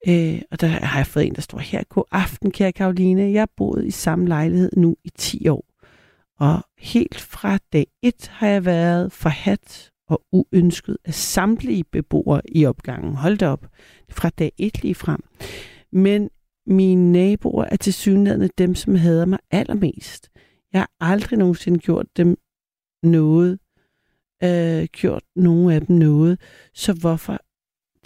[0.07, 1.83] Øh, og der har jeg fået en, der står her.
[1.89, 3.31] God aften, kære Karoline.
[3.31, 5.65] Jeg har boet i samme lejlighed nu i 10 år.
[6.39, 12.65] Og helt fra dag 1 har jeg været forhat og uønsket af samtlige beboere i
[12.65, 13.15] opgangen.
[13.15, 13.67] Hold da op.
[14.09, 15.23] Fra dag 1 lige frem.
[15.91, 16.29] Men
[16.67, 20.29] mine naboer er til synligheden dem, som hader mig allermest.
[20.73, 22.37] Jeg har aldrig nogensinde gjort dem
[23.03, 23.59] noget,
[24.43, 26.39] øh, gjort nogen af dem noget,
[26.73, 27.39] så hvorfor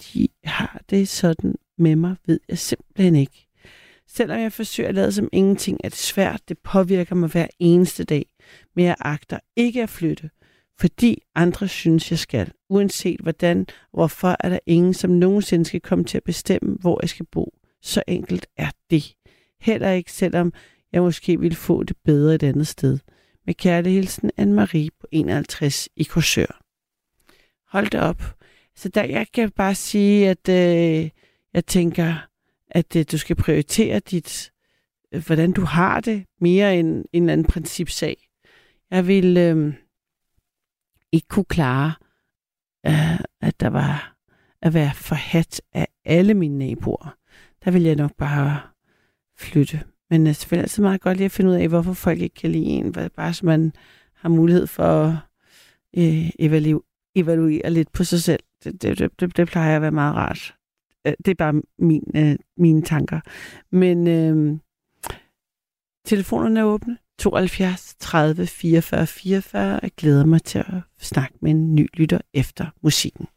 [0.03, 3.48] de har det sådan med mig, ved jeg simpelthen ikke.
[4.07, 6.41] Selvom jeg forsøger at lade som ingenting, er det svært.
[6.49, 8.26] Det påvirker mig hver eneste dag.
[8.76, 10.30] Men jeg agter ikke at flytte,
[10.80, 12.52] fordi andre synes, jeg skal.
[12.69, 13.60] Uanset hvordan
[13.91, 17.26] og hvorfor, er der ingen, som nogensinde skal komme til at bestemme, hvor jeg skal
[17.26, 17.53] bo.
[17.86, 19.16] Så enkelt er det.
[19.60, 20.53] Heller ikke, selvom
[20.91, 22.99] jeg måske ville få det bedre et andet sted.
[23.45, 26.62] Med kærlig hilsen, Anne-Marie på 51 i Korsør.
[27.72, 28.24] Hold det op.
[28.76, 31.10] Så der, jeg kan bare sige, at øh,
[31.53, 32.28] jeg tænker,
[32.72, 34.52] at øh, du skal prioritere dit,
[35.12, 38.28] øh, hvordan du har det, mere end en eller anden principsag.
[38.91, 39.74] Jeg vil øh,
[41.12, 41.94] ikke kunne klare,
[42.86, 44.16] øh, at der var
[44.62, 47.16] at være forhat af alle mine naboer.
[47.65, 48.61] Der vil jeg nok bare
[49.37, 49.83] flytte.
[50.09, 52.19] Men øh, det er selvfølgelig altid meget godt lige at finde ud af, hvorfor folk
[52.19, 53.73] ikke kan lide en, hvad- bare så man
[54.15, 55.13] har mulighed for at
[55.97, 56.81] øh, evaluere,
[57.15, 58.39] evaluere lidt på sig selv.
[58.63, 60.55] Det, det, det, det, plejer at være meget rart.
[61.07, 63.19] Øh, det er bare min, øh, mine tanker.
[63.71, 64.59] Men øh,
[66.05, 66.97] telefonerne er åbne.
[67.19, 69.79] 72 30 44 44.
[69.83, 70.65] Jeg glæder mig til at
[70.99, 73.27] snakke med en ny lytter efter musikken.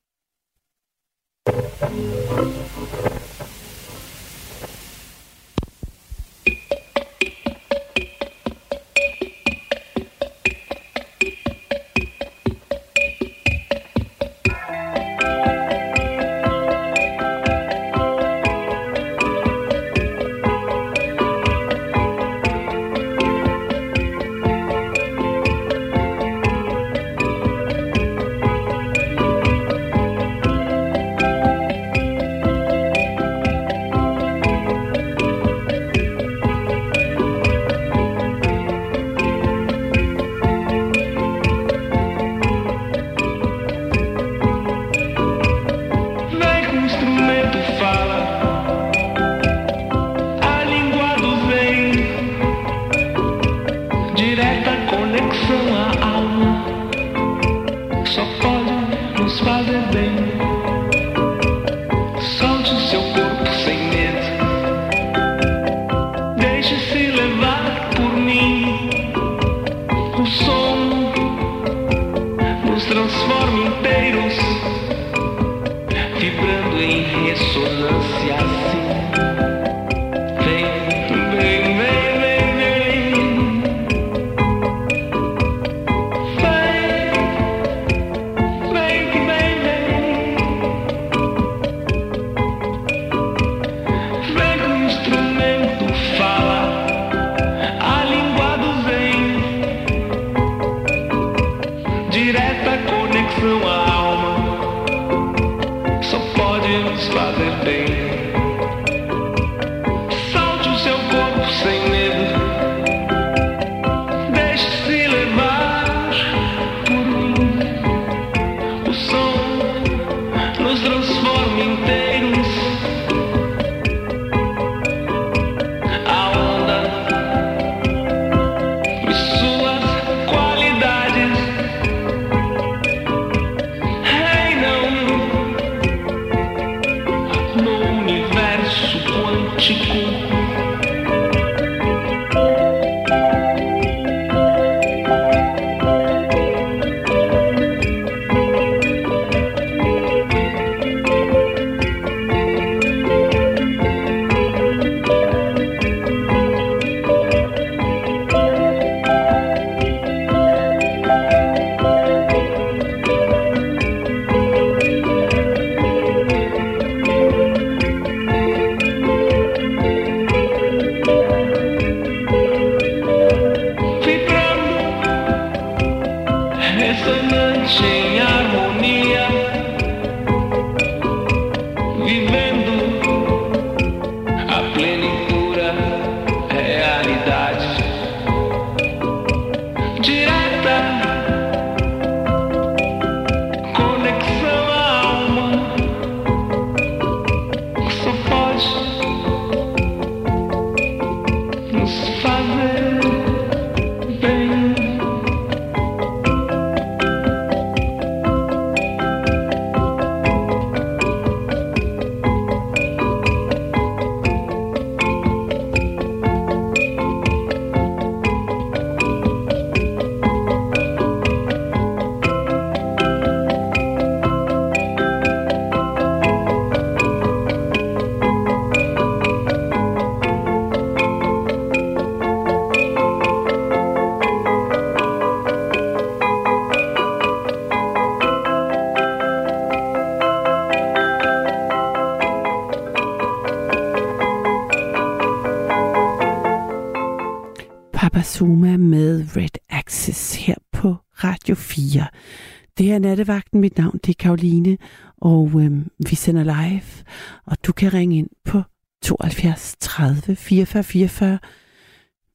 [253.09, 253.61] Nattevagten.
[253.61, 254.79] Mit navn det er Karoline,
[255.17, 257.05] og øhm, vi sender live.
[257.47, 258.63] Og du kan ringe ind på
[259.03, 261.39] 72 30 44 44.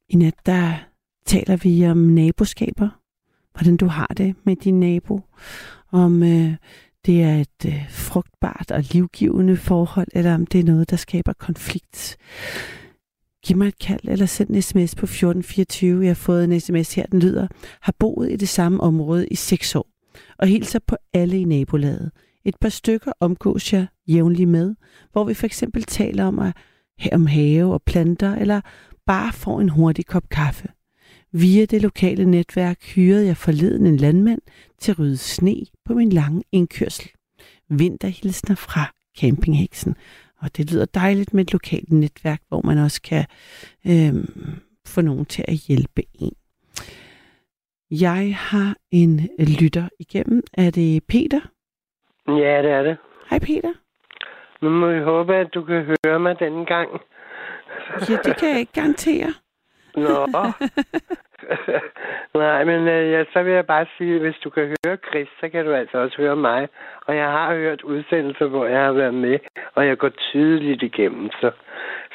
[0.10, 0.74] I nat der
[1.26, 2.90] taler vi om naboskaber.
[3.54, 5.22] Hvordan du har det med din nabo.
[5.92, 6.56] Om øh,
[7.06, 11.34] det er et øh, frugtbart og livgivende forhold, eller om det er noget, der skaber
[11.34, 12.18] konflikt.
[13.46, 16.04] Giv mig et kald eller send en sms på 1424.
[16.04, 17.48] Jeg har fået en sms her, den lyder,
[17.82, 19.93] har boet i det samme område i 6 år
[20.44, 22.12] og hilser på alle i nabolaget.
[22.46, 24.76] Et par stykker omgås jeg jævnligt med,
[25.12, 26.54] hvor vi for eksempel taler om, at,
[27.12, 28.62] om have og planter, eller
[29.06, 30.68] bare får en hurtig kop kaffe.
[31.32, 34.42] Via det lokale netværk hyrede jeg forleden en landmand
[34.80, 35.56] til at rydde sne
[35.86, 37.10] på min lange indkørsel.
[37.70, 39.96] Vinterhilsner fra campingheksen.
[40.42, 43.26] Og det lyder dejligt med et lokalt netværk, hvor man også kan
[43.88, 44.14] øh,
[44.86, 46.34] få nogen til at hjælpe en.
[48.02, 49.20] Jeg har en
[49.62, 50.44] lytter igennem.
[50.58, 51.40] Er det Peter?
[52.28, 52.98] Ja, det er det.
[53.30, 53.74] Hej Peter.
[54.62, 56.90] Nu må vi håbe, at du kan høre mig denne gang.
[58.10, 59.34] Ja, det kan jeg ikke garantere.
[59.96, 60.28] Nå.
[62.44, 65.28] Nej, men øh, ja, så vil jeg bare sige, at hvis du kan høre Chris,
[65.40, 66.68] så kan du altså også høre mig.
[67.08, 69.40] Og jeg har hørt udsendelser, hvor jeg har været med,
[69.76, 71.30] og jeg går tydeligt igennem.
[71.32, 71.52] Så,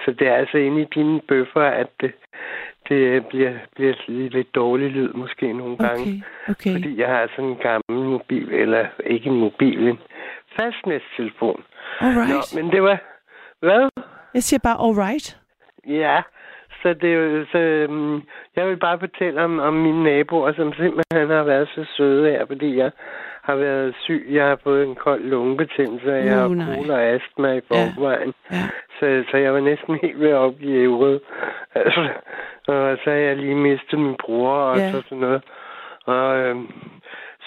[0.05, 2.13] så det er altså inde i dine bøffer, at det,
[2.89, 6.03] det bliver, bliver lidt dårlig lyd måske nogle gange.
[6.03, 6.73] Okay, okay.
[6.73, 9.99] Fordi jeg har sådan en gammel mobil, eller ikke en mobil, en
[10.57, 11.63] fastnætstelefon.
[12.01, 12.55] Alright.
[12.55, 12.99] Nå, men det var...
[13.61, 13.89] Hvad?
[14.35, 15.39] Jeg siger bare alright.
[15.87, 16.23] Ja,
[16.83, 18.23] så det så, um,
[18.57, 22.47] jeg vil bare fortælle om, om mine naboer, som simpelthen har været så søde her,
[22.47, 22.91] fordi jeg
[23.49, 24.27] har været syg.
[24.31, 28.33] Jeg har fået en kold lungebetændelse, og jeg har kol og astma i forvejen.
[28.53, 28.63] Ja.
[29.01, 31.21] Så, så jeg var næsten helt ved at opgive øvret.
[31.75, 32.09] Altså,
[32.69, 34.91] og så har jeg lige mistet min bror og Ja.
[34.93, 35.43] så sådan noget.
[36.05, 36.67] Og øhm,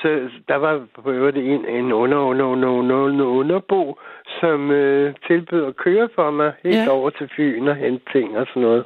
[0.02, 4.00] så der var på øvrigt en, en under, under, under, under, under, underbo,
[4.40, 6.90] som øh, tilbød at køre for mig helt Ja.
[6.92, 8.84] over til Fyn og hente ting og sådan noget.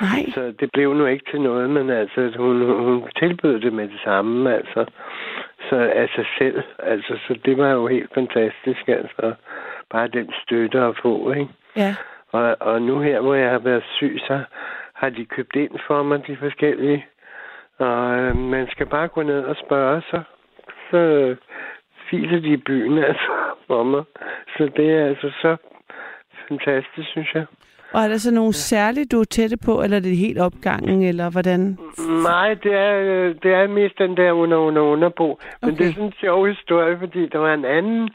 [0.00, 0.24] Nej.
[0.34, 4.00] Så det blev nu ikke til noget, men altså, hun, hun tilbød det med det
[4.04, 4.84] samme, altså.
[5.68, 9.34] Så af sig selv, altså, så det var jo helt fantastisk, altså.
[9.90, 11.48] Bare den støtte at få, ikke?
[11.76, 11.94] Ja.
[12.32, 14.40] Og, og nu her, hvor jeg har været syg, så
[14.94, 17.06] har de købt ind for mig, de forskellige.
[17.78, 20.22] Og øh, man skal bare gå ned og spørge sig.
[20.90, 21.36] Så
[22.10, 23.30] filer de i byen, altså,
[23.66, 24.04] for mig.
[24.56, 25.56] Så det er altså så
[26.48, 27.46] fantastisk, synes jeg.
[27.92, 31.02] Og er der så nogle særlige, du er tætte på, eller er det helt opgangen,
[31.02, 31.78] eller hvordan?
[32.22, 35.38] Nej, det er, øh, det er mest den der under, under, underbo.
[35.62, 35.78] Men Okay.
[35.78, 38.10] det er sådan en sjov historie, fordi der var en anden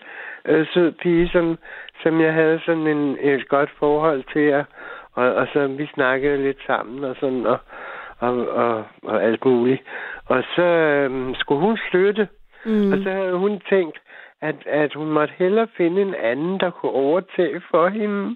[0.46, 1.58] øh, sød pige, som,
[2.04, 4.66] som jeg havde sådan en, et godt forhold til, og,
[5.14, 7.58] og, og så vi snakkede lidt sammen og sådan, og,
[8.20, 9.82] og, og, og alt muligt.
[10.26, 12.28] Og så øh, skulle hun flytte,
[12.66, 12.92] mm.
[12.94, 13.98] og så havde hun tænkt,
[14.42, 18.36] at, at hun måtte hellere finde en anden, der kunne overtage for hende.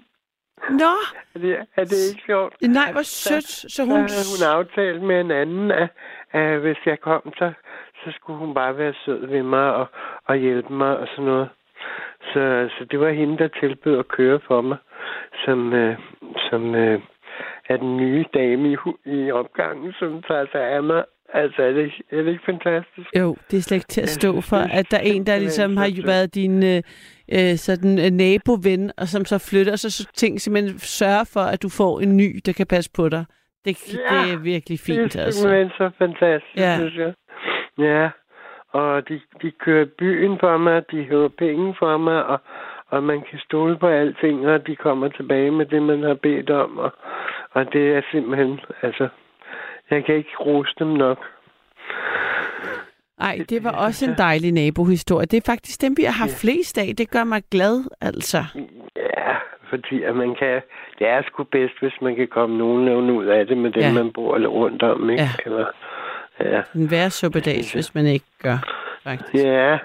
[0.70, 0.92] Nå,
[1.34, 2.54] Er det, er det ikke sjovt?
[2.62, 3.44] nej, hvor sødt.
[3.48, 3.92] Så Så hun...
[3.92, 5.88] havde hun aftalt med en anden, at,
[6.32, 7.52] at hvis jeg kom, så,
[8.04, 9.86] så skulle hun bare være sød ved mig og,
[10.24, 11.48] og hjælpe mig og sådan noget.
[12.32, 14.76] Så, så det var hende, der tilbød at køre for mig,
[15.44, 15.98] som, øh,
[16.50, 17.00] som øh,
[17.68, 21.04] er den nye dame i, i opgangen, som tager sig af mig.
[21.34, 23.08] Altså, er det, ikke- er det ikke fantastisk?
[23.18, 25.76] Jo, det er slet ikke til at stå for, at der er en, der ligesom
[25.76, 26.82] har været din øh,
[27.36, 31.62] øh, sådan, øh, naboven, og som så flytter, og så, ting simpelthen sørger for, at
[31.62, 33.24] du får en ny, der kan passe på dig.
[33.64, 35.70] Det, Ja, det er virkelig fint, det er altså.
[35.78, 36.62] så fantastisk, Ja.
[36.70, 36.76] ja.
[36.76, 37.12] synes jeg.
[37.78, 38.08] Ja,
[38.72, 42.40] og de, de kører byen for mig, de hører penge for mig, og,
[42.88, 46.50] og man kan stole på alting, og de kommer tilbage med det, man har bedt
[46.50, 46.92] om, og,
[47.52, 49.08] og det er simpelthen, altså,
[49.90, 51.18] jeg kan ikke rose dem nok.
[53.18, 55.26] Nej, det var også en dejlig nabohistorie.
[55.26, 56.94] Det er faktisk dem, vi har haft flest af.
[56.98, 58.38] Det gør mig glad, altså.
[58.96, 59.34] Ja,
[59.70, 60.60] fordi at man kan,
[60.98, 63.92] det er sgu bedst, hvis man kan komme nogenlunde ud af det med dem, Ja.
[63.92, 65.22] man bor rundt om, ikke?
[65.22, 65.28] Ja.
[65.46, 65.66] Eller,
[66.40, 66.62] ja.
[66.74, 68.58] En værre suppedags, hvis man ikke gør,
[69.04, 69.44] faktisk.
[69.44, 69.78] Ja,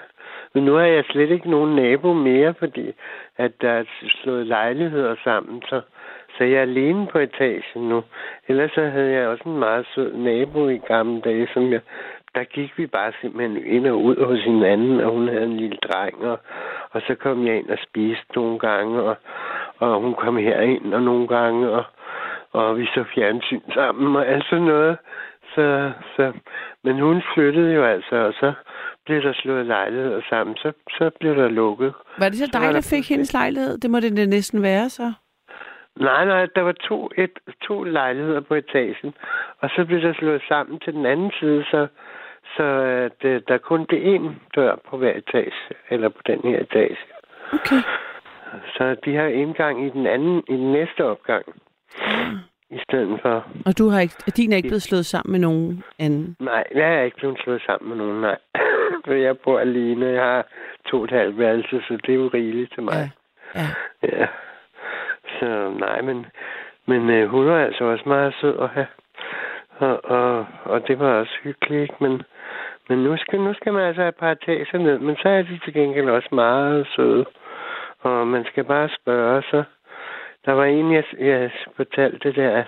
[0.54, 2.92] men nu har jeg slet ikke nogen nabo mere, fordi
[3.36, 3.84] at der er
[4.22, 5.80] slået lejligheder sammen, så,
[6.38, 8.02] så jeg er alene på etagen nu.
[8.48, 11.80] Ellers så havde jeg også en meget sød nabo i gamle dage, som jeg,
[12.34, 15.76] der gik vi bare simpelthen ind og ud hos hinanden, og hun havde en lille
[15.76, 16.38] dreng, og,
[16.90, 19.16] og så kom jeg ind og spiste nogle gange, og,
[19.78, 21.84] og hun kom herind og nogle gange, og,
[22.52, 24.96] og vi så fjernsyn sammen og alt sådan noget.
[25.54, 26.32] Så, så,
[26.84, 28.52] men hun flyttede jo altså, og så
[29.06, 31.92] blev der slået lejligheder sammen, så, så blev der lukket.
[32.18, 33.78] Var det så Så var dig, der der fik hendes lejlighed?
[33.78, 35.12] Det må det næsten være, så.
[35.96, 39.14] Nej, nej, der var to, et, to lejligheder på etagen,
[39.58, 41.86] og så blev der slået sammen til den anden side, så,
[42.56, 42.62] så
[43.24, 45.54] øh, der kun blev én dør på hver etage,
[45.90, 46.98] eller på den her etage.
[47.52, 47.80] Okay.
[48.76, 51.44] Så de har indgang i den anden, i den næste opgang,
[52.70, 53.46] i stedet for...
[53.66, 56.36] Og du har ikke, din er ikke blevet slået sammen med nogen anden?
[56.40, 58.38] Nej, jeg er ikke blevet slået sammen med nogen, nej.
[59.04, 60.46] For jeg bor alene, jeg har
[60.90, 63.10] to og et halvt værelse, så det er jo rigeligt til mig.
[63.54, 63.60] Ja.
[63.60, 63.66] Ja.
[64.02, 64.26] Ja.
[65.38, 66.26] Så nej, men,
[66.86, 68.86] men øh, hun var altså også meget sød at have.
[69.78, 71.94] Og, og, og det var også hyggeligt, ikke?
[72.00, 72.22] Men,
[72.88, 74.98] men nu, skal, nu skal man altså have et par etager ned.
[74.98, 77.24] Men så er de til gengæld også meget søde.
[78.00, 79.64] Og man skal bare spørge sig.
[80.46, 82.64] Der var en, jeg, jeg fortalte det der,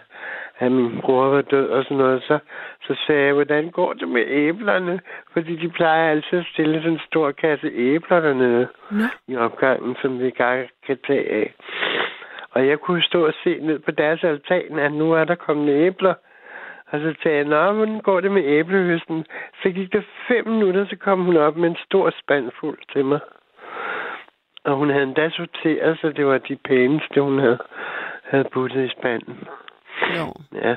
[0.58, 2.22] at min bror var død og sådan noget.
[2.22, 2.38] Så,
[2.82, 5.00] så sagde jeg, hvordan går det med æblerne?
[5.32, 9.04] Fordi de plejer altid at stille sådan en stor kasse æbler dernede Nå.
[9.28, 11.54] i opgangen, som vi gerne kan tage af.
[12.56, 15.72] Og jeg kunne stå og se ned på deres altan, at nu er der kommet
[15.72, 16.14] æbler.
[16.90, 19.24] Og så sagde jeg, nå, hvordan går det med æblehøsten?
[19.62, 23.04] Så gik der fem minutter, så kom hun op med en stor spand fuld til
[23.04, 23.20] mig.
[24.64, 27.58] Og hun havde endda sorteret, så det var de pæneste, hun havde,
[28.24, 29.38] havde puttet i spanden.
[30.16, 30.26] Jo.
[30.62, 30.76] Ja,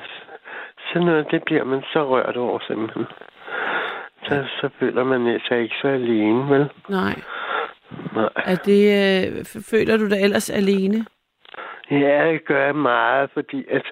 [0.87, 3.05] sådan noget, det bliver man så rørt over simpelthen.
[4.23, 6.69] Så, så føler man sig ikke så alene, vel?
[6.89, 7.15] Nej.
[8.15, 8.29] Nej.
[8.35, 11.05] Er det, øh, føler du dig ellers alene?
[11.91, 13.91] Ja, det gør jeg meget, fordi at,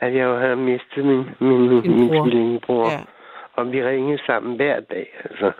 [0.00, 2.22] at jeg jo havde mistet min, min, min, Din min bror.
[2.22, 2.90] tvillingebror.
[2.90, 2.98] Ja.
[3.56, 5.52] Og vi ringede sammen hver dag, altså.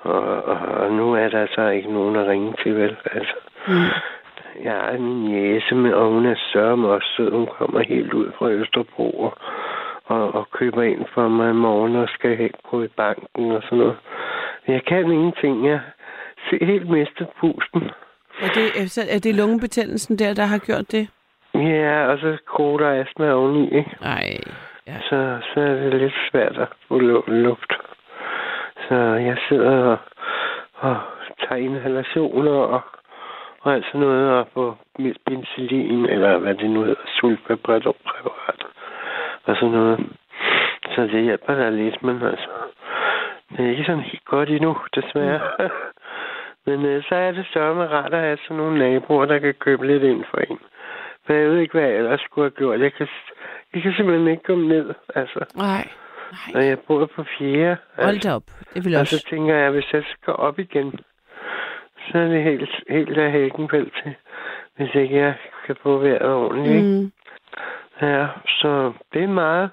[0.00, 2.96] Og, og, og nu er der så ikke nogen at ringe til, vel?
[3.12, 3.34] Altså,
[3.68, 3.74] Mm.
[4.64, 7.30] jeg har min jæse med, og hun er sørme også sød.
[7.30, 9.38] Hun kommer helt ud fra Østerbro og,
[10.04, 13.62] og, og køber ind for mig i morgen og skal hen på i banken og
[13.62, 13.96] sådan noget.
[14.68, 15.66] Jeg kan ingenting.
[15.68, 15.80] Jeg
[16.50, 17.90] ser helt mistet pusten.
[18.42, 21.08] Er det, så er det lungebetændelsen der, der har gjort det?
[21.54, 23.96] Ja, og så koder astma oveni, ikke?
[24.00, 24.38] Nej.
[24.86, 24.98] Ja.
[25.08, 27.72] så, så er det lidt svært at få lu- luft.
[28.88, 28.94] Så
[29.28, 29.98] jeg sidder og,
[30.74, 30.96] og
[31.40, 32.80] tager inhalationer og,
[33.60, 38.62] og alt sådan noget, og mit penicillin, eller hvad det nu hedder, sulfapræparat,
[39.44, 40.06] og sådan noget.
[40.94, 42.48] Så det hjælper da lidt, men altså,
[43.56, 45.40] det er ikke sådan helt godt endnu, desværre.
[46.66, 49.86] Men øh, så er det sørme rart at have sådan nogle naboer, der kan købe
[49.86, 50.58] lidt ind for en.
[51.26, 52.80] For jeg ved ikke, hvad jeg ellers skulle have gjort.
[52.80, 53.08] Jeg kan,
[53.74, 55.44] jeg kan simpelthen ikke komme ned, altså.
[55.56, 55.88] Nej.
[56.30, 56.64] Og Nej.
[56.64, 57.76] jeg bor på fjerde.
[57.98, 58.42] Hold da op.
[58.74, 59.18] Det vil Og også...
[59.18, 60.98] så tænker jeg, hvis jeg skal op igen,
[62.06, 64.14] så er det helt, helt af hækken til.
[64.76, 65.34] Hvis ikke jeg
[65.66, 66.84] kan få vejret ordentligt.
[66.84, 66.90] Mm.
[66.90, 67.12] Mm.
[68.02, 69.70] Ja, så det er meget,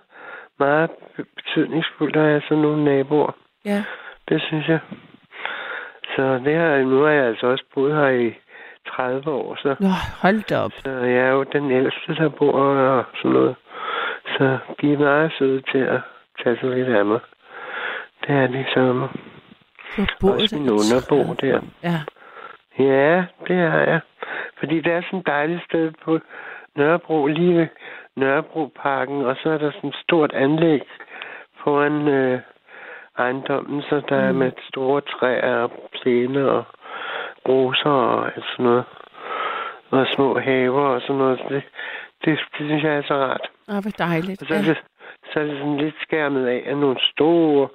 [0.59, 0.89] meget
[1.35, 3.31] betydningsfuldt at have sådan nogle naboer.
[3.65, 3.83] Ja.
[4.29, 4.79] Det synes jeg.
[6.15, 8.33] Så det har, nu har jeg altså også boet her i
[8.87, 9.87] 30 år, så, Nå,
[10.21, 10.71] hold da op.
[10.71, 13.55] så jeg er jo den ældste, der bor og sådan noget.
[14.37, 15.99] Så de er meget søde til at
[16.43, 17.19] tage sig lidt af mig.
[18.21, 18.81] Det er de så.
[19.97, 21.61] Du har boet Også min underbo 30 der.
[21.83, 21.99] Ja.
[22.79, 23.99] Ja, det har jeg.
[24.59, 26.19] Fordi det er sådan et dejligt sted på
[26.75, 27.67] Nørrebro, lige ved
[28.15, 30.81] Nørrebroparken, og så er der sådan et stort anlæg
[31.63, 32.39] foran øh,
[33.17, 36.63] ejendommen, så der er med store træer og plæner og
[37.49, 38.83] roser og sådan noget.
[39.89, 41.39] Og små haver og sådan noget.
[41.39, 41.63] Så det,
[42.25, 43.49] det, det synes jeg er så rart.
[43.69, 44.41] Åh, hvor dejligt.
[44.41, 44.77] Og så er, det,
[45.33, 47.67] så er det sådan lidt skærmet af af nogle store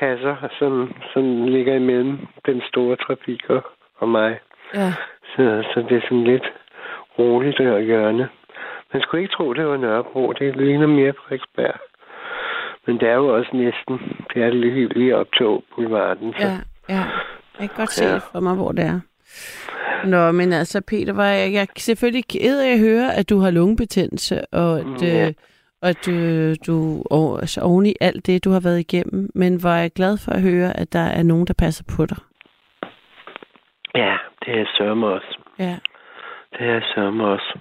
[0.00, 3.62] kasser, som, som ligger imellem den store trafik og,
[3.96, 4.38] og mig.
[4.74, 4.92] ja.
[5.36, 6.52] Så, så det er sådan lidt
[7.18, 8.28] roligt der hjørne.
[8.92, 10.32] Man skulle ikke tro, det var Nørrebro.
[10.32, 11.78] Det ligner mere Frederiksberg.
[12.86, 15.44] Men det er jo også næsten, det er lige, lige op til
[15.74, 16.34] Boulevarden.
[16.38, 16.46] Så.
[16.46, 16.58] Ja,
[16.94, 17.02] ja.
[17.60, 18.16] Jeg kan godt se Ja.
[18.32, 19.00] for mig, hvor det er.
[20.06, 23.38] Nå, men altså, Peter, var jeg, jeg er selvfølgelig ked af at høre, at du
[23.38, 25.26] har lungebetændelse, og at, Ja.
[25.26, 25.32] øh,
[25.82, 29.30] og at øh, du og, altså, oven i alt det, du har været igennem.
[29.34, 32.16] Men var jeg glad for at høre, at der er nogen, der passer på dig.
[33.94, 35.38] Ja, det er sørme også.
[35.58, 35.76] Ja.
[36.58, 37.58] Det er sørme også.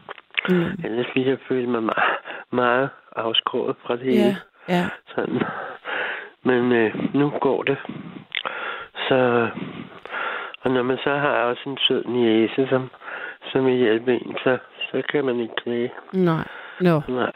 [0.50, 0.66] Mm.
[0.86, 2.18] Ellers ville jeg føle mig meget,
[2.52, 4.38] meget afskåret fra det Ja, hele.
[4.70, 4.90] Ja.
[5.16, 5.40] Sådan.
[6.44, 7.78] Men øh, nu går det.
[9.08, 9.50] Så,
[10.62, 12.90] og når man så har også en sød niece, som,
[13.52, 14.58] som vil hjælpe en, så,
[14.92, 15.92] så kan man ikke klage.
[16.14, 16.48] Nej.
[16.82, 17.32] Nå, Nej.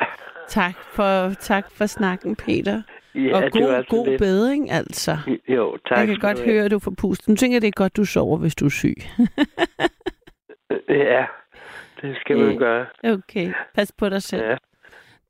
[0.47, 2.81] tak for, tak for snakken, Peter.
[3.15, 5.17] Ja, og det god, altså god lidt- bedring, altså.
[5.47, 5.97] Jo, tak.
[5.97, 6.51] jeg kan godt have.
[6.53, 7.27] høre, at du får pustet.
[7.27, 8.95] Nu tænker jeg, det er godt, du sover, hvis du er syg.
[10.89, 11.25] Ja,
[12.01, 12.85] det skal man Øh, gøre.
[13.03, 14.43] okay, pas på dig selv.
[14.43, 14.55] Ja.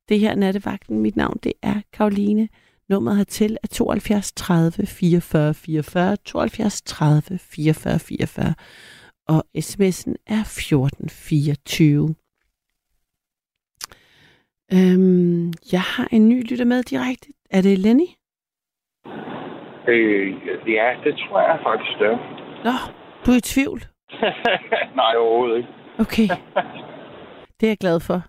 [0.10, 1.00] Det her er nattevagten.
[1.00, 2.48] Mit navn, det er Karoline.
[2.90, 8.54] Nummeret hertil er 72 30 44 44, 72 30 44 44,
[9.28, 12.16] og sms'en er 14 24.
[14.74, 17.28] Øhm, jeg har en ny lytter med direkte.
[17.50, 18.10] Er det Lenny?
[19.88, 20.28] Øh,
[20.68, 22.18] ja, det tror jeg faktisk, det er.
[22.64, 22.76] Nå,
[23.26, 23.80] du er i tvivl.
[25.00, 25.70] Nej, overhovedet ikke.
[26.00, 26.28] Okay.
[27.60, 28.22] Det er jeg glad for.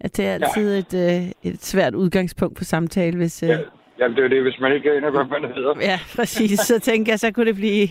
[0.00, 3.42] At det er altid et, øh, et svært udgangspunkt på samtale, hvis...
[3.42, 3.58] Øh, Ja.
[4.04, 5.74] Jamen, det er det, hvis man ikke aner, hvad man hedder.
[5.80, 6.60] Ja, præcis.
[6.60, 7.88] Så tænker jeg, så kunne det blive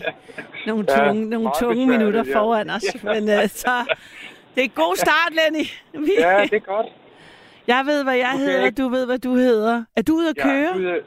[0.66, 2.38] nogle Ja, tunge, nogle tunge minutter ja.
[2.38, 2.84] foran os.
[3.04, 3.70] Men uh, så,
[4.54, 5.64] det er en god start, Lenny.
[6.06, 6.86] Vi, Ja, det er godt.
[7.66, 8.44] Jeg ved, hvad jeg Okay.
[8.44, 9.84] hedder, du ved, hvad du hedder.
[9.96, 10.70] Er du ude at køre?
[10.70, 11.02] Er ude-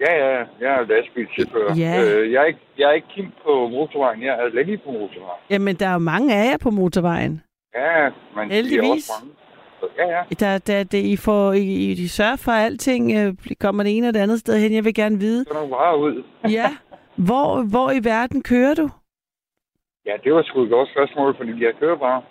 [0.00, 1.74] Ja, ja, jeg er lastbilchauffør.
[1.76, 2.02] Ja.
[2.04, 5.40] Øh, jeg, er ikke, jeg er ikke Kim på motorvejen, jeg er Lenny på motorvejen.
[5.50, 7.42] Jamen, der er jo mange af jer på motorvejen.
[7.74, 8.88] Ja, men de er Heldigvis.
[8.90, 9.34] også mange.
[9.98, 10.22] Ja, ja.
[10.40, 14.08] Der, der, det, I, får, I, I, sørger for, at alting øh, kommer det ene
[14.08, 14.74] og det andet sted hen.
[14.74, 15.44] Jeg vil gerne vide.
[15.44, 16.24] Så er varer ud.
[16.58, 16.68] Ja,
[17.16, 18.88] hvor, hvor i verden kører du?
[20.06, 22.22] Ja, det var sgu et godt spørgsmål, fordi jeg kører bare.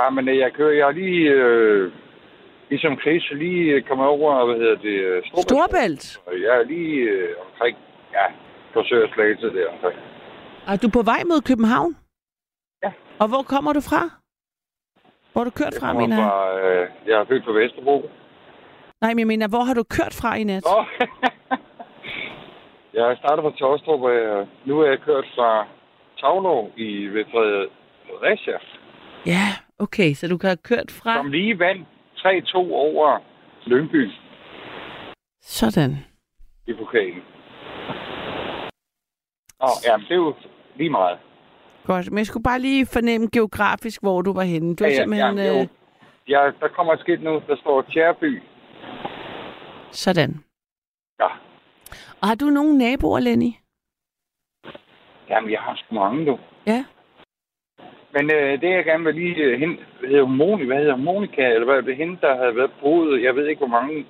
[0.00, 1.92] Ah, men øh, jeg kører, jeg er lige, øh,
[2.70, 5.22] ligesom Chris, lige øh, kommet over, hvad hedder det, øh.
[5.42, 6.18] Storbælt.
[6.26, 7.76] Og jeg er lige øh, omkring,
[8.12, 8.26] ja,
[8.72, 9.98] forsøgerslagelse der omkring.
[10.66, 11.96] Er du på vej mod København?
[12.84, 12.90] Ja.
[13.20, 14.02] Og hvor kommer du fra?
[15.32, 16.64] Hvor har du kørt Jeg fra, mener jeg?
[16.64, 18.10] øh, jeg er født på Vesterbro.
[19.00, 20.62] Nej, men jeg mener, hvor har du kørt fra i nat?
[20.64, 20.84] Nå.
[23.00, 25.66] jeg starter fra Tostrup, og nu er jeg kørt fra
[26.20, 27.70] Tavlov i ved Fred-
[28.06, 28.58] Fredericia,
[29.26, 29.46] Ja,
[29.78, 31.14] okay, så du kan have kørt fra...
[31.16, 31.88] som lige vandt
[32.18, 33.18] 3-2 over
[33.66, 34.10] Lyngby
[35.42, 35.96] Sådan.
[36.66, 37.22] i pokalen.
[39.60, 40.34] Nå, ja, det er jo
[40.76, 41.18] lige meget.
[41.90, 44.76] Godt, men jeg skulle bare lige fornemme geografisk, hvor du var henne.
[44.76, 45.38] Du Ja, ja, simpelthen...
[45.38, 45.60] ja, jo.
[45.60, 45.66] øh,
[46.28, 48.42] Ja, der kommer et skilt nu, der står Tjærby.
[49.90, 50.32] sådan.
[51.20, 51.26] Ja.
[52.20, 53.52] Og har du nogen naboer, Lenny?
[55.30, 56.38] Jamen, jeg har sgu mange, du.
[56.66, 56.84] Ja.
[58.14, 59.34] Men øh, det, jeg gerne vil lige...
[59.36, 59.76] Øh, hende,
[60.08, 63.36] hedder Moni, hvad hedder Monika, eller hvad er det, hende, der havde været boet, jeg
[63.36, 64.06] ved ikke, hvor mange,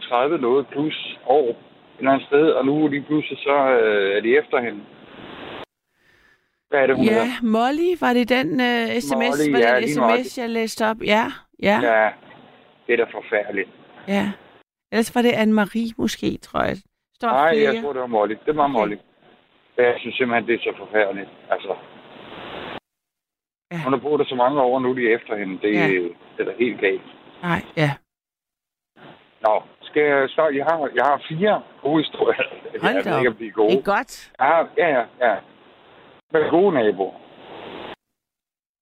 [0.00, 1.56] 30 noget plus år, et
[1.98, 4.80] eller andet sted, og nu lige pludselig, så øh, er de efter hende.
[6.74, 7.42] Hvad er det, hun Ja, hedder?
[7.56, 10.38] Molly, var det den uh, sms, Molly, var ja, det lige sms, nøjagtigt.
[10.38, 10.96] jeg læste op?
[11.14, 11.24] Ja,
[11.68, 12.10] ja, ja.
[12.86, 13.70] Det er da forfærdeligt.
[14.08, 14.26] ja.
[14.92, 16.76] Ellers var det Anne-Marie måske, tror jeg.
[17.18, 17.74] Står Nej, flere.
[17.74, 18.34] jeg tror, det var Molly.
[18.46, 18.72] Det var Okay.
[18.72, 18.96] Molly.
[19.76, 21.28] Jeg synes simpelthen, det er så forfærdeligt.
[21.50, 21.74] Altså,
[23.72, 23.78] Ja.
[23.84, 25.58] hun har boet der så mange år, nu de efter hende.
[25.62, 25.86] Det, Ja.
[25.88, 27.02] det er da helt galt.
[27.42, 27.90] Nej, ja.
[29.46, 30.42] Nå, skal jeg så...
[30.58, 32.42] Jeg har, jeg har fire gode historier.
[32.82, 33.34] Hold jeg ved ikke, op.
[33.34, 33.70] om de er gode.
[33.70, 34.32] Det er godt.
[34.38, 35.34] Jeg har, ja, ja, ja.
[36.32, 37.14] Med gode naboer.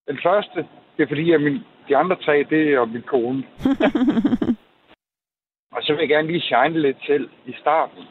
[0.09, 1.59] Den første, det er fordi, at min,
[1.89, 3.43] de andre tre, det er min kone.
[5.75, 8.05] Og så vil jeg gerne lige shine lidt selv i starten.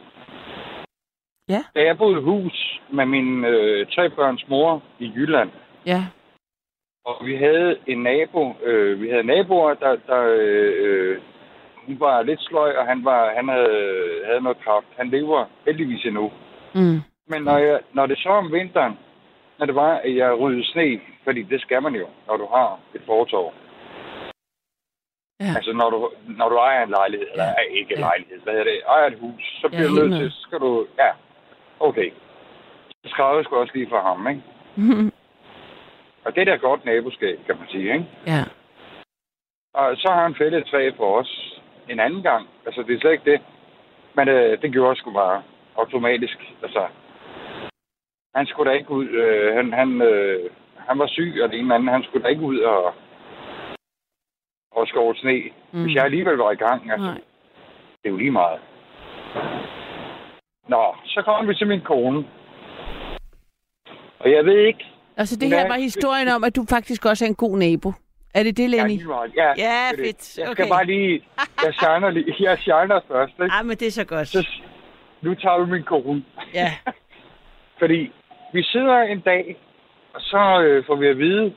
[1.50, 1.64] Ja.
[1.76, 5.52] Da jeg boede i hus med min øh, tre børns mor i Jylland,
[5.86, 6.06] ja,
[7.06, 11.22] og vi havde en nabo, øh, vi havde naboer, der, der øh,
[11.86, 14.86] hun var lidt sløj, og han, var, han havde, havde noget kraft.
[14.98, 16.32] Han lever heldigvis endnu.
[16.76, 17.00] mm.
[17.28, 18.98] Men når, jeg, når det så om vinteren,
[19.62, 22.80] når det var, at jeg ryddede sne, fordi det skal man jo, når du har
[22.96, 23.54] et fortov.
[25.40, 25.52] Ja.
[25.58, 27.34] Altså, når du, når du ejer en lejlighed, ja.
[27.34, 28.06] eller ikke en Ja.
[28.08, 30.60] lejlighed, hvad hedder det, ejer et hus, så bliver Ja, du nødt til, så skal
[30.60, 31.10] du, ja,
[31.80, 32.12] okay.
[33.04, 34.42] Så skrev jeg også lige for ham, ikke?
[36.26, 38.06] Og det er da godt naboskab, kan man sige, ikke?
[38.28, 38.44] ja.
[39.74, 42.48] Og så har han fældet et træ for os en anden gang.
[42.66, 43.42] Altså, det er slet ikke det.
[44.16, 45.44] Men øh, det gjorde sgu bare
[45.78, 46.38] automatisk.
[46.64, 46.88] Altså,
[48.36, 49.08] han skulle da ikke ud.
[49.08, 50.50] Øh, han, han, øh,
[50.88, 51.94] han var syg, og det ene andet.
[51.94, 52.94] Han skulle da ikke ud og,
[54.72, 55.42] og skåre sne.
[55.72, 55.84] Mm.
[55.84, 57.14] Hvis jeg alligevel var i gang, altså, Nej.
[58.02, 58.60] det er jo lige meget.
[60.68, 62.26] Nå, så kommer vi til min kone.
[64.20, 64.86] Og jeg ved ikke...
[65.18, 67.92] Altså, det her er- var historien om, at du faktisk også er en god nabo.
[68.34, 69.04] Er det det, Ja, Lenny?
[69.06, 69.32] meget.
[69.36, 70.06] ja, Ja, det er det.
[70.06, 70.38] fedt.
[70.38, 70.54] Jeg Okay.
[70.64, 71.24] skal bare lige...
[71.66, 73.54] Jeg shiner, lige, jeg shiner først, ikke?
[73.60, 74.28] Ah, men det er så godt.
[74.28, 74.48] Så,
[75.22, 76.24] nu tager vi min kone.
[76.54, 76.72] Ja.
[77.80, 78.12] Fordi
[78.54, 79.56] vi sidder en dag,
[80.14, 81.54] og så øh, får vi at vide,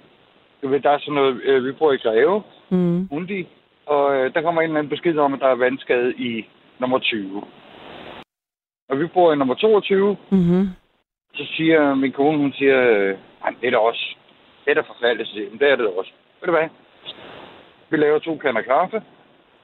[0.62, 3.08] du ved, der er sådan noget, øh, vi bor i Greve, Mm.
[3.10, 3.48] Undi,
[3.86, 6.46] og øh, der kommer en eller anden besked om, at der er vandskade i
[6.78, 7.44] nummer 20.
[8.88, 10.68] Og vi bor i nummer 22, Mm-hmm.
[11.34, 14.14] så siger min kone, hun siger, øh, "Ej, det er da også,
[14.64, 16.10] det er da forfærdeligt, så siger jeg, "Men det er det også.
[16.40, 16.68] Ved du hvad?
[17.90, 19.02] Vi laver to kander kaffe,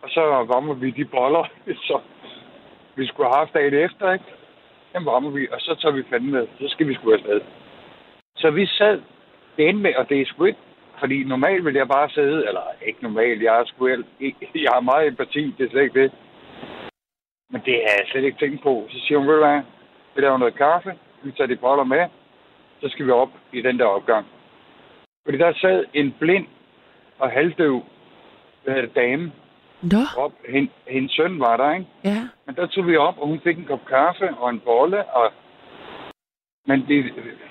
[0.02, 1.44] og så varmer vi de boller,
[1.88, 2.00] så
[2.96, 4.24] vi skulle have haft dagen efter, ikke?
[4.92, 6.46] Den rammer vi, og så tager vi fanden med.
[6.60, 7.40] Så skal vi sgu afsted.
[8.36, 9.02] Så vi sad
[9.56, 10.58] det endte med, og det er sgu ikke,
[10.98, 14.70] fordi normalt ville jeg bare sidde, eller ikke normalt, jeg er sgu el- ikke- jeg
[14.72, 16.12] har meget empati, det er slet ikke det.
[17.50, 18.86] Men det har jeg slet ikke tænkt på.
[18.90, 19.60] Så siger hun, ved du hvad,
[20.14, 22.08] vi laver noget kaffe, vi tager de boller med,
[22.80, 24.26] så skal vi op i den der opgang.
[25.24, 26.46] Fordi der sad en blind
[27.18, 27.82] og halvdøv
[28.64, 29.32] hvad dame
[29.82, 30.32] Nå, op.
[30.48, 31.86] Hen, hendes søn var der, ikke?
[32.04, 32.28] ja.
[32.46, 35.32] Men der tog vi op, og hun fik en kop kaffe og en bolle, og...
[36.66, 37.04] Men det,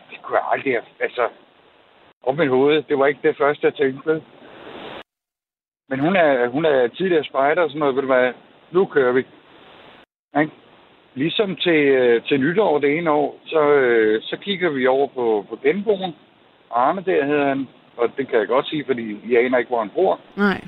[0.09, 0.83] det kunne jeg aldrig have...
[0.99, 1.27] Altså,
[2.23, 4.13] op mit hoved, det var ikke det første, jeg tænkte på.
[5.89, 8.33] Men hun er, hun er tidligere spejder og sådan noget, ved du hvad,
[8.71, 9.23] nu kører vi.
[10.39, 10.51] Ikke?
[11.13, 15.45] Ligesom til, øh, til nytår det ene år, så, øh, så kigger vi over på,
[15.49, 16.15] på genboen.
[16.71, 19.79] Arne der hedder han, og det kan jeg godt sige, fordi jeg aner ikke, hvor
[19.79, 20.19] han bor.
[20.35, 20.61] Nej.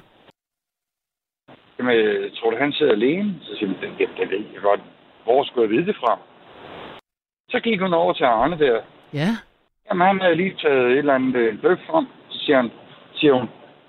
[1.81, 3.35] Jamen, jeg tror du, han sidder alene?
[3.41, 4.81] Så siger hun, det, det ved jeg godt.
[5.23, 6.19] Hvor skulle jeg vide det fra?
[7.49, 8.81] Så gik hun over til Arne der.
[9.13, 9.29] Ja.
[9.89, 12.05] Jamen, han havde lige taget et eller andet øh, bøf frem.
[12.29, 12.71] Så siger, han,
[13.15, 13.41] siger hun,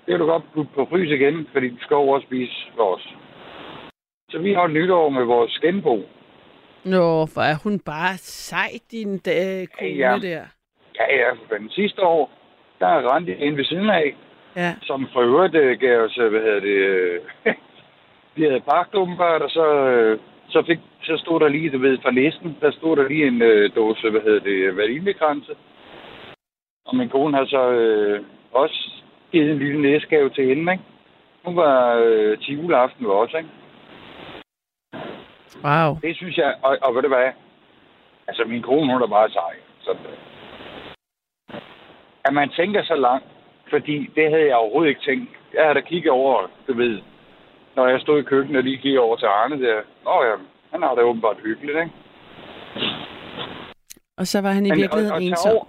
[0.05, 2.95] det kan du godt putte på frys igen, fordi du skal over og spise for
[2.95, 3.07] os.
[4.29, 5.95] Så vi holdt nytår med vores genbo.
[6.83, 10.17] Nå, hvor er hun bare sej, din øh, kone Ja.
[10.21, 10.43] der.
[10.99, 11.69] Ja, ja, for fanden.
[11.69, 12.31] Sidste år,
[12.79, 14.15] der er Randi inde ved siden af,
[14.55, 14.75] Ja.
[14.83, 17.19] som for øvrigt øh, gav os, øh, hvad hedder det, øh,
[18.35, 20.19] vi havde bagt åbenbart, og så, øh,
[20.49, 23.41] så, fik, så stod der lige, du ved, fra næsten, der stod der lige en
[23.41, 25.55] øh, dåse, hvad hedder det, vaniljekranse.
[26.85, 28.91] Og min kone har så øh, også
[29.31, 30.83] givet en lille næsgave til hende, ikke?
[31.45, 33.49] Hun var øh, til juleaften ved os, ikke?
[35.63, 35.97] Wow.
[36.01, 37.31] Det synes jeg, og, og ved du hvad?
[38.27, 39.55] Altså, min kone, hun er bare sej.
[39.81, 40.17] Så, øh,
[42.25, 43.27] at man tænker så langt,
[43.69, 45.29] fordi det havde jeg overhovedet ikke tænkt.
[45.53, 47.01] Jeg havde da kigget over, du ved,
[47.75, 49.81] når jeg stod i køkkenet og lige kiggede over til Arne der.
[50.05, 50.35] Nå ja,
[50.71, 51.91] han har det åbenbart hyggeligt, ikke?
[54.17, 55.51] Og så var han i Men- virkeligheden og- og ensom.
[55.51, 55.67] over-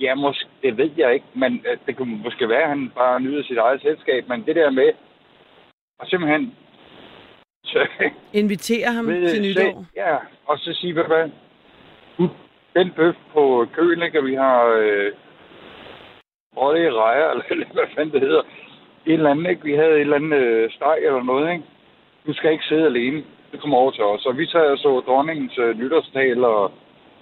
[0.00, 3.20] Ja, måske, det ved jeg ikke, men øh, det kunne måske være, at han bare
[3.20, 4.90] nyder sit eget selskab, men det der med,
[5.98, 6.54] og simpelthen,
[7.64, 7.86] så,
[8.32, 9.84] Inviterer ham ved, til nytår.
[9.96, 10.16] ja,
[10.46, 11.28] og så sige, hvad, hvad,
[12.76, 15.12] den bøf på køen, ikke, og vi har øh,
[16.56, 18.42] røde rejer, eller hvad fanden det hedder,
[19.06, 19.64] et eller andet, ikke?
[19.64, 21.64] Vi havde et eller andet øh, steg eller noget, ikke?
[22.26, 23.22] Du skal ikke sidde alene.
[23.52, 24.26] Det kommer over til os.
[24.26, 26.72] Og vi sad og så dronningens øh, nytårstal og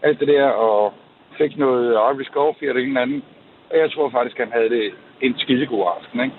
[0.03, 0.93] alt det der, og
[1.39, 3.23] fik noget arabisk coffee eller en eller anden.
[3.71, 6.37] Og jeg tror faktisk, han havde det en skidegod aften, ikke?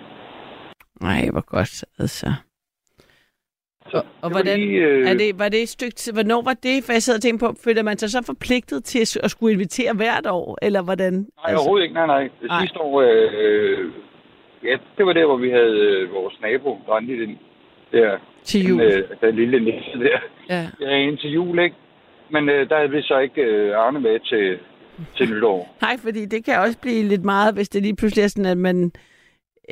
[1.01, 2.27] Nej, hvor godt, altså.
[3.85, 6.41] Og, og det var hvordan, lige, øh, er det, var det et stykke tid, hvornår
[6.41, 9.31] var det, for jeg sad og tænkte på, føler man sig så forpligtet til at,
[9.31, 11.13] skulle invitere hvert år, eller hvordan?
[11.13, 11.93] Nej, overhovedet ikke.
[11.95, 12.23] Nej, nej.
[12.41, 12.61] Det Nej.
[12.61, 13.91] sidste år, øh,
[14.63, 17.39] ja, det var der, hvor vi havde øh, vores nabo, Randi, den
[17.91, 18.81] der, Til den, jul.
[18.81, 20.19] øh, den lille næse der.
[20.49, 20.67] Ja.
[20.81, 21.75] Ja, indtil jul, ikke?
[22.29, 24.59] Men øh, der havde vi så ikke øh, Arne med til,
[25.17, 25.75] til nytår.
[25.81, 28.57] Nej, fordi det kan også blive lidt meget, hvis det lige pludselig er sådan, at
[28.57, 28.91] man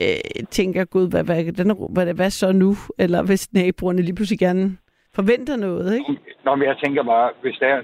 [0.02, 2.76] øh, tænker, gud, hvad, hvad, den, hvad, hvad så nu?
[2.99, 4.78] Eller hvis naboerne lige pludselig gerne
[5.16, 6.22] forventer noget, ikke?
[6.45, 7.82] Nå, men jeg tænker bare, hvis der er,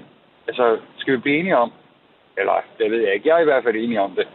[0.48, 1.72] altså, skal vi blive enige om,
[2.38, 4.26] eller det ved jeg ikke, jeg er i hvert fald enig om det.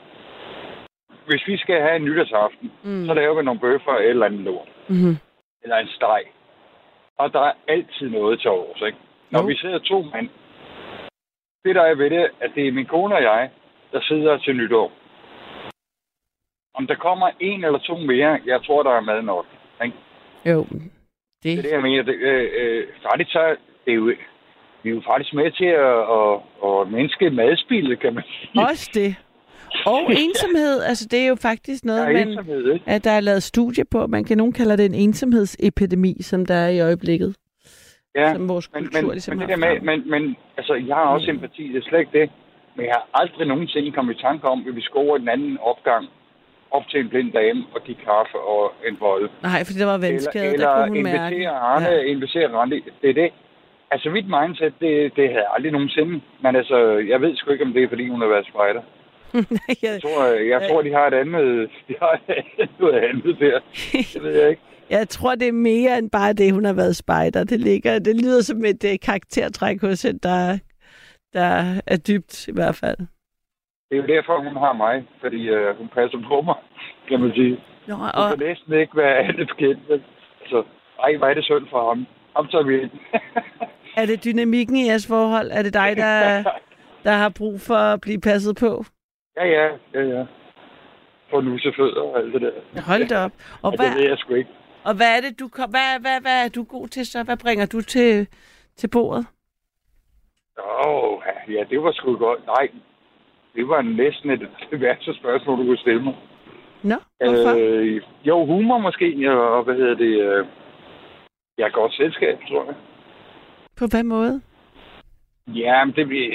[1.31, 3.05] Hvis vi skal have en nytårsaften, mm.
[3.07, 4.69] så laver vi nogle bøffer eller et eller andet lort.
[4.89, 5.15] Mm-hmm.
[5.63, 6.23] eller en steg.
[7.17, 8.97] Og der er altid noget til overs, ikke?
[9.31, 9.45] Når Jo.
[9.45, 10.29] vi sidder to mand,
[11.65, 13.49] det der er ved det, at det er min kone og jeg,
[13.91, 14.91] der sidder til nytår.
[16.73, 19.45] Om der kommer en eller to mere, jeg tror, der er mad nok.
[19.83, 19.97] Ikke?
[20.45, 20.65] Jo,
[21.43, 22.03] Det er det, det, jeg mener.
[22.03, 23.55] Det, øh, øh, faktisk så,
[23.85, 24.05] det er jo,
[24.83, 26.33] vi er jo faktisk med til at, at,
[26.69, 28.63] at mindske madspildet, kan man sige.
[28.69, 29.15] også det.
[29.85, 33.85] Og ensomhed, altså det er jo faktisk noget, er man, at der er lavet studie
[33.85, 34.07] på.
[34.07, 37.35] Man kan nogen kalder det en ensomhedsepidemi, som der er i øjeblikket.
[38.15, 40.73] Ja, som vores men, kultur men, ligesom men, har det der med, men, men altså,
[40.73, 42.29] jeg har også empati, det er slet ikke det.
[42.75, 45.57] Men jeg har aldrig nogensinde kommet i tanke om, at vi skal over den anden
[45.61, 46.07] opgang
[46.71, 49.29] op til en blind dame og give kaffe og en bolle.
[49.41, 51.35] Nej, fordi der var eller der eller kunne hun mærke.
[51.35, 52.01] invitere Arne, ja.
[52.13, 52.79] invitere Randi.
[53.01, 53.29] Det er det.
[53.91, 56.21] Altså, mit mindset, det, det havde jeg aldrig nogensinde.
[56.43, 56.77] Men altså,
[57.11, 58.81] jeg ved sgu ikke, om det er, fordi hun har været spejder.
[59.67, 61.69] Jeg, Jeg tror, jeg tror de har et andet...
[61.87, 62.19] De har
[62.79, 63.59] noget andet der.
[64.13, 64.61] Det ved jeg ikke.
[64.97, 67.43] jeg tror, det er mere end bare det, hun har været spejder.
[67.43, 70.57] Det, ligger, det lyder som et uh, karaktertræk hos hende, der,
[71.33, 72.97] der er dybt i hvert fald.
[73.89, 75.07] Det er jo derfor, hun har mig.
[75.21, 76.55] Fordi øh, hun passer på mig,
[77.09, 77.57] kan man sige.
[77.87, 80.03] Nå, Hun og, kan næsten ikke være andet bekendt.
[80.41, 80.63] Altså,
[81.03, 82.07] ej, hvor er det synd for ham.
[82.35, 82.91] Ham tager vi ind.
[83.97, 85.51] er det dynamikken i jeres forhold?
[85.51, 86.43] Er det dig, der,
[87.03, 88.85] der har brug for at blive passet på?
[89.37, 90.25] Ja, ja, ja, ja.
[91.29, 92.81] For nussefødder og alt det der.
[92.81, 93.31] Hold da op.
[93.61, 94.49] Og Og det ved hvad, jeg sgu ikke.
[94.83, 97.23] og hvad er det, du kom, hvad, hvad, hvad er du god til så?
[97.23, 98.27] Hvad bringer du til,
[98.75, 99.25] til bordet?
[100.59, 102.45] Åh, oh, ja, det var sgu godt.
[102.45, 102.69] Nej,
[103.55, 106.15] det var næsten et det værste spørgsmål, du kunne stille mig.
[106.83, 107.55] Nå, hvorfor?
[107.57, 110.21] Øh, jo, humor måske, ja, og hvad hedder det?
[110.21, 110.45] Øh,
[111.57, 112.75] jeg er godt selskab, tror jeg.
[113.77, 114.41] På hvad måde?
[115.47, 116.33] Ja, men det bliver...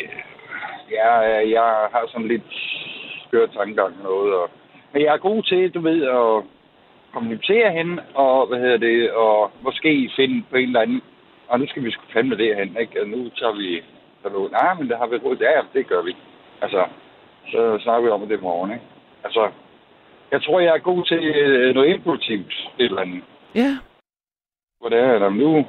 [0.90, 1.12] Ja,
[1.56, 2.42] jeg har sådan lidt
[3.26, 4.34] skørt tankegang og noget.
[4.34, 4.50] Og,
[4.92, 6.44] men jeg er god til, du ved, at
[7.12, 11.02] kommunikere hende, og hvad hedder det, og måske finde på en eller anden,
[11.48, 13.00] og nu skal vi sgu fandme det hen, ikke?
[13.02, 13.82] Og nu tager vi,
[14.22, 16.16] så nu, nej, men det har vi råd, ja, det gør vi.
[16.62, 16.84] Altså,
[17.52, 18.84] så snakker vi om det i morgen, ikke?
[19.24, 19.50] Altså,
[20.32, 23.22] jeg tror, jeg er god til øh, noget impulsivt, et eller andet.
[23.54, 23.78] Ja.
[24.80, 25.66] Hvor det er, jamen nu,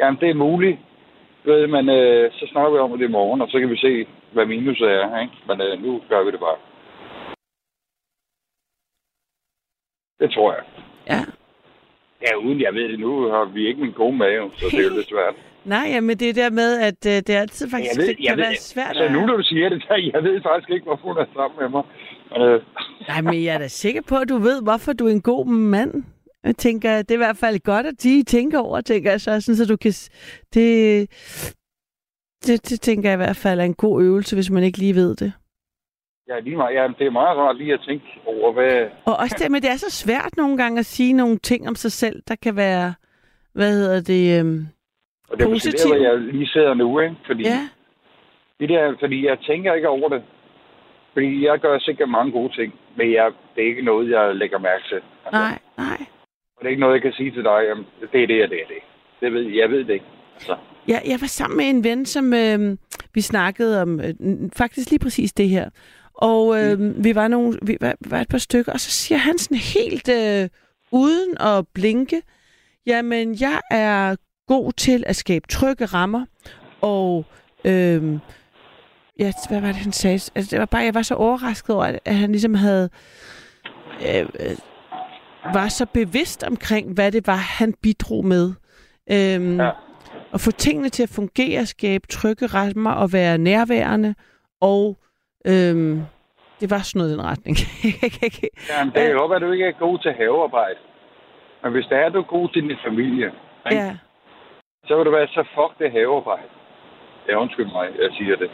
[0.00, 0.78] jamen det er muligt,
[1.44, 4.06] ved, men øh, så snakker vi om det i morgen, og så kan vi se,
[4.36, 5.36] hvad minus er, ikke?
[5.48, 6.58] Men øh, nu gør vi det bare.
[10.20, 10.64] Det tror jeg.
[11.12, 11.20] Ja.
[12.26, 14.88] Ja, uden jeg ved det nu, har vi ikke min gode mave, så det er
[14.90, 15.34] jo lidt svært.
[15.64, 18.08] Nej, ja, men det er der med, at øh, det er altid faktisk jeg ved,
[18.08, 18.88] det kan jeg ved, være svært.
[18.88, 21.26] altså at- nu når du siger det, så jeg ved faktisk ikke, hvorfor hun er
[21.34, 21.84] sammen med mig.
[22.30, 22.62] Men, øh,
[23.08, 25.46] Nej, men jeg er da sikker på, at du ved, hvorfor du er en god
[25.46, 25.92] mand.
[26.44, 29.40] Jeg tænker, det er i hvert fald godt, at de tænker over, tænker jeg så,
[29.40, 29.92] sådan, så du kan...
[30.54, 30.74] Det,
[32.46, 34.94] det, det tænker jeg i hvert fald er en god øvelse, hvis man ikke lige
[34.94, 35.32] ved det.
[36.28, 38.88] ja, lige meget, ja, det er meget rart lige at tænke over, hvad...
[39.04, 41.74] Og også det, men det er så svært nogle gange at sige nogle ting om
[41.74, 42.94] sig selv, der kan være,
[43.52, 44.66] hvad hedder det, øhm,
[45.30, 45.94] Og det er måske der, Positiv.
[45.94, 47.16] hvor jeg lige sidder nu, ikke?
[47.26, 47.68] Fordi, ja,
[48.60, 50.22] det der, fordi jeg tænker ikke over det.
[51.12, 54.58] Fordi jeg gør sikkert mange gode ting, men jeg, det er ikke noget, jeg lægger
[54.58, 55.00] mærke til.
[55.24, 56.00] Altså, nej, nej.
[56.56, 58.50] Og det er ikke noget, jeg kan sige til dig, jamen, det er det, og
[58.50, 58.82] det er det.
[59.20, 60.10] det ved, jeg ved det ikke.
[60.34, 60.56] Altså,
[60.88, 62.76] Jeg, jeg var sammen med en ven, som øh,
[63.14, 64.14] vi snakkede om øh,
[64.56, 65.70] faktisk lige præcis det her.
[66.14, 67.04] Og øh, mm.
[67.04, 70.08] vi, var nogle, vi var, var et par stykker, og så siger han sådan helt
[70.08, 70.48] øh,
[70.90, 72.22] uden at blinke,
[72.86, 76.24] jamen jeg er god til at skabe trygge rammer,
[76.80, 77.24] og
[77.64, 78.18] øh,
[79.18, 80.14] ja, hvad var det, han sagde?
[80.34, 82.90] Altså, det var bare, jeg var så overrasket over, at, at han ligesom havde
[84.08, 84.56] øh, øh,
[85.54, 88.52] var så bevidst omkring, hvad det var, han bidrog med.
[89.10, 89.70] Øhm, Ja.
[90.34, 94.14] At få tingene til at fungere, skabe trygge rammer og være nærværende.
[94.60, 94.96] Og
[95.46, 96.02] øhm,
[96.60, 97.56] det var sådan noget i den retning.
[98.70, 100.80] jamen, det er jo, at du ikke er god til havearbejde.
[101.62, 103.26] Men hvis det er, du er god til din familie,
[103.70, 103.82] ikke?
[103.82, 103.96] ja.
[104.86, 106.52] så vil du være så fuck det havearbejde.
[107.28, 108.50] Ja, undskyld mig, jeg siger det.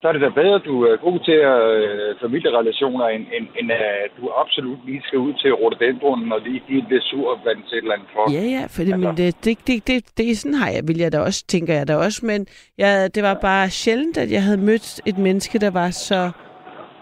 [0.00, 3.68] Så er det da bedre, at du er god til øh, familierelationer, end, end, end
[3.72, 7.74] at du absolut lige skal ud til rhododendronen og lige give det sur vand til
[7.78, 8.32] et eller andet for.
[8.32, 9.08] Ja, ja, for det, Altså.
[9.08, 11.88] men det, det, det, det, det, sådan har jeg, vil jeg da også, tænker jeg
[11.88, 12.46] da også, men
[12.78, 16.30] jeg, det var bare sjældent, at jeg havde mødt et menneske, der var så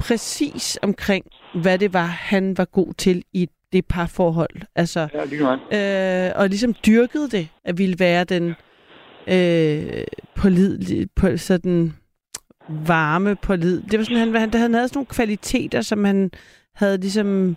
[0.01, 1.25] præcis omkring,
[1.63, 4.57] hvad det var, han var god til i det parforhold.
[4.77, 8.55] Altså, Ja, lige øh, og ligesom dyrkede det, at ville være den
[9.29, 10.05] øh,
[10.37, 11.93] pålidelig, på, sådan
[12.69, 13.83] varme pålid.
[13.83, 16.31] Det var sådan, han, han, han havde sådan nogle kvaliteter, som han
[16.75, 17.57] havde ligesom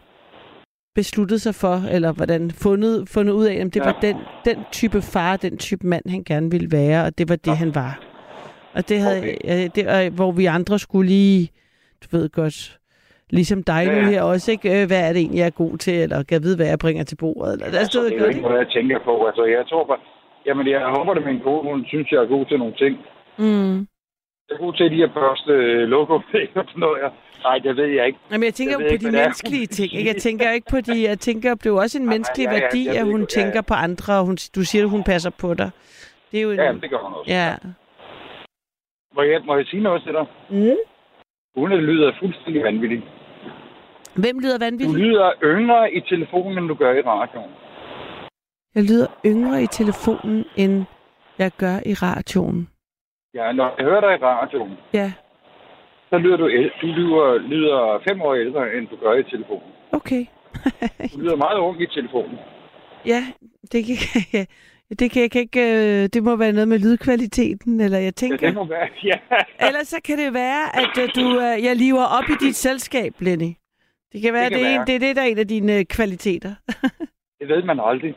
[0.95, 3.83] besluttet sig for, eller hvordan fundet, fundet ud af, at det Ja.
[3.83, 4.15] var den,
[4.45, 7.53] den type far, den type mand, han gerne ville være, og det var det, Ja.
[7.53, 7.99] han var.
[8.73, 9.69] Og det havde, Okay.
[9.75, 11.49] det, og, hvor vi andre skulle lige,
[12.03, 12.79] du ved godt,
[13.29, 14.05] ligesom dig Ja, nu ja.
[14.09, 14.81] her også, ikke?
[14.81, 16.79] Øh, Hvad er det egentlig, jeg er god til, eller kan jeg vide, hvad jeg
[16.79, 17.53] bringer til bordet?
[17.53, 19.25] Eller, der Altså, stod det er jo ikke noget, jeg tænker på.
[19.25, 19.97] Altså, jeg tror bare...
[20.45, 21.69] Jamen, jeg håber det en kone.
[21.71, 22.93] Hun synes, jeg er god til nogle ting.
[23.39, 23.87] Mm.
[24.49, 27.11] Er god til lige at børste øh, logo og sådan noget.
[27.43, 28.19] Nej, det ved jeg ikke.
[28.31, 29.93] Jamen, jeg tænker Jeg jo på ikke, de menneskelige ting.
[29.93, 30.07] Ikke?
[30.07, 31.03] Jeg tænker ikke på de...
[31.09, 33.33] Jeg tænker, det er jo også en menneskelig ja, ja, værdi, jeg at hun ikke,
[33.35, 33.69] ja, tænker ja.
[33.71, 35.69] på andre, og hun, du siger, at hun passer på dig.
[36.31, 36.59] Det er jo en...
[36.59, 37.31] Ja, det gør hun også.
[37.31, 37.55] Ja.
[39.15, 40.25] Må jeg, må jeg sige noget til dig?
[40.49, 40.77] Mm.
[41.55, 43.03] Hun lyder fuldstændig vanvittig.
[44.15, 44.99] Hvem lyder Du vanvittigt?
[44.99, 47.51] lyder yngre i telefonen, end du gør i radioen.
[48.75, 50.85] Jeg lyder yngre i telefonen, end
[51.39, 52.69] jeg gør i radioen.
[53.33, 55.11] Ja, når jeg hører dig i radioen, Ja,
[56.09, 56.43] så lyder du,
[56.81, 59.71] du lyder, lyder fem år ældre, end du gør i telefonen.
[59.91, 60.25] okay.
[61.13, 62.37] Du lyder meget ung i telefonen.
[63.13, 63.21] ja,
[63.71, 63.95] det kan
[64.39, 64.47] jeg.
[64.99, 68.11] Det, kan, jeg kan ikke, øh, det må være noget med lydkvaliteten, eller jeg Ja,
[68.11, 68.37] tænker...
[68.37, 69.17] det må være, ja.
[69.67, 73.13] Ellers så kan det være, at øh, du, øh, jeg lever op i dit selskab,
[73.19, 73.51] Lenny.
[74.13, 74.81] Det kan være, det, kan det, er, være.
[74.81, 76.53] en, det er det, der er en af dine øh, kvaliteter.
[77.39, 78.13] Det ved man aldrig.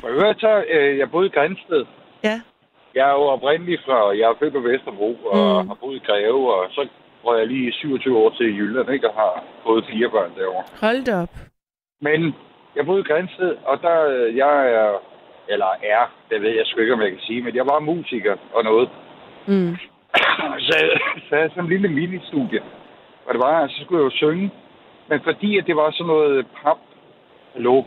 [0.00, 1.84] For øvrigt så, øh, jeg boede i Grænsted.
[2.24, 2.40] ja.
[2.94, 5.68] Jeg er jo oprindelig fra, jeg er født på Vesterbro og Mm.
[5.68, 6.88] har boet i Greve, og så
[7.24, 10.64] var jeg lige 27 år til Jylland, ikke, og har fået fire børn derovre.
[10.80, 11.28] Hold da op.
[12.00, 12.34] Men
[12.76, 14.90] jeg boede i Grænsted, og der, øh, jeg er,
[15.48, 18.36] eller er, det ved jeg sgu ikke, om jeg kan sige, men jeg var musiker
[18.54, 18.88] og noget.
[19.46, 19.76] Mm.
[20.66, 20.74] så,
[21.24, 22.60] så havde jeg sådan en lille mini-studie,
[23.26, 24.50] og det var, så skulle jeg jo synge.
[25.08, 26.78] Men fordi at det var sådan noget pap,
[27.54, 27.82] hallo,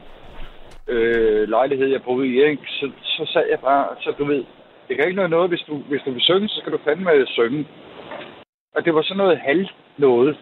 [0.87, 2.63] øh, lejlighed, jeg boede i, ikke?
[2.67, 4.43] Så, så sad jeg bare, så du ved,
[4.87, 7.27] det kan ikke noget noget, hvis du, hvis du vil synge, så skal du fandme
[7.27, 7.67] synge.
[8.75, 10.37] Og det var sådan noget halv noget,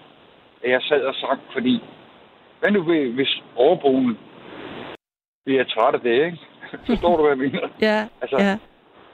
[0.64, 1.84] at jeg sad og sang, fordi,
[2.60, 4.18] hvad nu hvis overboen
[5.46, 6.38] bliver træt af det, ikke?
[6.88, 7.68] Forstår du, hvad jeg mener?
[7.88, 8.54] Ja, Altså, ja.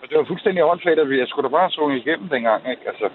[0.01, 2.81] Og det var fuldstændig åndssvagt, at jeg skulle da bare sunge igennem dengang, ikke?
[2.87, 3.09] Altså,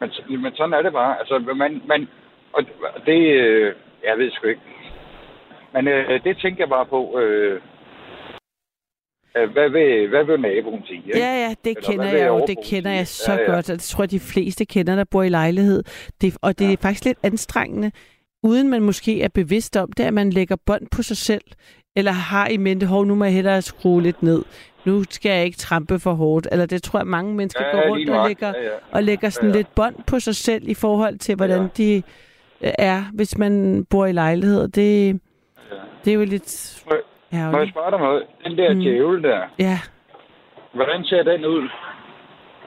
[0.00, 1.18] men, men sådan er det bare.
[1.18, 2.08] Altså, man, man,
[2.52, 2.62] og
[3.06, 3.74] det, øh,
[4.04, 4.60] jeg ved sgu ikke.
[5.72, 7.60] Men øh, det tænker jeg bare på, øh,
[9.52, 11.02] hvad, vil, hvad vil naboen sige?
[11.06, 11.18] Ikke?
[11.18, 12.44] Ja, ja, det Eller kender jeg jo.
[12.46, 13.52] Det kender jeg så Ja, ja.
[13.52, 15.82] godt, og det tror jeg, de fleste kender, der bor i lejlighed.
[16.20, 17.92] Det, og det er faktisk lidt anstrengende,
[18.42, 21.44] uden man måske er bevidst om det, at man lægger bånd på sig selv,
[21.96, 24.42] eller har i mente, hov, nu må jeg hellere skrue lidt ned.
[24.86, 26.48] Nu skal jeg ikke trampe for hårdt.
[26.52, 28.70] Eller det tror jeg, mange mennesker Ja, går rundt og lægger, Ja, ja.
[28.90, 29.58] og lægger sådan Ja, ja.
[29.58, 32.02] lidt bånd på sig selv i forhold til, hvordan de
[32.60, 34.68] øh, er, hvis man bor i lejlighed.
[34.68, 35.20] Det,
[36.04, 36.82] det er jo lidt
[37.32, 38.22] Må, må jeg spørge dig noget?
[38.44, 38.80] Den der Mm.
[38.80, 39.78] djævel der, Ja.
[40.74, 41.68] hvordan ser den ud?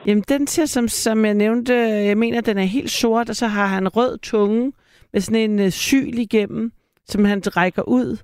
[0.06, 3.48] Jamen, den ser, som, som jeg nævnte, jeg mener, den er helt sort, og så
[3.48, 4.74] har han rød tunge
[5.14, 6.72] med sådan en uh, syl igennem,
[7.06, 8.18] som han rækker ud.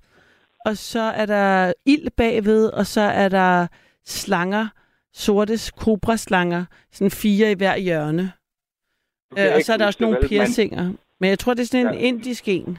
[0.66, 3.68] Og så er der ild bagved, og så er der
[4.06, 4.68] slanger,
[5.14, 8.32] sorte kobraslanger, sådan fire i hver hjørne.
[9.40, 10.92] Øh, og så er der også nogle piercinger.
[11.20, 12.00] Men jeg tror, det er sådan en Ja.
[12.00, 12.78] indisk en.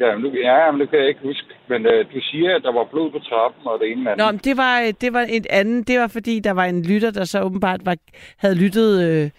[0.00, 1.48] Ja, nu, ja, men det kan jeg ikke huske.
[1.68, 4.26] Men øh, du siger, at der var blod på trappen og det ene eller andet.
[4.26, 5.88] Nå, men det var, øh, det var et andet.
[5.88, 7.96] Det var, fordi der var en lytter, der så åbenbart var,
[8.38, 9.30] havde lyttet øh,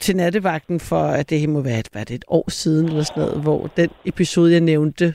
[0.00, 3.02] til nattevagten for, at det må være et, hvad er det, et år siden, eller
[3.02, 5.14] sådan noget, hvor den episode, jeg nævnte,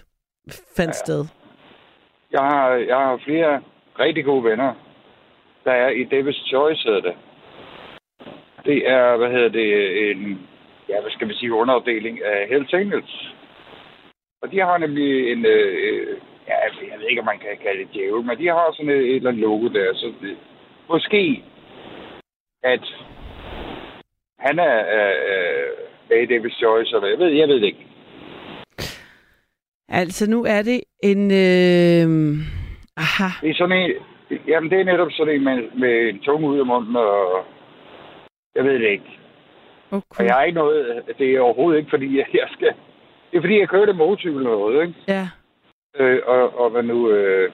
[0.78, 1.04] fandt ja.
[1.06, 1.22] sted.
[2.32, 3.62] Jeg har, jeg har flere
[4.00, 4.74] rigtig gode venner,
[5.64, 7.16] der er i Davis Choice, hedder det.
[8.66, 9.68] Det er, hvad hedder det,
[10.12, 10.40] en,
[10.90, 13.34] ja, hvad skal vi sige, underafdeling af Hells Angels.
[14.42, 16.56] Og de har nemlig en, øh, øh, ja,
[16.92, 19.16] jeg ved ikke, om man kan kalde det djævel, men de har sådan et, et
[19.16, 20.38] eller andet logo der, så det,
[20.90, 21.44] måske,
[22.64, 22.86] at
[24.40, 25.70] han er øh,
[26.10, 27.88] med i Davis Choice, eller jeg ved, jeg ved det ikke.
[29.90, 31.32] Altså, nu er det en...
[31.32, 32.08] Øh,
[32.98, 33.30] aha.
[33.42, 33.92] Det er sådan en,
[34.48, 37.46] jamen det er netop sådan en med, med en tunge ud af munden, og
[38.56, 39.20] jeg ved det ikke.
[39.92, 40.20] Okay.
[40.20, 42.74] Og jeg har ikke noget, det er overhovedet ikke, fordi jeg skal,
[43.32, 44.96] det er fordi, jeg kørte motorcykel noget, ikke?
[45.08, 45.30] Ja.
[45.96, 47.52] Øh, og, og hvad nu, øh,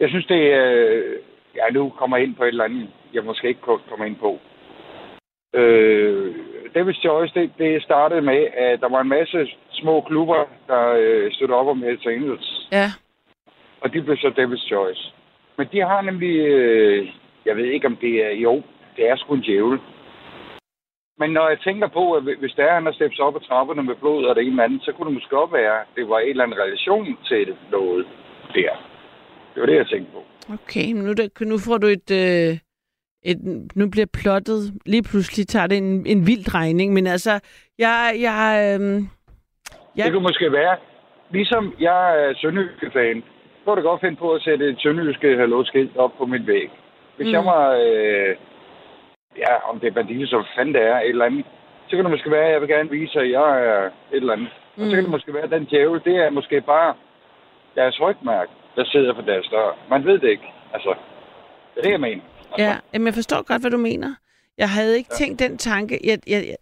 [0.00, 1.16] jeg synes det er, øh,
[1.56, 4.38] ja nu kommer jeg ind på et eller andet, jeg måske ikke kommer ind på.
[5.54, 6.34] Øh,
[6.74, 11.32] Davis Choice, det, det startede med, at der var en masse små klubber, der øh,
[11.32, 12.68] støttede op om Hells Angels.
[12.72, 12.88] Ja.
[13.80, 15.12] Og de blev så Davis Choice.
[15.58, 17.08] Men de har nemlig, øh,
[17.46, 18.62] jeg ved ikke om det er, jo,
[18.96, 19.78] det er sgu en djævel.
[21.20, 23.82] Men når jeg tænker på, at hvis der er, han har sig op ad trapperne
[23.82, 26.08] med blod og det ene eller andet, så kunne det måske godt være, at det
[26.08, 28.06] var en eller anden relation til noget
[28.54, 28.72] der.
[29.52, 30.22] Det var det, jeg tænkte på.
[30.54, 32.58] Okay, men nu, der, nu får du et, øh,
[33.30, 33.38] et...
[33.74, 34.58] Nu bliver plottet...
[34.86, 37.40] Lige pludselig tager det en, en vild drejning, men altså,
[37.78, 38.16] jeg...
[38.20, 39.02] jeg øh,
[39.96, 40.04] Ja.
[40.04, 40.76] Det kunne måske være,
[41.30, 45.36] ligesom jeg er sønderjyske-fan, så kunne jeg da godt finde på at sætte et sønderjyske
[45.36, 46.70] hallo-skilt op på min væg.
[47.16, 47.32] Hvis mm.
[47.32, 48.36] jeg var, øh,
[49.44, 51.44] ja, om det er banditter, som fanden det er, et eller andet,
[51.88, 54.32] så kan det måske være, at jeg vil gerne vise, at jeg er et eller
[54.32, 54.48] andet.
[54.76, 54.82] Mm.
[54.82, 56.94] Og så kan det måske være, at den djævel, det er måske bare
[57.74, 59.78] deres rygmærke, der sidder på deres dør.
[59.90, 60.48] Man ved det ikke.
[60.74, 60.94] Altså,
[61.74, 62.22] det er det, jeg mener.
[62.50, 64.14] Altså, Ja, jamen, jeg forstår godt, hvad du mener.
[64.58, 65.24] Jeg havde ikke ja.
[65.24, 66.00] tænkt den tanke.
[66.04, 66.56] Jeg, jeg, jeg,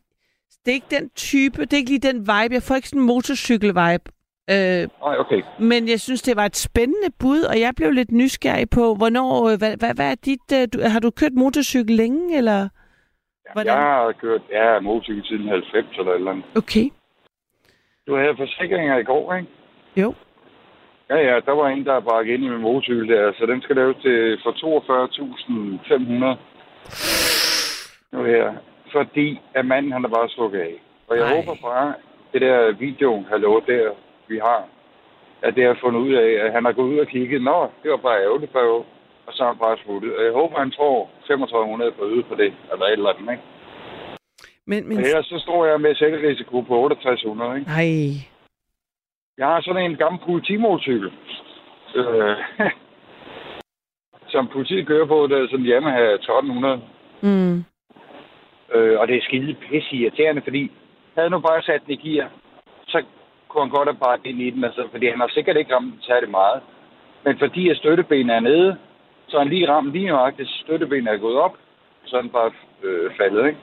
[0.65, 2.55] det er ikke den type, det er ikke lige den vibe.
[2.55, 4.07] Jeg får ikke sådan en motorcykel-vibe.
[4.51, 5.43] Øh, Nej, okay.
[5.59, 9.49] men jeg synes, det var et spændende bud, og jeg blev lidt nysgerrig på, hvornår,
[9.51, 12.69] øh, hvad, hvad, hvad er dit, øh, du, har du kørt motorcykel længe, eller?
[13.53, 13.75] Hvordan?
[13.75, 16.45] Jeg har kørt ja, motorcykel siden 90 eller eller andet.
[16.57, 16.87] Okay.
[18.07, 19.49] Du havde forsikringer i går, ikke?
[19.97, 20.15] Jo.
[21.11, 23.77] Ja, ja, der var en, der bare ind i min motorcykel der, så den skal
[23.77, 26.39] laves til for 42.500
[28.13, 28.55] nu her.
[28.93, 30.75] Fordi at manden, han er bare stukket af.
[31.09, 31.35] Og jeg Ej.
[31.37, 31.95] håber bare,
[32.33, 33.91] det der video, hallo, der
[34.29, 34.69] vi har,
[35.43, 37.43] at det har fundet ud af, at han har gået ud og kigget.
[37.43, 38.85] Nå, det var bare ærgerligt for jo.
[39.27, 40.17] Og så er han bare smuttet.
[40.17, 43.43] Og jeg håber, han tror 3500 på øde på det, eller et eller andet, ikke?
[44.67, 44.97] Men, men...
[44.97, 47.71] Men ellers så står jeg med selvrisiko på 6800, ikke?
[47.71, 48.35] Ej.
[49.39, 51.13] Jeg har sådan en gammel politimotorcykel.
[51.97, 52.37] Øh,
[54.35, 56.83] som politiet kører på, der er sådan en Yamaha 1200.
[57.23, 57.65] Mm.
[58.75, 60.71] Øh, og det er skide pisse irriterende, fordi
[61.17, 62.31] havde nu bare sat den i gear,
[63.55, 65.95] kunne han godt have bare ind i den, altså, fordi han har sikkert ikke ramt
[66.05, 66.61] særlig meget.
[67.25, 68.77] Men fordi at støttebenet er nede,
[69.29, 71.55] så han lige ramt lige nøjagtigt, støttebenet er gået op,
[72.05, 72.51] så er den bare
[72.83, 73.59] øh, faldet, ikke?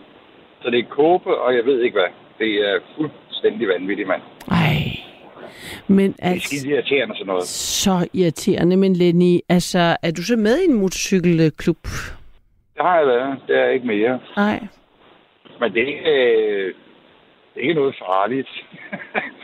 [0.62, 2.12] Så det er kåbe, og jeg ved ikke hvad.
[2.40, 4.22] Det er fuldstændig vanvittigt, mand.
[4.52, 4.78] Ej.
[5.88, 7.44] Men Det er altså, skide irriterende sådan noget.
[7.44, 8.78] så irriterende.
[8.78, 11.84] Men Lenny, altså, er du så med i en motorcykelklub?
[12.76, 13.38] Det har jeg været.
[13.48, 14.20] Det er ikke mere.
[14.38, 14.60] Nej.
[15.60, 16.74] Men det er øh,
[17.54, 18.50] det er ikke noget farligt.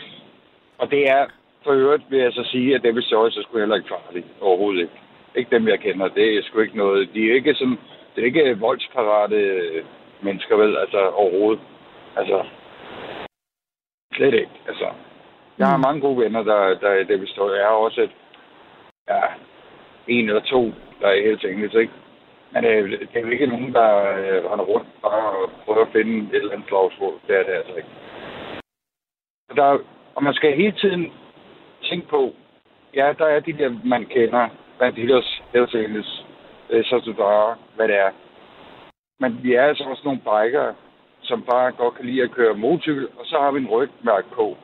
[0.77, 1.25] og det er,
[1.63, 4.25] for øvrigt vil jeg så sige, at David Joyce er sgu heller ikke farligt.
[4.41, 4.93] Overhovedet ikke.
[5.35, 6.07] Ikke dem, jeg kender.
[6.07, 7.09] Det er sgu ikke noget.
[7.13, 7.79] De er ikke sådan,
[8.15, 9.83] det er ikke voldsparate
[10.21, 10.77] mennesker, vel?
[10.77, 11.63] Altså overhovedet.
[12.15, 12.45] Altså,
[14.15, 14.51] slet ikke.
[14.67, 14.87] Altså,
[15.57, 17.55] jeg har mange gode venner, der, der er David Joyce.
[17.55, 18.15] Jeg har også et,
[19.09, 19.21] ja,
[20.07, 21.93] en eller to, der er helt engelsk, ikke?
[22.51, 25.91] Men øh, det er jo ikke nogen, der øh, render rundt bare og prøver at
[25.91, 27.13] finde et eller andet slagsmål.
[27.27, 27.89] Det er det altså ikke.
[29.55, 29.79] Der,
[30.17, 31.11] og man skal hele tiden
[31.89, 32.33] tænke på,
[32.95, 34.47] ja, der er de der, man kender,
[34.79, 36.23] Bandidos, Hells øh, så
[36.69, 38.11] øh, Sasudara, hvad det er.
[39.19, 40.73] Men vi er altså også nogle bikere,
[41.21, 44.57] som bare godt kan lide at køre motorcykel, og så har vi en rygmærke på.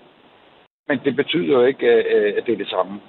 [0.87, 3.01] Men det betyder jo ikke, øh, øh at det er det samme.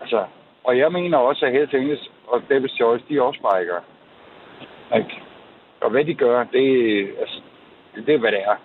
[0.00, 0.24] Altså,
[0.64, 3.82] og jeg mener også, at Hells Angels og David Joyce, de er også bikere.
[4.96, 5.22] Ikke?
[5.80, 6.66] Og hvad de gør, det,
[7.20, 7.40] altså,
[7.94, 8.56] det, det er, hvad det er.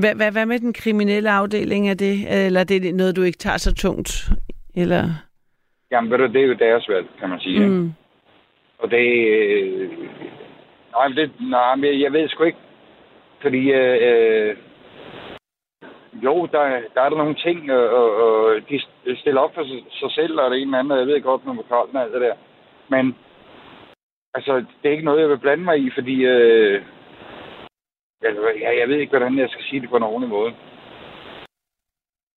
[0.00, 2.46] Hvad, hvad, hvad med den kriminelle afdeling af det?
[2.46, 4.30] Eller det er noget, du ikke tager så tungt?
[4.76, 5.02] Eller...
[5.90, 7.68] jamen, ved du, det er jo deres valg, kan man sige.
[7.68, 7.92] Mm.
[8.78, 9.26] Og det...
[9.28, 9.90] Øh,
[10.92, 12.58] nej, men det, nej, men jeg ved sgu ikke.
[13.42, 13.72] Fordi...
[13.72, 14.56] Øh,
[16.24, 18.80] jo, der, der er der nogle ting, og, og, og de
[19.16, 19.64] stiller op for
[20.00, 22.20] sig, selv, og det ene eller andet, jeg ved godt, med koldt og alt det
[22.20, 22.34] der.
[22.88, 23.16] Men
[24.34, 26.24] altså, det er ikke noget, jeg vil blande mig i, fordi...
[26.24, 26.82] Øh,
[28.24, 30.52] altså, jeg, jeg ved ikke, hvordan jeg skal sige det på en ordentlig måde.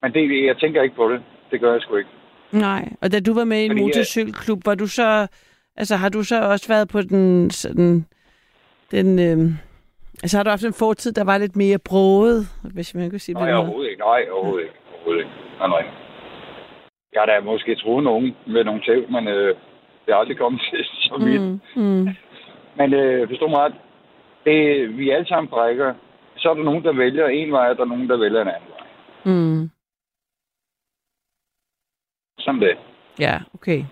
[0.01, 1.23] Men det, jeg tænker ikke på det.
[1.51, 2.09] Det gør jeg sgu ikke.
[2.51, 5.27] Nej, og da du var med i en Fordi, øh, motorcykelklub, var du så...
[5.75, 7.51] Altså, har du så også været på den...
[7.51, 8.05] Sådan,
[8.91, 9.37] den øh,
[10.23, 12.39] altså, har du haft en fortid, der var lidt mere broget,
[12.73, 13.99] hvis man kan sige det Nej, overhovedet ikke.
[13.99, 14.75] Nej, overhovedet ikke.
[14.93, 15.31] Overhovedet ikke.
[15.59, 15.85] Nej, nej.
[17.13, 19.55] Jeg har da måske troet nogen med nogle tæv, men øh,
[20.05, 21.41] det er aldrig kommet til så vidt.
[21.41, 22.07] Mm, mm.
[22.77, 23.75] Men øh, forstå mig ret.
[24.45, 25.93] Det, vi alle sammen brækker.
[26.37, 28.47] Så er der nogen, der vælger en vej, og der er nogen, der vælger en
[28.47, 28.87] anden vej.
[29.25, 29.69] Mm.
[32.39, 32.77] Sådan det.
[33.19, 33.83] Ja, okay.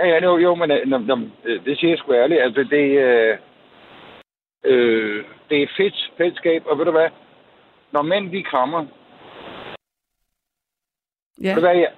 [0.00, 2.40] Ja, ja, jo, jo men øh, nå, nå, øh, det siger jeg sgu ærligt.
[2.40, 3.38] Altså, det, øh,
[4.64, 7.08] øh, det er fedt fællesskab, og ved du hvad?
[7.92, 8.86] Når mænd, de krammer,
[11.42, 11.48] Ja.
[11.48, 11.90] Ved du hvad, ja.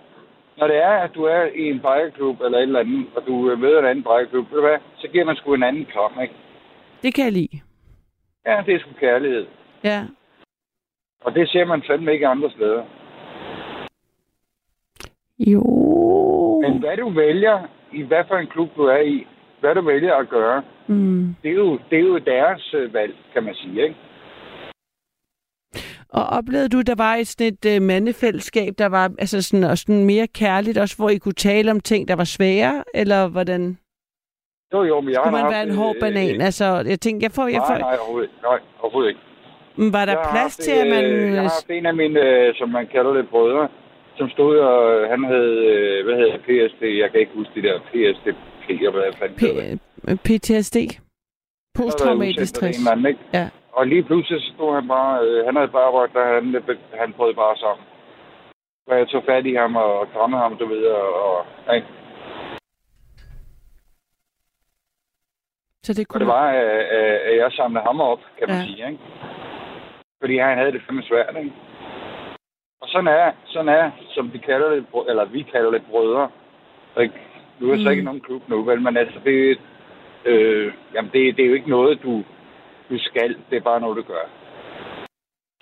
[0.56, 3.50] Når det er, at du er i en bikerklub eller et eller andet, og du
[3.50, 6.20] øh, møder en anden bikerklub, ved du hvad, så giver man sgu en anden kram,
[6.22, 6.34] ikke?
[7.02, 7.60] Det kan jeg lide.
[8.46, 9.46] Ja, det er sgu kærlighed.
[9.84, 10.04] Ja.
[11.24, 12.82] Og det ser man fandme ikke andre steder.
[15.38, 15.62] Jo.
[16.62, 19.26] Men hvad du vælger, i hvad for en klub du er i,
[19.60, 21.34] hvad du vælger at gøre, Mm.
[21.42, 23.96] det er jo, det er jo deres øh, valg, kan man sige, ikke?
[26.08, 29.78] Og oplevede du, der var et sådan et uh, mandefællesskab, der var altså sådan, og
[29.78, 33.78] sådan mere kærligt, også hvor I kunne tale om ting, der var svære, eller hvordan?
[34.72, 36.34] Jo, jo, men jeg Skulle har man haft, være en hård øh, banan?
[36.40, 37.46] øh, Altså, jeg tænkte, jeg får...
[37.56, 39.20] Jeg Nej, får nej, overhovedet, nej, overhovedet ikke.
[39.80, 41.04] Men var der Jeg plads haft, til, at man...
[41.04, 43.68] øh, Jeg har haft en af mine, øh, som man kalder det, brødre,
[44.18, 45.54] som stod og han havde,
[46.04, 49.78] hvad hedder det, PSD, jeg kan ikke huske de der PSDP, og hvad fanden det.
[50.08, 50.76] P- PTSD?
[51.78, 52.78] Posttraumatisk stress.
[52.90, 53.20] anden, ikke?
[53.34, 53.48] Ja.
[53.72, 56.44] Og lige pludselig så stod han bare, øh, han havde bare røgt, og han,
[57.00, 57.84] han brød bare sammen.
[58.88, 61.36] Så jeg tog fat i ham og krammede ham, du ved, og, og,
[61.76, 61.86] ikke?
[65.88, 68.56] Så det og kunne det var, øh, øh, at jeg samlede ham op, kan man
[68.56, 68.62] Ja.
[68.64, 69.02] sige, ikke?
[70.22, 71.52] Fordi han havde det fandme svært, ikke?
[72.82, 76.30] Og sådan er, sådan er, som de kalder det, eller vi kalder det brødre.
[77.00, 77.14] Ikke?
[77.60, 77.90] Nu er så Mm.
[77.90, 78.80] ikke nogen klub nu, vel?
[78.82, 79.58] Men altså, det,
[80.24, 82.24] øh, jamen det, det er jo ikke noget, du,
[82.90, 83.36] du skal.
[83.50, 84.24] Det er bare noget, du gør.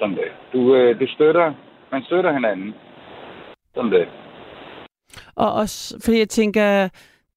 [0.01, 0.31] Sådan det.
[0.53, 1.53] Du, øh, du støtter,
[1.93, 2.75] man støtter hinanden.
[3.75, 4.09] Sådan det.
[5.37, 6.89] Og også, fordi jeg tænker,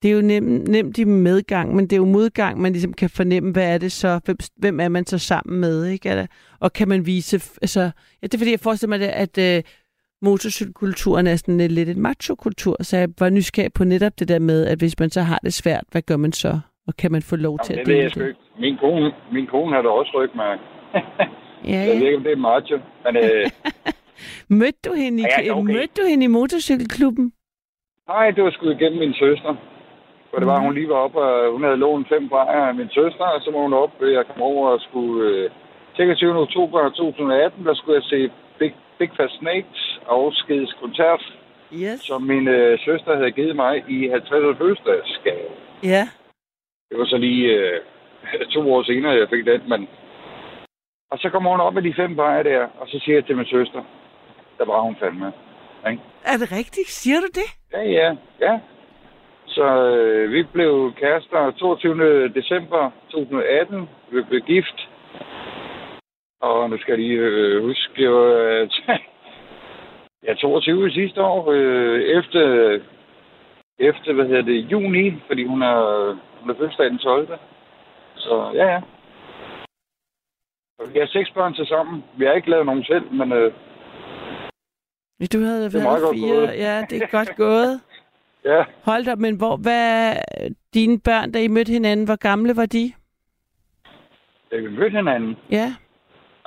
[0.02, 3.10] det er jo nem, nemt i medgang, men det er jo modgang, man ligesom kan
[3.10, 6.10] fornemme, hvad er det så, hvem, hvem er man så sammen med, ikke?
[6.10, 6.26] Eller,
[6.60, 9.64] og kan man vise, altså, ja, det er fordi, jeg forestiller mig, det, at øh,
[10.22, 14.40] motorcykelkulturen er sådan et, lidt en macho-kultur, så jeg var nysgerrig på netop det der
[14.40, 16.60] med, at hvis man så har det svært, hvad gør man så?
[16.88, 18.40] Og kan man få lov til Jamen, at det ved dele jeg sgu ikke.
[18.60, 20.46] Min kone, min kone har da også ryg med.
[21.66, 22.06] Ja, Jeg ved ja.
[22.06, 22.78] ikke, om det er macho.
[23.06, 23.50] Men øh,
[24.60, 25.74] Mødte du hende i, Ja, ja, okay.
[25.74, 27.34] mødte du hende i motorcykelklubben?
[28.08, 29.56] nej, det var sgu igennem min søster.
[30.30, 32.90] For det var, hun lige var op, og hun havde lånt fem bajer af min
[32.90, 35.30] søster, og så var hun op, og jeg kom over og skulle...
[35.30, 35.50] Øh,
[35.96, 36.38] 26.
[36.40, 41.24] oktober 2018, der skulle jeg se Big, Big Fat Snakes afskedskoncert,
[41.74, 42.00] Yes.
[42.02, 45.50] som min øh, søster havde givet mig i 50 fødselsdagsgave.
[45.84, 46.04] Ja.
[46.90, 47.80] Det var så lige øh,
[48.54, 49.88] to år senere, jeg fik den, men...
[51.12, 53.38] Og så kommer hun op med de fem bajer der, og så siger jeg til
[53.38, 53.82] min søster,
[54.58, 55.34] der var hun fandme.
[55.90, 56.02] Ikke?
[56.26, 56.88] Er det rigtigt?
[56.88, 57.50] Siger du det?
[57.74, 58.60] Ja, ja, ja.
[59.60, 62.28] Så øh, vi blev kærester 22.
[62.28, 63.90] december 2018.
[64.12, 64.90] Vi blev gift.
[66.42, 68.70] Og nu skal jeg lige øh, huske, det var øh,
[70.28, 71.52] ja, 22 sidste år.
[71.52, 72.44] Øh, efter,
[73.80, 75.80] efter, hvad hedder det, juni, fordi hun er,
[76.42, 77.28] hun er fødselsdag den 12.
[78.16, 78.82] Så ja, ja.
[80.94, 82.04] Vi har seks børn til sammen.
[82.18, 83.54] Vi har ikke lavet nogen selv, men øh,
[85.34, 86.36] Du havde været fire.
[86.36, 86.48] gået.
[86.48, 87.82] Ja, det er godt gået.
[88.46, 90.14] Ja, Hold da, men hvor, hvad,
[90.74, 92.92] dine børn, da I mødte hinanden, hvor gamle var de?
[94.52, 95.38] da vi mødte hinanden.
[95.52, 95.74] Ja,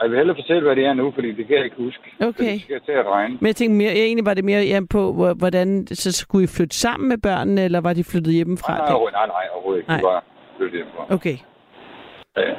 [0.02, 2.02] jeg vil hellere fortælle, hvad det er nu, fordi det kan jeg ikke huske.
[2.20, 2.52] Okay.
[2.52, 3.38] Det skal jeg til at regne.
[3.40, 6.54] men jeg tænkte mere, egentlig var det mere hjem på, hvor- hvordan, så skulle I
[6.56, 8.72] flytte sammen med børnene, eller var de flyttet hjemmefra?
[8.76, 9.88] Nej, nej, nej, nej, overhovedet ikke.
[9.90, 9.96] Nej.
[9.96, 10.24] Det var
[10.56, 11.14] flyttet hjemmefra.
[11.14, 11.36] Okay.
[12.36, 12.50] Ja.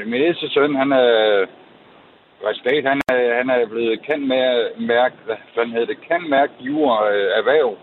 [0.00, 1.46] Øh, min ældste søn, han er
[2.50, 6.20] respekt, han er, han er blevet kendt med at mærke, hvad fanden hedder det, kan
[6.30, 7.76] mærke jord øh, erhverv.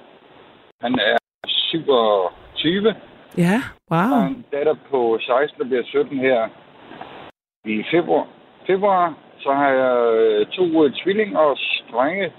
[0.81, 2.95] Han er 27,
[3.37, 3.57] Ja,
[3.89, 4.27] og wow.
[4.27, 6.47] en datter på 16, der bliver 17 her
[7.65, 8.27] i februar.
[8.67, 12.31] februar så har jeg øh, to øh, tvillinger og strenge,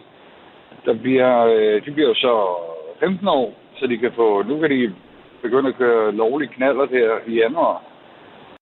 [0.85, 2.57] der bliver, øh, de bliver jo så
[3.01, 4.95] 15 år, så de kan få, nu kan de
[5.43, 7.83] begynde at køre lovlige knaller her i januar.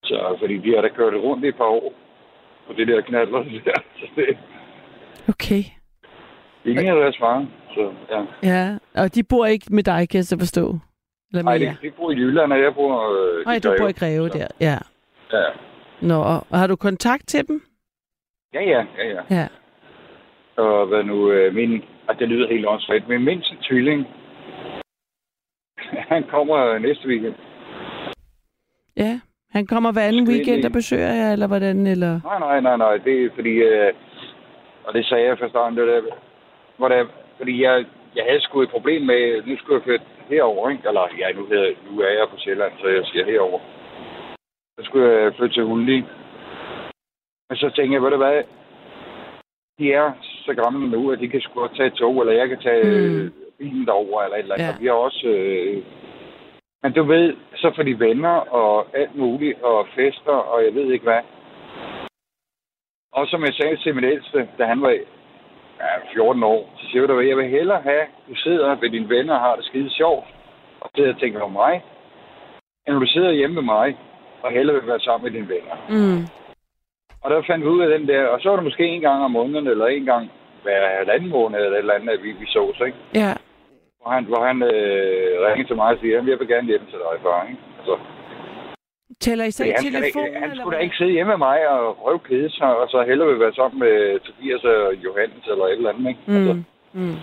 [0.04, 1.92] Så, fordi de har da kørt rundt i et par år
[2.66, 3.80] på det der knaller der.
[3.98, 4.38] Så det
[5.28, 5.62] Okay.
[6.64, 7.46] ingen af deres far.
[7.74, 8.24] Så ja.
[8.42, 10.78] Ja, og de bor ikke med dig, kan jeg så forstå?
[11.32, 12.92] Eller Nej, de, de bor i Jylland, og jeg bor
[13.38, 14.46] øh, Nej, du bor i Greve så- der.
[14.60, 14.78] Ja.
[15.32, 15.44] Ja,
[16.02, 17.62] Nå, og, har du kontakt til dem?
[18.54, 18.84] ja, ja.
[18.98, 19.22] ja, ja.
[19.30, 19.46] Ja.
[20.62, 24.06] Og hvad nu, øh, min, og det lyder helt åndssvagt, men mindste tvilling,
[26.12, 27.34] han kommer næste weekend.
[28.96, 29.20] Ja.
[29.50, 31.86] Han kommer hver anden weekend og besøger jer, eller hvordan?
[31.86, 32.20] Eller?
[32.24, 33.92] Nej, nej, nej, nej, det er fordi, øh,
[34.84, 36.02] og det sagde jeg fra starten, det der,
[36.76, 37.08] hvor det,
[37.38, 37.86] fordi jeg,
[38.16, 40.88] jeg havde sgu et problem med, nu skulle jeg flytte herover, ikke?
[40.88, 43.60] Eller ja, nu, hedder, nu er jeg på Sjælland, så jeg siger herover.
[44.78, 46.04] Så skulle jeg flytte til Hulli.
[47.50, 48.42] Og så tænkte jeg, ved du hvad,
[49.78, 50.12] de er
[50.46, 53.22] så gamle nu, at de kan sgu godt tage tog, eller jeg kan tage Mm.
[53.22, 53.32] mm.
[53.58, 54.66] bilen derover, eller et eller andet.
[54.66, 54.72] Ja.
[54.72, 54.80] Ja.
[54.80, 55.26] Vi har også...
[55.28, 55.82] Øh,
[56.82, 60.92] men du ved, så får de venner og alt muligt, og fester, og jeg ved
[60.92, 61.22] ikke hvad.
[63.12, 64.98] Og som jeg sagde til min ældste, da han var
[65.80, 69.08] ja, 14 år, så siger du, jeg vil hellere have, at du sidder ved dine
[69.08, 70.26] venner og har det skide sjovt,
[70.80, 71.82] og sidder og tænker på mig,
[72.86, 73.96] end du sidder hjemme med mig,
[74.42, 75.76] og hellere vil være sammen med dine venner.
[75.88, 76.22] Mm.
[77.22, 79.24] Og der fandt vi ud af den der, og så var det måske en gang
[79.24, 80.30] om måneden, eller en gang
[80.62, 82.98] hver halvanden måned, eller et eller andet, at vi, vi så ikke?
[83.14, 83.32] Ja.
[84.00, 86.98] Hvor han, hvor han øh, ringede til mig og siger, jeg vil gerne hjem til
[86.98, 87.46] dig, far.
[87.48, 87.60] Ikke?
[87.78, 87.94] Altså,
[89.20, 90.26] Tæller I så i han, skal da telefon?
[90.26, 92.88] ikke, han eller skulle da ikke sidde hjemme med mig og prøve kede sig, og
[92.90, 96.08] så hellere vil være sammen med Tobias og Johannes eller et eller andet.
[96.08, 96.20] Ikke?
[96.28, 96.52] Altså,
[96.92, 97.00] Mm.
[97.02, 97.16] Mm.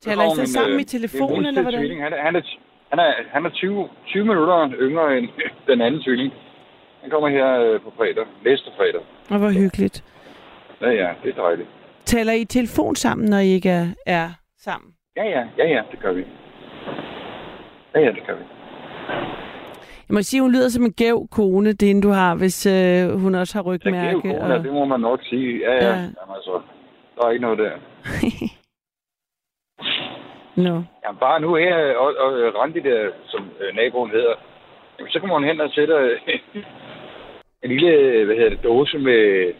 [0.00, 1.80] så Taler I så sammen øh, i telefon, min eller hvordan?
[1.80, 2.42] Tvilling, han, er- han, er,
[2.90, 5.28] han, er, han er 20, 20 minutter yngre end
[5.70, 6.32] den anden tvilling.
[7.02, 9.00] Han kommer her øh, på fredag, næste fredag.
[9.30, 10.04] Og hvor hyggeligt.
[10.80, 11.68] Ja, ja, det er dejligt.
[12.04, 14.28] Taler I i telefon sammen, når I ikke er, er
[14.58, 14.90] sammen?
[15.16, 16.24] Ja, ja, ja, ja, det gør vi.
[17.94, 18.44] Ja, ja, det gør vi.
[20.08, 23.20] Jeg må sige, hun lyder som en gæv kone, det en, du har, hvis øh,
[23.22, 24.38] hun også har Ja, det er jo rygmærke.
[24.38, 25.58] corona, det må man nok sige.
[25.58, 25.84] Ja, ja.
[25.84, 25.88] Ja.
[25.88, 25.94] ja.
[25.94, 26.60] Jamen, altså,
[27.16, 27.70] der er ikke noget der.
[30.66, 30.74] Nå.
[31.04, 34.34] Jamen, bare nu her, og, og Randi der, som øh, naboen hedder,
[34.98, 35.98] jamen, så kommer hun hen og sætter
[37.64, 39.52] en lille, hvad hedder det, dåse med,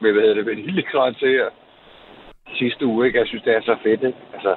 [0.00, 1.44] med hvad hedder det, vaniljekrans her
[2.54, 3.18] sidste uge, ikke?
[3.18, 4.18] Jeg synes, det er så fedt, ikke?
[4.34, 4.56] Altså,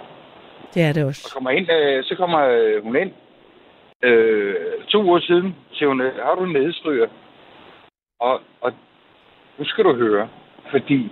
[0.73, 1.31] Det er det og også.
[1.33, 3.11] kommer ind, øh, så kommer øh, hun ind,
[4.03, 7.07] øh, to uger siden, siger hun, har du en nedstryger?
[8.19, 8.71] Og, og
[9.57, 10.29] nu skal du høre,
[10.71, 11.11] fordi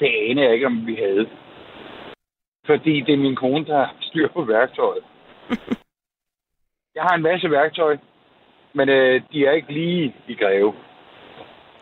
[0.00, 1.28] det aner jeg ikke, om vi havde.
[2.66, 5.04] Fordi det er min kone, der har styr på værktøjet.
[6.96, 7.96] jeg har en masse værktøj,
[8.72, 10.74] men øh, de er ikke lige i greve.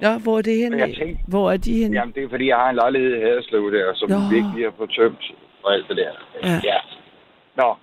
[0.01, 0.79] Ja, hvor er det henne?
[0.79, 1.97] Jeg tænkte- Hvor er de henne?
[1.99, 4.17] Jamen, det er fordi, jeg har en lejlighed i Haderslev der, som Nå.
[4.33, 5.25] virkelig har fået tømt
[5.63, 6.11] og alt det der.
[6.43, 6.61] Ja.
[6.65, 6.79] ja.
[7.57, 7.75] Nå.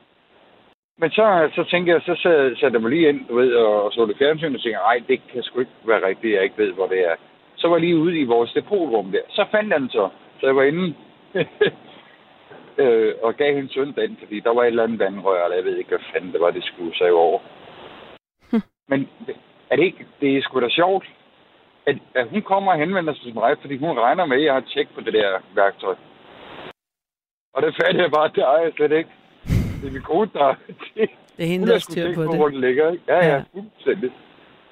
[0.97, 3.83] Men så, så tænkte jeg, så sad- satte jeg mig lige ind, du ved, og,
[3.83, 6.57] og så det fjernsyn og tænkte, nej, det kan sgu ikke være rigtigt, jeg ikke
[6.57, 7.15] ved, hvor det er.
[7.55, 9.21] Så var jeg lige ude i vores depotrum der.
[9.29, 10.09] Så fandt jeg den så.
[10.39, 10.95] Så jeg var inde
[12.83, 15.65] øh, og gav hende søn den, fordi der var et eller andet vandrør, eller jeg
[15.65, 17.39] ved ikke, hvad fanden det var, det skulle save over.
[18.89, 19.09] Men
[19.69, 21.05] er det ikke, det er sgu da sjovt,
[21.85, 24.53] at, at hun kommer og henvender sig til mig, fordi hun regner med, at jeg
[24.53, 25.95] har tjek på det der værktøj.
[27.53, 29.09] Og det fandt jeg bare, det ejer jeg slet ikke.
[29.83, 30.55] Det er min kone, der...
[31.37, 32.35] Det er hende, der styr på det.
[32.35, 33.03] hvor den ligger, ikke?
[33.07, 33.43] Ja, ja, Ja.
[33.53, 34.09] fuldstændig.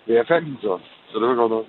[0.07, 0.79] Ja, jeg fandt den så.
[1.11, 1.65] Så det var godt noget.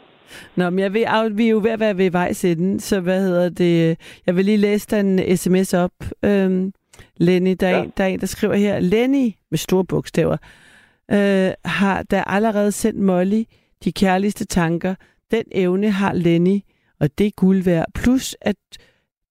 [0.56, 3.22] Nå, men jeg ved, vi er jo ved at være ved vejs ende, så hvad
[3.22, 3.98] hedder det?
[4.26, 5.90] Jeg vil lige læse dig en sms op.
[6.24, 6.72] Øhm,
[7.16, 7.82] Lenny, der er, Ja.
[7.84, 8.80] en, der er en, der skriver her.
[8.80, 10.36] Lenny, med store bogstaver,
[11.10, 13.42] øh, har der allerede sendt Molly
[13.84, 14.94] de kærligste tanker.
[15.30, 16.60] Den evne har Lenny,
[17.00, 17.86] og det er guld værd.
[17.94, 18.56] Plus, at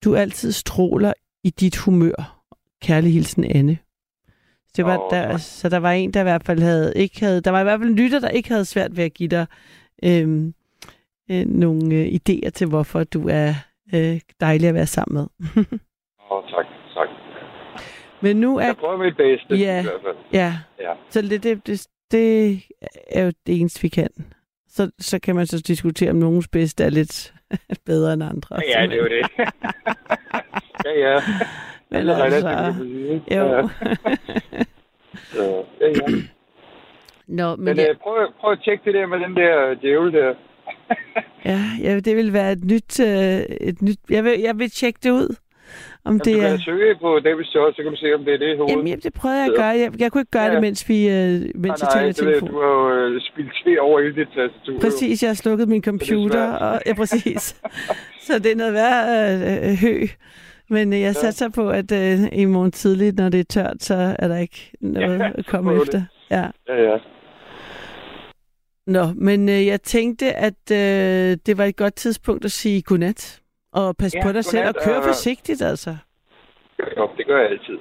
[0.04, 1.14] du altid stråler
[1.44, 2.38] i dit humør.
[2.82, 3.78] Kærlig hilsen, Anne.
[4.74, 7.20] Så, det var, Åh, der, så der var en, der i hvert fald havde, ikke
[7.20, 9.30] havde, der var i hvert fald en lytter, der ikke havde svært ved at give
[9.30, 9.46] dig
[10.04, 10.54] øhm,
[11.32, 13.54] øh, nogle øh, idéer til, hvorfor du er
[13.96, 15.28] øh, dejlig at være sammen med.
[16.32, 16.66] Åh, oh, tak,
[16.96, 17.08] tak.
[18.22, 18.66] Men nu er...
[18.66, 19.80] Jeg prøver mit bedste, Ja.
[19.80, 20.16] i hvert fald.
[20.34, 20.94] Ja, Ja.
[21.10, 22.60] så det, det, det, det
[23.12, 24.10] er jo det eneste, vi kan.
[24.70, 27.34] Så, så kan man så diskutere, om nogens bedste er lidt
[27.86, 28.60] bedre end andre.
[28.76, 29.30] Ja, det er jo det.
[30.86, 31.22] ja, ja.
[31.92, 33.36] Men Alle regler, altså, ikke?
[33.38, 33.44] jo.
[33.56, 33.62] Ja,
[35.34, 36.16] så, ja, ja.
[37.28, 40.14] Nå, men, Men ja, øh, prøv, prøv at tjekke det der med den der djævel
[40.14, 40.34] der.
[41.52, 43.00] ja, ja, det vil være et nyt...
[43.00, 45.36] Øh, et nyt jeg, vil, jeg vil tjekke det ud.
[46.06, 46.50] Om Det det du er...
[46.50, 48.70] kan søge på David Shore, så kan du se, om det er det hoved.
[48.70, 49.66] Jamen, jamen, det prøvede jeg at gøre.
[49.66, 50.54] Jeg, jeg kunne ikke gøre Ja.
[50.54, 52.50] det, mens vi øh, mens nej, jeg nej, det jeg, telefon.
[52.50, 54.80] du har jo øh, spildt te over hele dit tastatur.
[54.80, 56.52] Præcis, jeg har slukket min computer.
[56.54, 57.62] Og, ja, præcis.
[58.28, 60.06] så det er noget værd øh, øh, hø.
[60.72, 64.16] Men øh, jeg satser på, at øh, i morgen tidligt, når det er tørt, så
[64.20, 65.92] er der ikke noget Ja, at komme efter.
[65.92, 66.08] det.
[66.32, 66.46] Ja.
[66.68, 66.98] Ja, ja.
[68.88, 73.42] Nå, men øh, jeg tænkte, at øh, det var et godt tidspunkt at sige godnat.
[73.74, 75.98] Og pas Ja, på dig selv og godnat, kør og- forsigtigt, altså.
[76.98, 77.78] Jo, det gør jeg altid.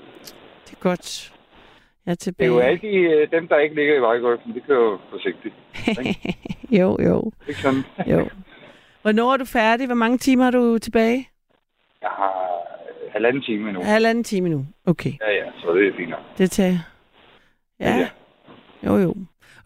[0.66, 1.32] Det er godt.
[2.06, 2.48] Jeg er Det er tilbage.
[2.48, 5.54] jo altid øh, dem, der ikke ligger i vejgården, de kører jo forsigtigt.
[6.80, 7.82] jo, jo, Ikke sådan?
[8.06, 8.28] jo.
[9.02, 9.86] Hvornår er du færdig?
[9.86, 11.28] Hvor mange timer har du tilbage?
[12.02, 12.49] Jeg har
[13.12, 13.82] halvanden time nu.
[13.82, 14.66] Halvanden time nu.
[14.86, 16.20] Okay, Ja, ja, så det er fint nok.
[16.38, 16.78] det tager
[17.80, 18.08] Ja, Ja.
[18.86, 19.14] jo, jo.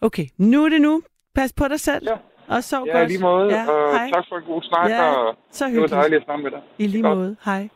[0.01, 1.01] Okay, nu er det nu.
[1.35, 2.07] Pas på dig selv.
[2.09, 2.15] Ja.
[2.55, 3.09] Og sov Ja, godt.
[3.09, 4.09] i lige måde, Ja, og hej.
[4.13, 5.91] tak for en god snak, Ja, og Så det var hyggeligt.
[5.91, 6.59] dejligt at snakke med dig.
[6.77, 7.17] I lige Godt.
[7.17, 7.35] måde.
[7.45, 7.69] Hej.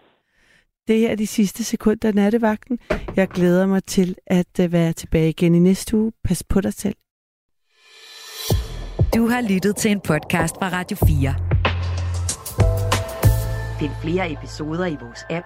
[0.88, 2.80] Det her er de sidste sekunder af nattevagten.
[3.16, 6.12] Jeg glæder mig til at øh, være tilbage igen i næste uge.
[6.24, 6.96] Pas på dig selv.
[9.16, 11.36] Du har lyttet til en podcast fra Radio 4.
[13.80, 15.46] Find flere episoder i vores app,